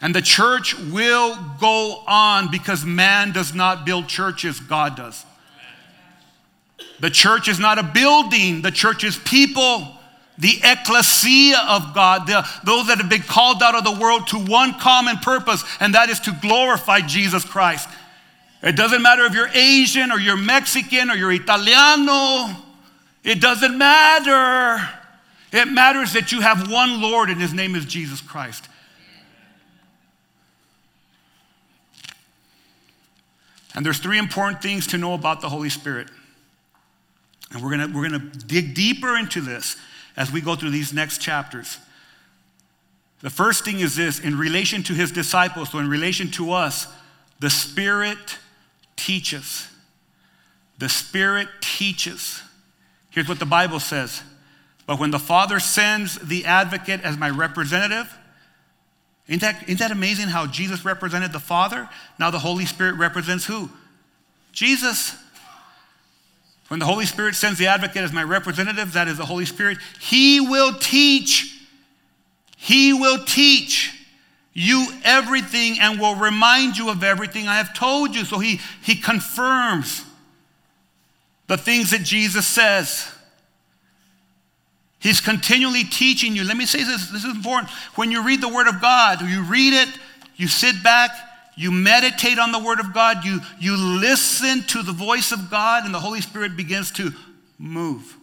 And 0.00 0.14
the 0.14 0.22
church 0.22 0.78
will 0.78 1.36
go 1.60 2.02
on 2.06 2.50
because 2.50 2.84
man 2.84 3.32
does 3.32 3.54
not 3.54 3.84
build 3.84 4.08
churches, 4.08 4.60
God 4.60 4.96
does. 4.96 5.24
The 7.00 7.10
church 7.10 7.48
is 7.48 7.58
not 7.58 7.78
a 7.78 7.82
building, 7.82 8.62
the 8.62 8.70
church 8.70 9.04
is 9.04 9.16
people, 9.16 9.88
the 10.38 10.60
ecclesia 10.62 11.58
of 11.68 11.94
God, 11.94 12.26
the, 12.26 12.46
those 12.64 12.86
that 12.88 12.98
have 12.98 13.08
been 13.08 13.22
called 13.22 13.62
out 13.62 13.74
of 13.74 13.84
the 13.84 14.00
world 14.00 14.28
to 14.28 14.38
one 14.38 14.74
common 14.74 15.16
purpose, 15.18 15.64
and 15.80 15.94
that 15.94 16.10
is 16.10 16.20
to 16.20 16.36
glorify 16.40 17.00
Jesus 17.00 17.44
Christ. 17.44 17.88
It 18.62 18.76
doesn't 18.76 19.02
matter 19.02 19.24
if 19.24 19.34
you're 19.34 19.48
Asian 19.48 20.10
or 20.10 20.18
you're 20.18 20.36
Mexican 20.36 21.10
or 21.10 21.14
you're 21.14 21.32
Italiano, 21.32 22.56
it 23.28 23.42
doesn't 23.42 23.76
matter. 23.76 24.88
It 25.52 25.66
matters 25.66 26.14
that 26.14 26.32
you 26.32 26.40
have 26.40 26.70
one 26.70 27.02
Lord 27.02 27.28
and 27.28 27.38
his 27.38 27.52
name 27.52 27.74
is 27.74 27.84
Jesus 27.84 28.22
Christ. 28.22 28.66
And 33.74 33.84
there's 33.84 33.98
three 33.98 34.18
important 34.18 34.62
things 34.62 34.86
to 34.88 34.98
know 34.98 35.12
about 35.12 35.42
the 35.42 35.50
Holy 35.50 35.68
Spirit. 35.68 36.08
And 37.52 37.62
we're 37.62 37.76
going 37.76 37.92
we're 37.92 38.08
to 38.08 38.18
dig 38.18 38.74
deeper 38.74 39.16
into 39.18 39.42
this 39.42 39.76
as 40.16 40.32
we 40.32 40.40
go 40.40 40.56
through 40.56 40.70
these 40.70 40.94
next 40.94 41.18
chapters. 41.20 41.78
The 43.20 43.30
first 43.30 43.62
thing 43.62 43.80
is 43.80 43.94
this 43.94 44.20
in 44.20 44.38
relation 44.38 44.82
to 44.84 44.94
his 44.94 45.12
disciples, 45.12 45.70
so 45.70 45.78
in 45.80 45.88
relation 45.90 46.30
to 46.32 46.52
us, 46.52 46.86
the 47.40 47.50
Spirit 47.50 48.38
teaches. 48.96 49.68
The 50.78 50.88
Spirit 50.88 51.48
teaches. 51.60 52.42
Here's 53.10 53.28
what 53.28 53.38
the 53.38 53.46
Bible 53.46 53.80
says 53.80 54.22
But 54.86 54.98
when 54.98 55.10
the 55.10 55.18
Father 55.18 55.60
sends 55.60 56.18
the 56.18 56.44
advocate 56.44 57.02
as 57.02 57.16
my 57.16 57.30
representative, 57.30 58.12
isn't 59.28 59.40
that, 59.40 59.62
isn't 59.64 59.78
that 59.78 59.90
amazing 59.90 60.28
how 60.28 60.46
Jesus 60.46 60.84
represented 60.84 61.32
the 61.32 61.40
Father? 61.40 61.88
Now 62.18 62.30
the 62.30 62.38
Holy 62.38 62.64
Spirit 62.64 62.96
represents 62.96 63.44
who? 63.44 63.70
Jesus. 64.52 65.14
When 66.68 66.80
the 66.80 66.86
Holy 66.86 67.06
Spirit 67.06 67.34
sends 67.34 67.58
the 67.58 67.66
advocate 67.66 68.02
as 68.02 68.12
my 68.12 68.22
representative, 68.22 68.92
that 68.92 69.08
is 69.08 69.16
the 69.16 69.24
Holy 69.24 69.46
Spirit, 69.46 69.78
He 70.00 70.40
will 70.40 70.74
teach. 70.74 71.54
He 72.56 72.92
will 72.92 73.24
teach 73.24 73.94
you 74.52 74.88
everything 75.04 75.78
and 75.80 76.00
will 76.00 76.16
remind 76.16 76.76
you 76.76 76.90
of 76.90 77.04
everything 77.04 77.46
I 77.46 77.56
have 77.56 77.72
told 77.72 78.14
you. 78.14 78.24
So 78.24 78.38
He, 78.38 78.60
he 78.82 78.96
confirms 78.96 80.04
the 81.48 81.56
things 81.56 81.90
that 81.90 82.04
Jesus 82.04 82.46
says. 82.46 83.10
He's 85.00 85.20
continually 85.20 85.84
teaching 85.84 86.36
you. 86.36 86.44
Let 86.44 86.56
me 86.56 86.66
say 86.66 86.84
this 86.84 87.10
this 87.10 87.24
is 87.24 87.34
important. 87.34 87.70
When 87.94 88.10
you 88.10 88.24
read 88.24 88.40
the 88.40 88.48
Word 88.48 88.68
of 88.68 88.80
God, 88.80 89.20
you 89.22 89.42
read 89.42 89.72
it, 89.72 89.88
you 90.36 90.46
sit 90.48 90.82
back, 90.82 91.10
you 91.56 91.72
meditate 91.72 92.38
on 92.38 92.52
the 92.52 92.58
Word 92.58 92.80
of 92.80 92.92
God, 92.94 93.24
you, 93.24 93.40
you 93.58 93.76
listen 93.76 94.62
to 94.68 94.82
the 94.82 94.92
voice 94.92 95.32
of 95.32 95.50
God, 95.50 95.84
and 95.84 95.92
the 95.92 96.00
Holy 96.00 96.20
Spirit 96.20 96.56
begins 96.56 96.90
to 96.92 97.12
move. 97.58 98.16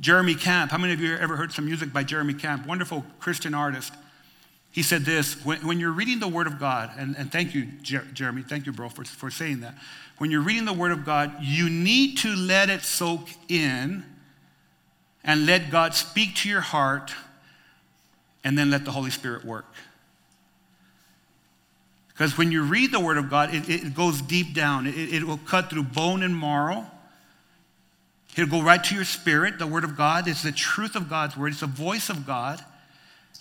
Jeremy 0.00 0.34
Camp, 0.34 0.70
how 0.70 0.78
many 0.78 0.94
of 0.94 1.00
you 1.00 1.14
ever 1.16 1.36
heard 1.36 1.52
some 1.52 1.66
music 1.66 1.92
by 1.92 2.02
Jeremy 2.02 2.32
Camp? 2.32 2.66
Wonderful 2.66 3.04
Christian 3.20 3.54
artist. 3.54 3.92
He 4.72 4.82
said 4.82 5.04
this 5.04 5.44
when, 5.44 5.66
when 5.66 5.80
you're 5.80 5.92
reading 5.92 6.20
the 6.20 6.28
Word 6.28 6.46
of 6.46 6.60
God, 6.60 6.90
and, 6.96 7.16
and 7.16 7.30
thank 7.30 7.54
you, 7.54 7.66
Jer- 7.82 8.06
Jeremy, 8.12 8.42
thank 8.42 8.66
you, 8.66 8.72
bro, 8.72 8.88
for, 8.88 9.04
for 9.04 9.30
saying 9.30 9.60
that. 9.60 9.74
When 10.18 10.30
you're 10.30 10.42
reading 10.42 10.64
the 10.64 10.72
Word 10.72 10.92
of 10.92 11.04
God, 11.04 11.34
you 11.40 11.68
need 11.68 12.18
to 12.18 12.34
let 12.34 12.70
it 12.70 12.82
soak 12.82 13.28
in 13.48 14.04
and 15.24 15.46
let 15.46 15.70
God 15.70 15.94
speak 15.94 16.34
to 16.36 16.48
your 16.48 16.60
heart, 16.60 17.12
and 18.42 18.56
then 18.56 18.70
let 18.70 18.84
the 18.84 18.90
Holy 18.90 19.10
Spirit 19.10 19.44
work. 19.44 19.66
Because 22.08 22.38
when 22.38 22.52
you 22.52 22.62
read 22.62 22.92
the 22.92 23.00
Word 23.00 23.18
of 23.18 23.28
God, 23.28 23.54
it, 23.54 23.68
it 23.68 23.94
goes 23.94 24.22
deep 24.22 24.54
down. 24.54 24.86
It, 24.86 24.94
it 24.94 25.24
will 25.24 25.38
cut 25.38 25.70
through 25.70 25.84
bone 25.84 26.22
and 26.22 26.38
marrow. 26.38 26.86
It'll 28.36 28.48
go 28.48 28.62
right 28.62 28.82
to 28.84 28.94
your 28.94 29.04
spirit. 29.04 29.58
The 29.58 29.66
Word 29.66 29.84
of 29.84 29.96
God 29.96 30.28
is 30.28 30.42
the 30.42 30.52
truth 30.52 30.96
of 30.96 31.08
God's 31.08 31.36
Word, 31.36 31.48
it's 31.52 31.60
the 31.60 31.66
voice 31.66 32.08
of 32.08 32.26
God. 32.26 32.64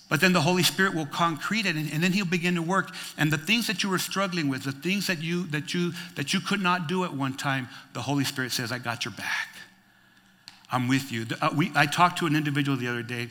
But 0.10 0.22
then 0.22 0.34
the 0.34 0.42
Holy 0.42 0.64
Spirit 0.64 0.96
will 0.96 1.06
concrete 1.06 1.66
it, 1.68 1.76
and, 1.76 1.92
and, 1.94 2.04
then 2.04 2.14
He'll 2.14 2.26
begin 2.26 2.56
to 2.56 2.64
work. 2.64 2.92
And 3.18 3.32
the 3.32 3.38
things 3.38 3.68
that 3.68 3.84
you 3.84 3.90
were 3.90 4.00
struggling 4.00 4.50
with, 4.50 4.64
the 4.64 4.72
things 4.72 5.08
that 5.08 5.22
you 5.22 5.46
that 5.48 5.74
you 5.74 5.94
that 6.16 6.34
you 6.34 6.40
could 6.40 6.62
not 6.62 6.88
do 6.88 7.04
at 7.04 7.14
one 7.14 7.38
time, 7.38 7.68
the 7.94 8.02
Holy 8.02 8.24
Spirit 8.24 8.52
says, 8.52 8.72
"I 8.72 8.80
got 8.80 9.06
your 9.06 9.14
back. 9.14 9.50
I'm 10.72 10.88
with 10.88 11.12
you." 11.12 11.28
Uh, 11.40 11.52
we, 11.56 11.72
I 11.76 11.86
talked 11.86 12.18
to 12.20 12.26
an 12.26 12.36
individual 12.36 12.76
the 12.76 12.88
other 12.88 13.04
day, 13.04 13.30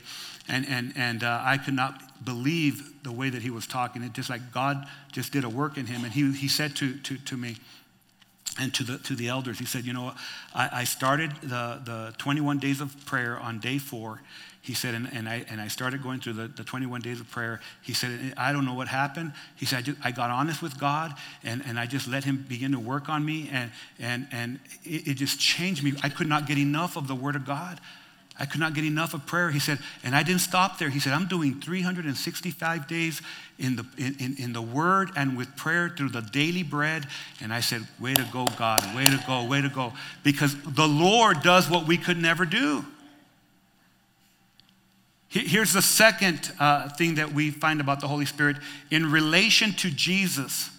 and, 0.49 0.67
and, 0.67 0.93
and 0.97 1.23
uh, 1.23 1.43
I 1.45 1.59
could 1.59 1.75
not 1.75 2.25
believe 2.25 3.03
the 3.03 3.13
way 3.13 3.29
that 3.31 3.43
he 3.43 3.51
was 3.51 3.67
talking. 3.67 4.03
It 4.03 4.15
just 4.15 4.31
like 4.31 4.53
God 4.53 4.87
just 5.13 5.33
did 5.33 5.45
a 5.45 5.49
work 5.49 5.77
in 5.77 5.87
him. 5.87 6.05
And 6.05 6.13
he, 6.13 6.33
he 6.33 6.49
said 6.49 6.75
to, 6.77 6.97
to, 6.99 7.19
to 7.19 7.37
me 7.37 7.57
and 8.59 8.73
to 8.75 8.83
the, 8.83 8.99
to 8.99 9.15
the 9.15 9.29
elders, 9.29 9.59
he 9.59 9.67
said, 9.67 9.85
You 9.85 9.93
know, 9.93 10.15
I, 10.55 10.69
I 10.73 10.85
started 10.85 11.33
the, 11.43 11.81
the 11.85 12.15
21 12.19 12.59
days 12.59 12.81
of 12.81 12.95
prayer 13.05 13.39
on 13.39 13.61
day 13.61 13.79
four. 13.79 14.23
He 14.61 14.75
said, 14.75 14.95
and, 14.95 15.09
and, 15.13 15.29
I, 15.29 15.45
and 15.49 15.61
I 15.61 15.69
started 15.69 16.03
going 16.03 16.21
through 16.21 16.35
the, 16.35 16.49
the 16.49 16.65
21 16.65 17.01
days 17.01 17.21
of 17.21 17.31
prayer. 17.31 17.61
He 17.83 17.95
said, 17.95 18.35
I 18.37 18.53
don't 18.53 18.65
know 18.65 18.75
what 18.75 18.89
happened. 18.89 19.33
He 19.57 19.65
said, 19.65 19.79
I, 19.79 19.83
just, 19.83 19.99
I 20.05 20.11
got 20.11 20.31
honest 20.31 20.61
with 20.61 20.79
God 20.79 21.15
and, 21.45 21.63
and 21.65 21.79
I 21.79 21.87
just 21.87 22.09
let 22.09 22.25
him 22.25 22.45
begin 22.49 22.73
to 22.73 22.79
work 22.79 23.09
on 23.09 23.25
me 23.25 23.49
and, 23.53 23.71
and, 23.99 24.27
and 24.31 24.61
it, 24.85 25.09
it 25.09 25.15
just 25.15 25.39
changed 25.41 25.83
me. 25.83 25.95
I 26.03 26.09
could 26.09 26.29
not 26.29 26.47
get 26.47 26.59
enough 26.59 26.97
of 26.97 27.09
the 27.09 27.15
Word 27.15 27.37
of 27.37 27.47
God. 27.47 27.81
I 28.41 28.47
could 28.47 28.61
not 28.61 28.73
get 28.73 28.85
enough 28.85 29.15
of 29.15 29.27
prayer. 29.27 29.51
He 29.51 29.59
said, 29.59 29.79
and 30.05 30.15
I 30.15 30.23
didn't 30.23 30.43
stop 30.43 30.79
there. 30.79 30.91
He 30.91 31.01
said, 31.01 31.13
I'm 31.13 31.27
doing 31.27 31.61
365 31.61 32.87
days 32.87 33.21
in 33.59 33.75
the, 33.75 33.85
in, 33.97 34.37
in 34.39 34.53
the 34.53 34.63
word 34.63 35.11
and 35.17 35.37
with 35.37 35.57
prayer 35.57 35.89
through 35.89 36.11
the 36.11 36.21
daily 36.21 36.63
bread. 36.63 37.07
And 37.41 37.53
I 37.53 37.59
said, 37.61 37.85
way 37.99 38.15
to 38.15 38.25
go, 38.33 38.47
God, 38.57 38.95
way 38.95 39.07
to 39.07 39.21
go, 39.27 39.45
way 39.45 39.61
to 39.61 39.69
go. 39.69 39.93
Because 40.23 40.55
the 40.63 40.87
Lord 40.87 41.43
does 41.43 41.69
what 41.69 41.89
we 41.89 41.97
could 41.97 42.19
never 42.19 42.45
do. 42.45 42.85
Here's 45.31 45.75
the 45.75 45.83
second 45.83 46.53
uh, 46.59 46.89
thing 46.91 47.17
that 47.17 47.33
we 47.33 47.51
find 47.51 47.81
about 47.81 48.01
the 48.01 48.09
Holy 48.09 48.25
Spirit 48.25 48.57
in 48.91 49.11
relation 49.11 49.73
to 49.75 49.91
Jesus. 49.91 50.71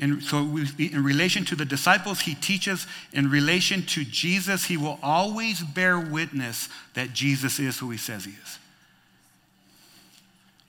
And 0.00 0.22
so, 0.22 0.42
we, 0.42 0.66
in 0.78 1.04
relation 1.04 1.44
to 1.46 1.54
the 1.54 1.64
disciples, 1.64 2.20
he 2.20 2.34
teaches. 2.34 2.86
In 3.12 3.30
relation 3.30 3.82
to 3.86 4.04
Jesus, 4.04 4.64
he 4.64 4.76
will 4.76 4.98
always 5.02 5.62
bear 5.62 6.00
witness 6.00 6.68
that 6.94 7.12
Jesus 7.12 7.60
is 7.60 7.78
who 7.78 7.90
he 7.90 7.98
says 7.98 8.24
he 8.24 8.32
is. 8.32 8.58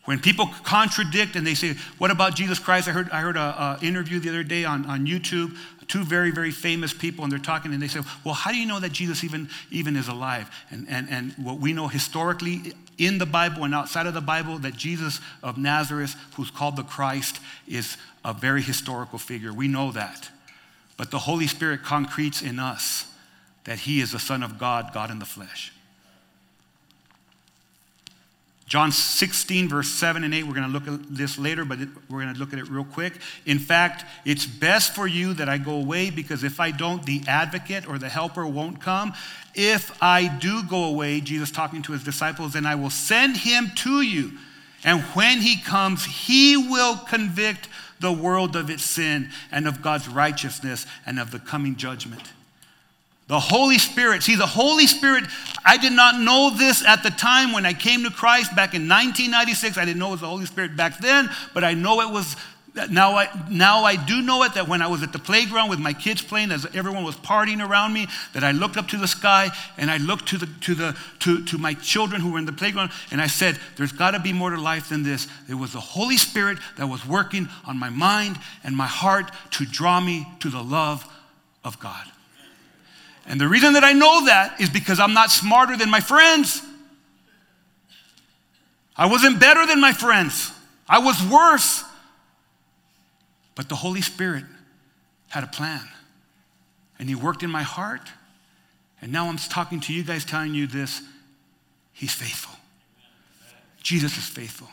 When 0.06 0.20
people 0.20 0.48
contradict 0.64 1.36
and 1.36 1.46
they 1.46 1.54
say, 1.54 1.76
What 1.98 2.12
about 2.12 2.36
Jesus 2.36 2.60
Christ? 2.60 2.88
I 2.88 2.92
heard, 2.92 3.10
I 3.12 3.22
heard 3.22 3.38
an 3.38 3.84
interview 3.84 4.20
the 4.20 4.30
other 4.30 4.44
day 4.44 4.66
on, 4.66 4.86
on 4.86 5.06
YouTube, 5.06 5.56
two 5.88 6.04
very, 6.04 6.32
very 6.32 6.52
famous 6.52 6.94
people, 6.94 7.24
and 7.24 7.32
they're 7.32 7.40
talking 7.40 7.74
and 7.74 7.82
they 7.82 7.88
say, 7.88 8.02
Well, 8.24 8.34
how 8.34 8.52
do 8.52 8.58
you 8.58 8.66
know 8.66 8.80
that 8.80 8.92
Jesus 8.92 9.24
even, 9.24 9.50
even 9.70 9.96
is 9.96 10.08
alive? 10.08 10.50
And, 10.72 10.88
and, 10.90 11.08
and 11.10 11.34
what 11.34 11.60
we 11.60 11.74
know 11.74 11.88
historically 11.88 12.74
in 13.02 13.18
the 13.18 13.26
Bible 13.26 13.64
and 13.64 13.74
outside 13.74 14.06
of 14.06 14.14
the 14.14 14.22
Bible, 14.22 14.60
that 14.60 14.76
Jesus 14.76 15.20
of 15.42 15.58
Nazareth, 15.58 16.16
who's 16.36 16.52
called 16.52 16.76
the 16.76 16.84
Christ, 16.84 17.40
is 17.68 17.98
a 18.24 18.32
very 18.32 18.62
historical 18.62 19.18
figure. 19.18 19.52
We 19.52 19.68
know 19.68 19.92
that. 19.92 20.30
But 20.98 21.10
the 21.10 21.20
Holy 21.20 21.48
Spirit 21.48 21.82
concretes 21.82 22.44
in 22.44 22.60
us 22.60 23.12
that 23.64 23.80
he 23.80 24.02
is 24.02 24.12
the 24.12 24.20
Son 24.20 24.44
of 24.44 24.60
God, 24.60 24.92
God 24.94 25.10
in 25.10 25.18
the 25.18 25.26
flesh. 25.26 25.74
John 28.72 28.94
16, 28.94 29.68
verse 29.68 29.90
7 29.90 30.24
and 30.24 30.34
8, 30.34 30.44
we're 30.44 30.54
going 30.54 30.66
to 30.66 30.72
look 30.72 30.88
at 30.88 31.14
this 31.14 31.38
later, 31.38 31.66
but 31.66 31.78
we're 32.10 32.22
going 32.22 32.34
to 32.34 32.40
look 32.40 32.54
at 32.54 32.60
it 32.60 32.70
real 32.70 32.86
quick. 32.86 33.20
In 33.46 33.60
fact, 33.60 34.06
it's 34.24 34.46
best 34.46 34.96
for 34.96 35.06
you 35.06 35.34
that 35.34 35.50
I 35.50 35.58
go 35.58 35.74
away 35.74 36.10
because 36.10 36.46
if 36.46 36.62
I 36.62 36.72
don't, 36.72 37.06
the 37.06 37.22
advocate 37.28 37.86
or 37.86 37.98
the 37.98 38.08
helper 38.08 38.48
won't 38.48 38.80
come. 38.80 39.12
If 39.54 40.02
I 40.02 40.30
do 40.30 40.64
go 40.64 40.86
away, 40.86 41.20
Jesus 41.20 41.52
talking 41.52 41.82
to 41.82 41.92
his 41.92 42.06
disciples, 42.06 42.54
then 42.54 42.66
I 42.66 42.76
will 42.76 42.90
send 42.90 43.36
him 43.36 43.72
to 43.76 44.04
you. 44.04 44.32
And 44.86 45.02
when 45.16 45.42
he 45.42 45.60
comes, 45.60 46.06
he 46.06 46.56
will 46.56 46.96
convict 46.96 47.68
the 48.00 48.14
world 48.14 48.56
of 48.56 48.70
its 48.70 48.84
sin 48.84 49.32
and 49.52 49.68
of 49.68 49.82
God's 49.82 50.08
righteousness 50.08 50.86
and 51.06 51.20
of 51.20 51.32
the 51.32 51.40
coming 51.40 51.76
judgment. 51.76 52.24
The 53.32 53.40
Holy 53.40 53.78
Spirit. 53.78 54.24
See, 54.24 54.36
the 54.36 54.46
Holy 54.46 54.88
Spirit, 54.88 55.24
I 55.64 55.78
did 55.78 55.94
not 55.94 56.20
know 56.20 56.50
this 56.54 56.86
at 56.86 57.02
the 57.02 57.12
time 57.12 57.54
when 57.54 57.66
I 57.66 57.72
came 57.72 58.04
to 58.04 58.10
Christ 58.10 58.54
back 58.58 58.74
in 58.74 58.90
1996. 58.90 59.78
I 59.78 59.86
didn't 59.86 60.00
know 60.00 60.10
it 60.10 60.12
was 60.12 60.20
the 60.20 60.28
Holy 60.28 60.46
Spirit 60.46 60.76
back 60.76 60.98
then, 60.98 61.30
but 61.54 61.64
I 61.64 61.74
know 61.74 62.02
it 62.02 62.12
was 62.12 62.36
now 62.90 63.16
I, 63.16 63.30
now 63.50 63.86
I 63.86 63.96
do 63.96 64.22
know 64.22 64.44
it 64.44 64.56
that 64.56 64.68
when 64.68 64.82
I 64.82 64.88
was 64.88 65.02
at 65.02 65.14
the 65.14 65.20
playground 65.20 65.70
with 65.70 65.80
my 65.80 65.94
kids 65.94 66.22
playing 66.22 66.52
as 66.52 66.66
everyone 66.76 67.06
was 67.06 67.16
partying 67.16 67.66
around 67.66 67.94
me, 67.94 68.08
that 68.34 68.44
I 68.44 68.52
looked 68.52 68.76
up 68.76 68.90
to 68.90 68.98
the 68.98 69.08
sky 69.08 69.50
and 69.78 69.90
I 69.90 69.96
looked 69.96 70.28
to, 70.30 70.38
the, 70.38 70.50
to, 70.64 70.76
the, 70.76 70.98
to, 71.20 71.46
to 71.46 71.58
my 71.58 71.74
children 71.76 72.20
who 72.20 72.34
were 72.34 72.38
in 72.38 72.46
the 72.46 72.52
playground 72.52 72.92
and 73.12 73.22
I 73.22 73.28
said, 73.28 73.58
There's 73.78 73.94
got 73.94 74.12
to 74.12 74.20
be 74.20 74.34
more 74.34 74.50
to 74.50 74.60
life 74.60 74.90
than 74.90 75.04
this. 75.04 75.30
It 75.48 75.56
was 75.56 75.72
the 75.72 75.80
Holy 75.80 76.18
Spirit 76.18 76.58
that 76.76 76.88
was 76.88 77.08
working 77.08 77.48
on 77.64 77.80
my 77.80 77.90
mind 77.90 78.38
and 78.66 78.76
my 78.76 78.88
heart 78.88 79.32
to 79.52 79.66
draw 79.66 80.02
me 80.02 80.28
to 80.42 80.50
the 80.50 80.62
love 80.62 81.08
of 81.64 81.80
God. 81.80 82.12
And 83.32 83.40
the 83.40 83.48
reason 83.48 83.74
that 83.74 83.84
I 83.86 83.94
know 83.94 84.26
that 84.26 84.60
is 84.60 84.70
because 84.70 85.00
I'm 85.00 85.14
not 85.14 85.32
smarter 85.32 85.78
than 85.78 85.90
my 85.90 86.02
friends. 86.02 86.62
I 88.98 89.06
wasn't 89.06 89.40
better 89.40 89.66
than 89.66 89.80
my 89.80 89.94
friends. 89.94 90.52
I 90.86 91.00
was 91.00 91.16
worse. 91.24 91.86
But 93.56 93.70
the 93.70 93.76
Holy 93.76 94.02
Spirit 94.02 94.44
had 95.30 95.46
a 95.46 95.48
plan. 95.48 95.88
And 97.00 97.08
He 97.08 97.16
worked 97.16 97.42
in 97.42 97.50
my 97.50 97.64
heart. 97.64 98.02
And 99.02 99.14
now 99.14 99.30
I'm 99.30 99.38
talking 99.38 99.80
to 99.80 99.94
you 99.94 100.04
guys, 100.04 100.26
telling 100.26 100.54
you 100.54 100.68
this 100.68 101.02
He's 101.94 102.14
faithful. 102.14 102.60
Jesus 103.82 104.18
is 104.18 104.26
faithful. 104.26 104.68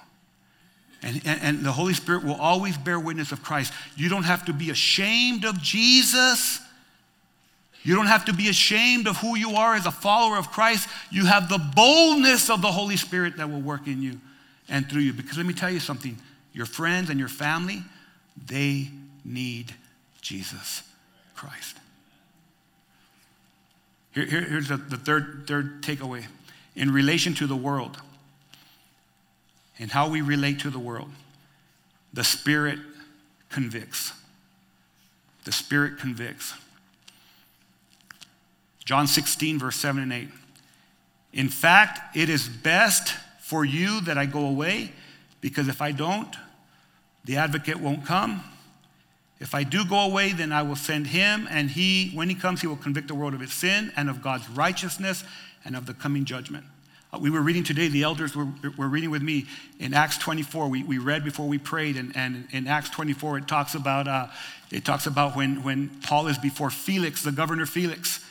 And, 1.01 1.23
and, 1.25 1.41
and, 1.43 1.65
the 1.65 1.71
Holy 1.71 1.95
Spirit 1.95 2.25
will 2.25 2.35
always 2.35 2.77
bear 2.77 2.99
witness 2.99 3.31
of 3.31 3.41
Christ. 3.41 3.73
You 3.95 4.09
don't 4.09 4.25
have 4.25 4.47
to 4.47 4.53
be 4.53 4.71
ashamed 4.71 5.45
of 5.45 5.63
Jesus. 5.63 6.61
You 7.89 7.95
don't 7.95 8.09
have 8.09 8.27
to 8.27 8.35
be 8.35 8.51
ashamed 8.51 9.09
of 9.09 9.17
who 9.17 9.35
you 9.35 9.53
are 9.53 9.75
as 9.75 9.87
a 9.87 9.91
follower 9.91 10.37
of 10.37 10.51
Christ. 10.51 10.91
You 11.11 11.25
have 11.25 11.49
the 11.49 11.57
boldness 11.57 12.51
of 12.51 12.61
the 12.61 12.71
Holy 12.71 12.99
Spirit 12.99 13.39
that 13.39 13.49
will 13.49 13.63
work 13.63 13.87
in 13.87 14.03
you 14.03 14.21
and 14.69 14.87
through 14.87 15.01
you. 15.01 15.15
Because 15.15 15.39
let 15.39 15.47
me 15.47 15.55
tell 15.55 15.71
you 15.71 15.81
something 15.81 16.19
your 16.53 16.67
friends 16.67 17.09
and 17.09 17.19
your 17.19 17.31
family, 17.31 17.83
they 18.47 18.91
need 19.25 19.73
Jesus 20.21 20.83
Christ. 21.35 21.79
Here, 24.13 24.27
here, 24.27 24.43
here's 24.43 24.69
the, 24.69 24.77
the 24.77 24.99
third, 24.99 25.45
third 25.47 25.81
takeaway 25.81 26.27
in 26.77 26.93
relation 26.93 27.33
to 27.37 27.47
the 27.47 27.57
world 27.57 27.97
and 29.79 29.91
how 29.91 30.11
we 30.11 30.21
relate 30.21 30.61
to 30.61 30.69
the 30.69 30.79
world. 30.79 31.09
The 32.13 32.25
Spirit 32.25 32.81
convicts. 33.49 34.13
The 35.47 35.53
Spirit 35.53 35.99
convicts. 35.99 36.53
John 38.89 39.07
16, 39.07 39.59
verse 39.59 39.77
7 39.77 40.03
and 40.03 40.11
8. 40.15 40.29
In 41.35 41.51
fact, 41.51 42.17
it 42.17 42.31
is 42.31 42.49
best 42.49 43.15
for 43.39 43.63
you 43.63 44.01
that 44.01 44.17
I 44.17 44.25
go 44.25 44.47
away, 44.47 44.93
because 45.43 45.69
if 45.69 45.83
I 45.83 45.93
don't, 45.93 46.35
the 47.27 47.37
advocate 47.37 47.81
won't 47.81 48.07
come. 48.07 48.43
If 49.41 49.55
I 49.55 49.63
do 49.63 49.85
go 49.85 49.99
away, 49.99 50.33
then 50.33 50.53
I 50.53 50.63
will 50.63 50.75
send 50.75 51.09
him, 51.09 51.47
and 51.51 51.69
he, 51.69 52.13
when 52.15 52.31
he 52.31 52.35
comes, 52.35 52.63
he 52.63 52.67
will 52.67 52.77
convict 52.77 53.09
the 53.09 53.15
world 53.15 53.35
of 53.35 53.43
its 53.43 53.53
sin 53.53 53.93
and 53.95 54.09
of 54.09 54.23
God's 54.23 54.49
righteousness 54.49 55.23
and 55.67 55.77
of 55.77 55.85
the 55.85 55.93
coming 55.93 56.25
judgment. 56.25 56.65
Uh, 57.13 57.19
we 57.21 57.29
were 57.29 57.43
reading 57.43 57.65
today, 57.65 57.89
the 57.89 58.05
elders 58.05 58.35
were, 58.35 58.49
were 58.79 58.89
reading 58.89 59.11
with 59.11 59.21
me 59.21 59.45
in 59.79 59.93
Acts 59.93 60.17
24. 60.17 60.67
We, 60.69 60.83
we 60.83 60.97
read 60.97 61.25
before 61.25 61.47
we 61.47 61.59
prayed, 61.59 61.99
and, 61.99 62.17
and 62.17 62.49
in 62.53 62.67
Acts 62.67 62.89
24, 62.89 63.37
it 63.37 63.49
talks 63.49 63.75
about, 63.75 64.09
uh, 64.09 64.29
it 64.71 64.87
talks 64.87 65.07
about 65.07 65.37
when, 65.37 65.63
when 65.63 65.91
Paul 66.05 66.29
is 66.29 66.39
before 66.39 66.71
Felix, 66.71 67.23
the 67.23 67.33
governor 67.33 67.67
Felix. 67.67 68.25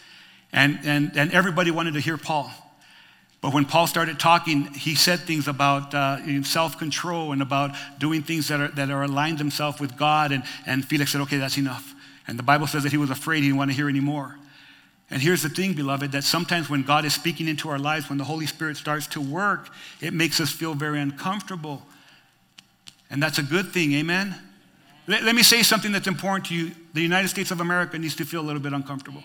And, 0.53 0.79
and, 0.83 1.11
and 1.15 1.31
everybody 1.33 1.71
wanted 1.71 1.93
to 1.95 1.99
hear 1.99 2.17
Paul. 2.17 2.51
But 3.41 3.53
when 3.53 3.65
Paul 3.65 3.85
started 3.85 4.19
talking, 4.19 4.73
he 4.73 4.95
said 4.95 5.19
things 5.19 5.47
about 5.47 5.93
uh, 5.93 6.43
self 6.43 6.77
control 6.77 7.31
and 7.31 7.41
about 7.41 7.75
doing 7.99 8.23
things 8.23 8.47
that 8.47 8.59
are, 8.59 8.67
that 8.69 8.89
are 8.89 9.03
aligned 9.03 9.37
himself 9.37 9.79
with 9.79 9.95
God. 9.95 10.31
And, 10.31 10.43
and 10.65 10.83
Felix 10.83 11.11
said, 11.11 11.21
okay, 11.21 11.37
that's 11.37 11.57
enough. 11.57 11.93
And 12.27 12.37
the 12.37 12.43
Bible 12.43 12.67
says 12.67 12.83
that 12.83 12.91
he 12.91 12.97
was 12.97 13.09
afraid, 13.09 13.37
he 13.37 13.49
didn't 13.49 13.57
want 13.57 13.71
to 13.71 13.75
hear 13.75 13.89
anymore. 13.89 14.37
And 15.09 15.21
here's 15.21 15.41
the 15.41 15.49
thing, 15.49 15.73
beloved, 15.73 16.11
that 16.11 16.23
sometimes 16.25 16.69
when 16.69 16.83
God 16.83 17.05
is 17.05 17.13
speaking 17.13 17.47
into 17.47 17.69
our 17.69 17.79
lives, 17.79 18.09
when 18.09 18.17
the 18.17 18.25
Holy 18.25 18.45
Spirit 18.45 18.75
starts 18.75 19.07
to 19.07 19.21
work, 19.21 19.69
it 20.01 20.13
makes 20.13 20.41
us 20.41 20.51
feel 20.51 20.73
very 20.73 20.99
uncomfortable. 20.99 21.81
And 23.09 23.23
that's 23.23 23.37
a 23.37 23.43
good 23.43 23.71
thing, 23.71 23.93
amen? 23.93 24.35
Let, 25.07 25.23
let 25.23 25.33
me 25.33 25.43
say 25.43 25.63
something 25.63 25.93
that's 25.93 26.07
important 26.07 26.47
to 26.47 26.55
you. 26.55 26.71
The 26.93 27.01
United 27.01 27.29
States 27.29 27.51
of 27.51 27.61
America 27.61 27.97
needs 27.97 28.17
to 28.17 28.25
feel 28.25 28.41
a 28.41 28.47
little 28.47 28.61
bit 28.61 28.73
uncomfortable. 28.73 29.23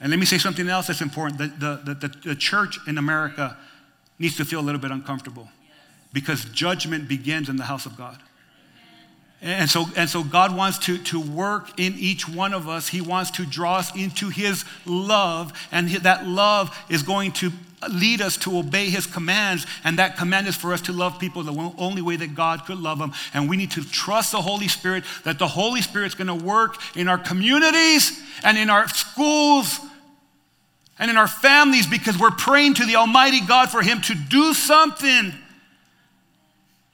And 0.00 0.10
let 0.10 0.18
me 0.18 0.26
say 0.26 0.38
something 0.38 0.68
else 0.68 0.88
that's 0.88 1.00
important. 1.00 1.38
The, 1.38 1.46
the, 1.46 1.94
the, 1.94 2.08
the, 2.28 2.34
church 2.34 2.78
in 2.86 2.98
America 2.98 3.56
needs 4.18 4.36
to 4.36 4.44
feel 4.44 4.60
a 4.60 4.62
little 4.62 4.80
bit 4.80 4.90
uncomfortable 4.90 5.48
because 6.12 6.44
judgment 6.46 7.08
begins 7.08 7.48
in 7.48 7.56
the 7.56 7.64
house 7.64 7.86
of 7.86 7.96
God. 7.96 8.18
And 9.42 9.68
so, 9.68 9.86
and 9.96 10.08
so 10.08 10.24
God 10.24 10.56
wants 10.56 10.78
to, 10.80 10.98
to 11.04 11.20
work 11.20 11.78
in 11.78 11.94
each 11.98 12.28
one 12.28 12.54
of 12.54 12.68
us. 12.68 12.88
He 12.88 13.00
wants 13.00 13.30
to 13.32 13.44
draw 13.44 13.76
us 13.76 13.94
into 13.94 14.30
His 14.30 14.64
love, 14.86 15.52
and 15.70 15.88
that 15.90 16.26
love 16.26 16.76
is 16.88 17.02
going 17.02 17.32
to 17.32 17.52
lead 17.90 18.22
us 18.22 18.38
to 18.38 18.58
obey 18.58 18.88
His 18.88 19.06
commands. 19.06 19.66
And 19.84 19.98
that 19.98 20.16
command 20.16 20.46
is 20.46 20.56
for 20.56 20.72
us 20.72 20.80
to 20.82 20.92
love 20.92 21.18
people 21.18 21.42
the 21.42 21.72
only 21.78 22.00
way 22.00 22.16
that 22.16 22.34
God 22.34 22.64
could 22.64 22.78
love 22.78 22.98
them. 22.98 23.12
And 23.34 23.48
we 23.48 23.58
need 23.58 23.70
to 23.72 23.84
trust 23.84 24.32
the 24.32 24.40
Holy 24.40 24.68
Spirit 24.68 25.04
that 25.24 25.38
the 25.38 25.48
Holy 25.48 25.82
Spirit's 25.82 26.14
going 26.14 26.26
to 26.28 26.44
work 26.44 26.76
in 26.96 27.06
our 27.06 27.18
communities 27.18 28.18
and 28.42 28.56
in 28.56 28.70
our 28.70 28.88
schools 28.88 29.80
and 30.98 31.10
in 31.10 31.16
our 31.16 31.28
families 31.28 31.86
because 31.86 32.18
we're 32.18 32.30
praying 32.30 32.74
to 32.74 32.86
the 32.86 32.96
Almighty 32.96 33.40
God 33.40 33.70
for 33.70 33.82
Him 33.82 34.00
to 34.02 34.14
do 34.14 34.54
something. 34.54 35.32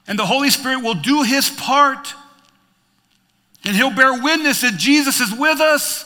And 0.07 0.19
the 0.19 0.27
Holy 0.27 0.51
Spirit 0.51 0.83
will 0.83 0.95
do 0.95 1.23
His 1.23 1.49
part. 1.49 2.15
And 3.65 3.77
He'll 3.77 3.95
bear 3.95 4.21
witness 4.21 4.63
that 4.63 4.77
Jesus 4.77 5.21
is 5.21 5.33
with 5.33 5.61
us. 5.61 6.05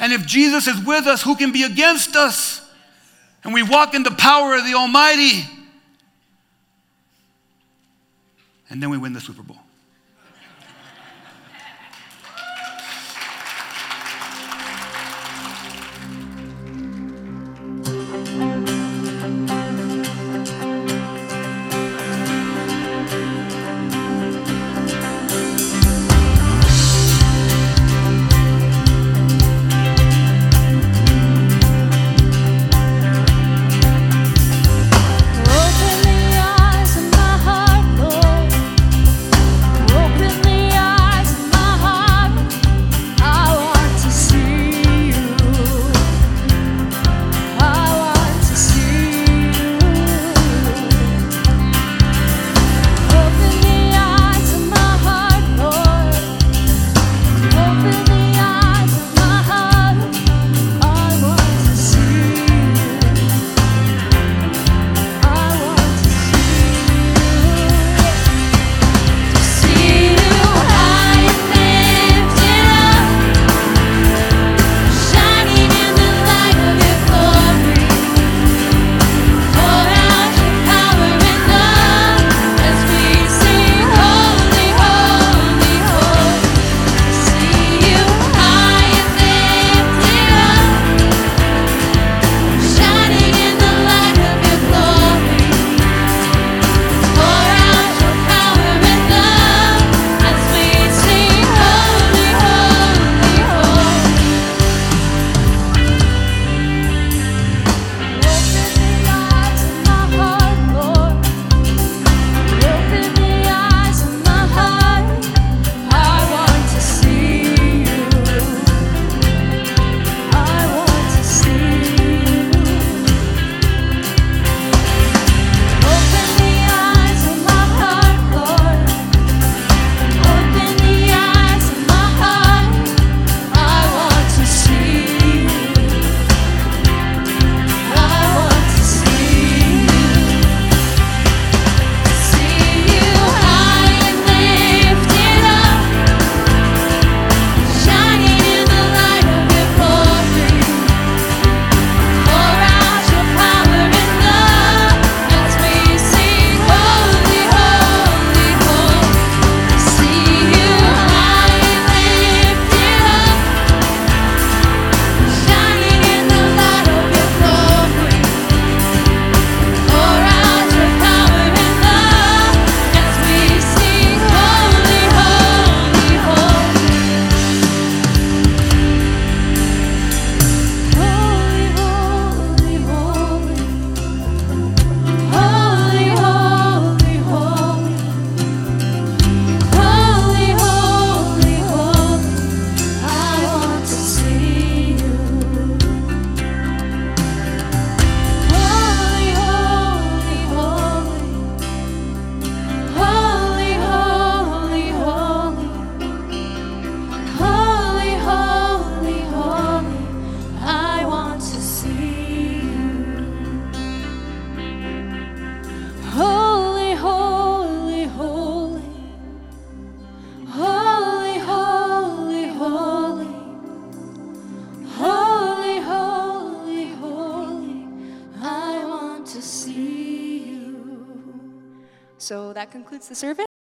And 0.00 0.12
if 0.12 0.26
Jesus 0.26 0.66
is 0.68 0.84
with 0.84 1.06
us, 1.06 1.22
who 1.22 1.34
can 1.36 1.52
be 1.52 1.64
against 1.64 2.14
us? 2.14 2.62
And 3.42 3.54
we 3.54 3.62
walk 3.62 3.94
in 3.94 4.02
the 4.02 4.10
power 4.12 4.54
of 4.54 4.64
the 4.64 4.74
Almighty. 4.74 5.44
And 8.68 8.82
then 8.82 8.90
we 8.90 8.98
win 8.98 9.12
the 9.12 9.20
Super 9.20 9.42
Bowl. 9.42 9.55